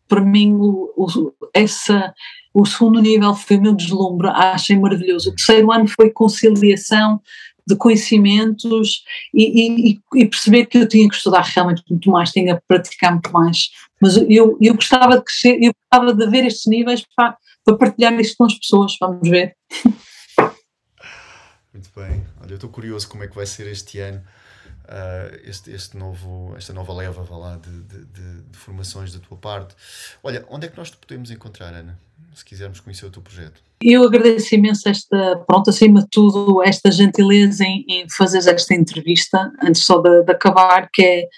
Para 0.08 0.22
mim, 0.22 0.54
o, 0.54 0.94
o, 0.96 1.34
essa, 1.54 2.14
o 2.54 2.66
segundo 2.66 3.02
nível 3.02 3.36
foi 3.36 3.58
o 3.58 3.62
meu 3.62 3.74
deslumbre, 3.74 4.28
achei 4.30 4.78
maravilhoso. 4.78 5.30
O 5.30 5.36
terceiro 5.36 5.72
ano 5.72 5.88
foi 5.88 6.10
conciliação 6.10 7.22
de 7.68 7.76
conhecimentos 7.76 9.04
e, 9.34 9.92
e, 9.92 10.00
e, 10.16 10.26
perceber 10.26 10.68
que 10.68 10.78
eu 10.78 10.88
tinha 10.88 11.10
que 11.10 11.16
estudar 11.16 11.42
realmente 11.42 11.84
muito 11.90 12.10
mais, 12.10 12.32
tinha 12.32 12.56
que 12.56 12.64
praticar 12.66 13.12
muito 13.12 13.32
mais. 13.32 13.70
Mas 14.02 14.16
eu, 14.16 14.58
eu 14.62 14.74
gostava 14.74 15.18
de 15.18 15.24
crescer, 15.24 15.58
eu 15.62 15.74
gostava 15.92 16.14
de 16.14 16.32
ver 16.32 16.46
estes 16.46 16.66
níveis 16.66 17.04
para, 17.14 17.38
para 17.66 17.78
partilhar 17.78 18.14
isto 18.20 18.38
com 18.38 18.46
as 18.46 18.54
pessoas, 18.54 18.96
vamos 19.00 19.28
ver. 19.30 19.54
Muito 21.74 21.92
bem. 21.96 22.26
Olha, 22.42 22.52
eu 22.52 22.56
estou 22.56 22.70
curioso 22.70 23.08
como 23.10 23.24
é 23.24 23.28
que 23.28 23.36
vai 23.36 23.46
ser 23.46 23.68
este 23.68 24.00
ano, 24.00 24.24
uh, 24.88 25.40
este, 25.44 25.72
este 25.72 25.98
novo, 25.98 26.56
esta 26.58 26.74
nova 26.74 26.94
leva 26.94 27.26
lá, 27.38 27.58
de, 27.58 27.70
de, 27.84 28.06
de, 28.06 28.42
de, 28.42 28.58
formações 28.58 29.14
da 29.14 29.20
tua 29.20 29.38
parte. 29.38 29.76
Olha, 30.24 30.46
onde 30.50 30.68
é 30.68 30.70
que 30.70 30.78
nós 30.78 30.90
te 30.90 30.98
podemos 30.98 31.30
encontrar, 31.32 31.74
Ana? 31.74 31.98
Se 32.34 32.46
quisermos 32.46 32.80
conhecer 32.80 33.06
o 33.06 33.10
teu 33.10 33.22
projeto. 33.22 33.62
Eu 33.82 34.04
agradeço 34.04 34.54
imenso 34.56 34.88
esta, 34.90 35.38
pronto, 35.48 35.70
acima 35.70 36.02
de 36.02 36.08
tudo, 36.10 36.64
esta 36.64 36.92
gentileza 36.92 37.64
em, 37.64 37.86
em 37.88 38.10
fazer 38.10 38.40
esta 38.40 38.74
entrevista, 38.74 39.52
antes 39.64 39.84
só 39.84 40.00
de, 40.00 40.24
de 40.24 40.32
acabar, 40.32 40.90
que 40.92 41.04
é 41.04 41.30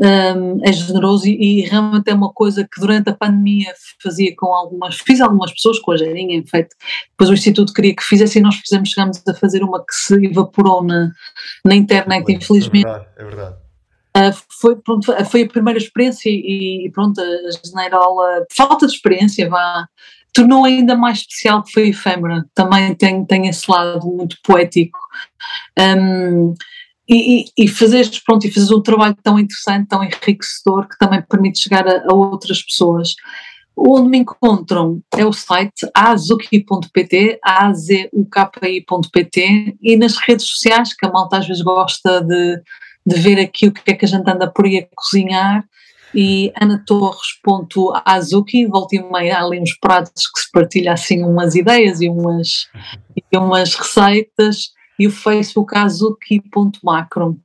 um, 0.00 0.60
é 0.64 0.72
generoso 0.72 1.26
e, 1.26 1.60
e, 1.60 1.60
realmente 1.62 2.08
é 2.08 2.14
uma 2.14 2.32
coisa 2.32 2.62
que 2.62 2.80
durante 2.80 3.10
a 3.10 3.14
pandemia 3.14 3.72
fazia 4.00 4.32
com 4.36 4.54
algumas, 4.54 4.96
fiz 4.96 5.20
algumas 5.20 5.52
pessoas 5.52 5.80
com 5.80 5.92
a 5.92 5.96
Gerinha, 5.96 6.36
em 6.36 6.46
feito, 6.46 6.76
depois 7.10 7.28
o 7.30 7.34
Instituto 7.34 7.72
queria 7.72 7.94
que 7.94 8.04
fizesse 8.04 8.38
e 8.38 8.42
nós 8.42 8.56
fizemos, 8.56 8.90
chegamos 8.90 9.20
a 9.26 9.34
fazer 9.34 9.62
uma 9.62 9.80
que 9.80 9.94
se 9.94 10.14
evaporou 10.26 10.84
na, 10.84 11.10
na 11.64 11.74
internet, 11.74 12.30
infelizmente. 12.32 12.86
É 12.86 12.92
verdade, 12.92 13.06
é 13.16 13.24
verdade. 13.24 13.56
Uh, 14.16 14.44
foi, 14.60 14.76
pronto, 14.76 15.24
foi 15.26 15.42
a 15.42 15.48
primeira 15.48 15.78
experiência 15.78 16.28
e, 16.30 16.86
e 16.86 16.90
pronto, 16.90 17.20
a 17.20 17.66
Generola, 17.66 18.46
falta 18.56 18.86
de 18.86 18.92
experiência, 18.92 19.48
vá, 19.48 19.86
tornou 20.32 20.64
ainda 20.64 20.96
mais 20.96 21.18
especial 21.18 21.62
que 21.62 21.72
foi 21.72 21.88
efêmera, 21.88 22.44
também 22.54 22.94
tem, 22.94 23.24
tem 23.24 23.48
esse 23.48 23.68
lado 23.70 24.06
muito 24.06 24.36
poético. 24.44 24.98
Um, 25.78 26.54
e, 27.08 27.46
e, 27.58 27.64
e 27.64 27.70
pronto, 28.24 28.46
e 28.46 28.50
fazeres 28.50 28.70
um 28.70 28.82
trabalho 28.82 29.16
tão 29.22 29.38
interessante, 29.38 29.88
tão 29.88 30.04
enriquecedor, 30.04 30.86
que 30.86 30.98
também 30.98 31.22
permite 31.22 31.60
chegar 31.60 31.88
a, 31.88 32.04
a 32.06 32.14
outras 32.14 32.62
pessoas. 32.62 33.14
Onde 33.74 34.08
me 34.08 34.18
encontram 34.18 35.00
é 35.16 35.24
o 35.24 35.32
site 35.32 35.88
azuki.pt, 35.94 37.40
azuki.pt 37.42 38.56
e 39.80 39.96
nas 39.96 40.16
redes 40.16 40.46
sociais, 40.46 40.94
que 40.94 41.06
a 41.06 41.10
malta 41.10 41.38
às 41.38 41.46
vezes 41.46 41.62
gosta 41.62 42.20
de, 42.20 42.60
de 43.06 43.20
ver 43.20 43.40
aqui 43.40 43.68
o 43.68 43.72
que 43.72 43.90
é 43.90 43.94
que 43.94 44.04
a 44.04 44.08
gente 44.08 44.28
anda 44.28 44.50
por 44.50 44.66
aí 44.66 44.78
a 44.78 44.86
cozinhar, 44.94 45.64
e 46.14 46.50
anatorres.azuki, 46.56 48.66
volta 48.66 48.96
e 48.96 49.02
meia 49.02 49.38
há 49.38 49.44
ali 49.44 49.60
uns 49.60 49.78
pratos 49.78 50.26
que 50.26 50.40
se 50.40 50.50
partilha 50.50 50.94
assim 50.94 51.22
umas 51.22 51.54
ideias 51.54 52.00
e 52.00 52.08
umas, 52.08 52.66
e 53.14 53.36
umas 53.36 53.74
receitas, 53.74 54.72
e 54.98 55.06
o 55.06 55.10
Facebook 55.10 55.76
azuki.macro. 55.76 57.38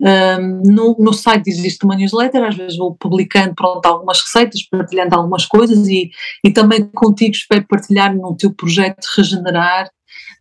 Um, 0.00 0.62
no, 0.64 0.96
no 0.98 1.12
site 1.12 1.48
existe 1.48 1.84
uma 1.84 1.94
newsletter, 1.94 2.42
às 2.42 2.56
vezes 2.56 2.76
vou 2.76 2.94
publicando 2.96 3.54
pronto, 3.54 3.86
algumas 3.86 4.20
receitas, 4.20 4.62
partilhando 4.62 5.14
algumas 5.14 5.46
coisas 5.46 5.86
e, 5.86 6.10
e 6.44 6.50
também 6.50 6.84
contigo 6.94 7.32
espero 7.32 7.64
partilhar 7.66 8.14
no 8.14 8.36
teu 8.36 8.52
projeto 8.52 9.06
Regenerar, 9.16 9.88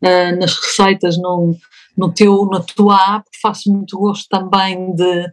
uh, 0.02 0.40
nas 0.40 0.56
receitas 0.56 1.18
no, 1.18 1.56
no 1.95 2.11
teu, 2.11 2.45
na 2.48 2.61
tua 2.61 3.15
app, 3.15 3.30
faço 3.41 3.72
muito 3.72 3.98
gosto 3.98 4.27
também 4.27 4.94
de, 4.95 5.31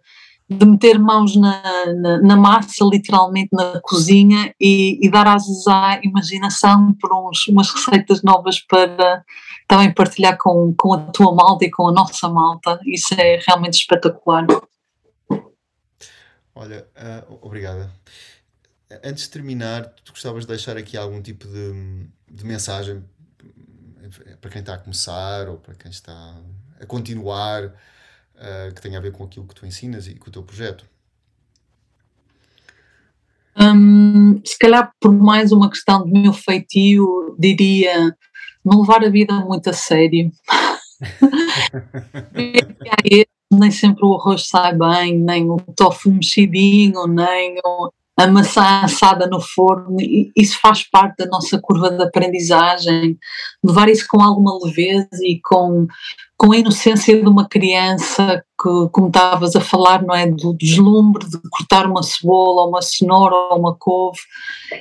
de 0.50 0.66
meter 0.66 0.98
mãos 0.98 1.34
na, 1.36 1.62
na, 1.94 2.20
na, 2.20 2.36
massa, 2.36 2.84
literalmente 2.84 3.50
na 3.52 3.80
cozinha, 3.82 4.54
e, 4.60 4.98
e 5.00 5.10
dar 5.10 5.26
asas 5.26 5.66
à 5.66 6.00
imaginação 6.02 6.94
por 7.00 7.10
uns, 7.14 7.46
umas 7.48 7.70
receitas 7.72 8.22
novas 8.22 8.60
para 8.60 9.24
também 9.70 9.94
partilhar 9.94 10.36
com, 10.36 10.74
com 10.76 10.94
a 10.94 10.98
tua 11.12 11.34
malta 11.34 11.64
e 11.64 11.70
com 11.70 11.88
a 11.88 11.92
nossa 11.92 12.28
malta. 12.28 12.80
Isso 12.84 13.14
é 13.14 13.40
realmente 13.46 13.74
espetacular. 13.74 14.46
Olha, 16.54 16.86
uh, 16.96 17.38
obrigada. 17.40 17.90
Antes 19.04 19.24
de 19.24 19.30
terminar, 19.30 19.94
tu 20.04 20.12
gostavas 20.12 20.42
de 20.42 20.48
deixar 20.48 20.76
aqui 20.76 20.96
algum 20.96 21.22
tipo 21.22 21.46
de, 21.46 22.06
de 22.28 22.44
mensagem 22.44 23.04
para 24.40 24.50
quem 24.50 24.60
está 24.60 24.74
a 24.74 24.78
começar 24.78 25.48
ou 25.48 25.56
para 25.58 25.74
quem 25.74 25.90
está 25.90 26.34
a 26.80 26.86
continuar? 26.86 27.72
uh, 28.40 28.74
que 28.74 28.80
tenha 28.80 28.98
a 28.98 29.02
ver 29.02 29.12
com 29.12 29.24
aquilo 29.24 29.46
que 29.46 29.54
tu 29.54 29.66
ensinas 29.66 30.08
e 30.08 30.14
com 30.14 30.28
o 30.28 30.32
teu 30.32 30.42
projeto? 30.42 30.84
Hum, 33.58 34.40
se 34.44 34.58
calhar 34.58 34.90
por 35.00 35.12
mais 35.12 35.52
uma 35.52 35.68
questão 35.68 36.06
do 36.06 36.18
meu 36.18 36.32
feitio, 36.32 37.36
diria 37.38 38.16
não 38.64 38.80
levar 38.80 39.04
a 39.04 39.08
vida 39.08 39.34
muito 39.40 39.70
a 39.70 39.72
sério. 39.72 40.30
nem 43.52 43.70
sempre 43.70 44.04
o 44.04 44.14
arroz 44.14 44.48
sai 44.48 44.74
bem, 44.74 45.18
nem 45.18 45.50
o 45.50 45.56
tofu 45.74 46.10
mexidinho, 46.10 47.06
nem 47.06 47.56
a 48.16 48.26
maçã 48.26 48.82
assada 48.82 49.26
no 49.26 49.40
forno, 49.40 49.96
isso 50.36 50.58
faz 50.60 50.88
parte 50.88 51.18
da 51.18 51.26
nossa 51.26 51.58
curva 51.58 51.90
de 51.90 52.02
aprendizagem. 52.02 53.18
Levar 53.64 53.88
isso 53.88 54.06
com 54.08 54.22
alguma 54.22 54.58
leveza 54.62 55.08
e 55.22 55.40
com, 55.42 55.86
com 56.36 56.52
a 56.52 56.56
inocência 56.56 57.18
de 57.18 57.26
uma 57.26 57.48
criança, 57.48 58.44
que, 58.60 58.88
como 58.92 59.06
estavas 59.06 59.56
a 59.56 59.60
falar, 59.60 60.02
não 60.02 60.14
é? 60.14 60.26
Do 60.26 60.52
deslumbre 60.52 61.26
de 61.26 61.38
cortar 61.48 61.86
uma 61.86 62.02
cebola, 62.02 62.68
uma 62.68 62.82
cenoura, 62.82 63.34
ou 63.34 63.58
uma 63.58 63.74
couve, 63.74 64.20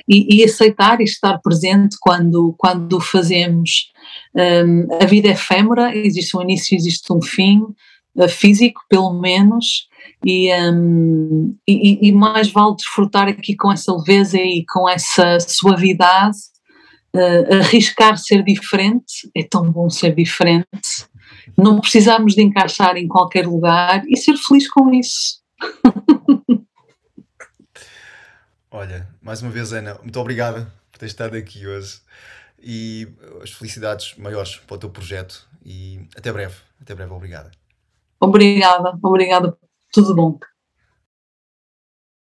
e, 0.08 0.36
e 0.36 0.44
aceitar 0.44 1.00
e 1.00 1.04
estar 1.04 1.38
presente 1.38 1.96
quando, 2.00 2.54
quando 2.58 2.98
o 2.98 3.00
fazemos. 3.00 3.90
Um, 4.34 4.86
a 5.00 5.06
vida 5.06 5.28
é 5.28 5.32
efêmera, 5.32 5.96
existe 5.96 6.36
um 6.36 6.42
início, 6.42 6.76
existe 6.76 7.10
um 7.12 7.22
fim, 7.22 7.62
uh, 8.16 8.28
físico 8.28 8.82
pelo 8.88 9.14
menos, 9.14 9.88
e, 10.24 10.52
um, 10.54 11.56
e, 11.66 12.08
e, 12.08 12.12
mais 12.12 12.50
vale 12.50 12.76
desfrutar 12.76 13.28
aqui 13.28 13.56
com 13.56 13.72
essa 13.72 13.92
leveza 13.94 14.38
e 14.38 14.64
com 14.66 14.88
essa 14.88 15.38
suavidade, 15.40 16.36
uh, 17.14 17.54
arriscar 17.54 18.18
ser 18.18 18.42
diferente, 18.42 19.30
é 19.34 19.42
tão 19.42 19.70
bom 19.70 19.88
ser 19.88 20.14
diferente, 20.14 21.09
não 21.56 21.80
precisamos 21.80 22.34
de 22.34 22.42
encaixar 22.42 22.96
em 22.96 23.08
qualquer 23.08 23.46
lugar 23.46 24.02
e 24.06 24.16
ser 24.16 24.36
feliz 24.36 24.68
com 24.70 24.92
isso. 24.92 25.40
Olha, 28.70 29.08
mais 29.20 29.42
uma 29.42 29.50
vez, 29.50 29.72
Ana, 29.72 29.98
muito 30.02 30.20
obrigada 30.20 30.72
por 30.92 30.98
ter 30.98 31.06
estado 31.06 31.36
aqui 31.36 31.66
hoje 31.66 32.00
e 32.62 33.08
as 33.42 33.50
felicidades 33.50 34.14
maiores 34.16 34.56
para 34.56 34.76
o 34.76 34.78
teu 34.78 34.90
projeto 34.90 35.48
e 35.64 36.06
até 36.16 36.32
breve. 36.32 36.54
Até 36.80 36.94
breve, 36.94 37.12
obrigada. 37.12 37.50
Obrigada, 38.20 38.98
obrigada 39.02 39.56
tudo 39.92 40.14
bom. 40.14 40.38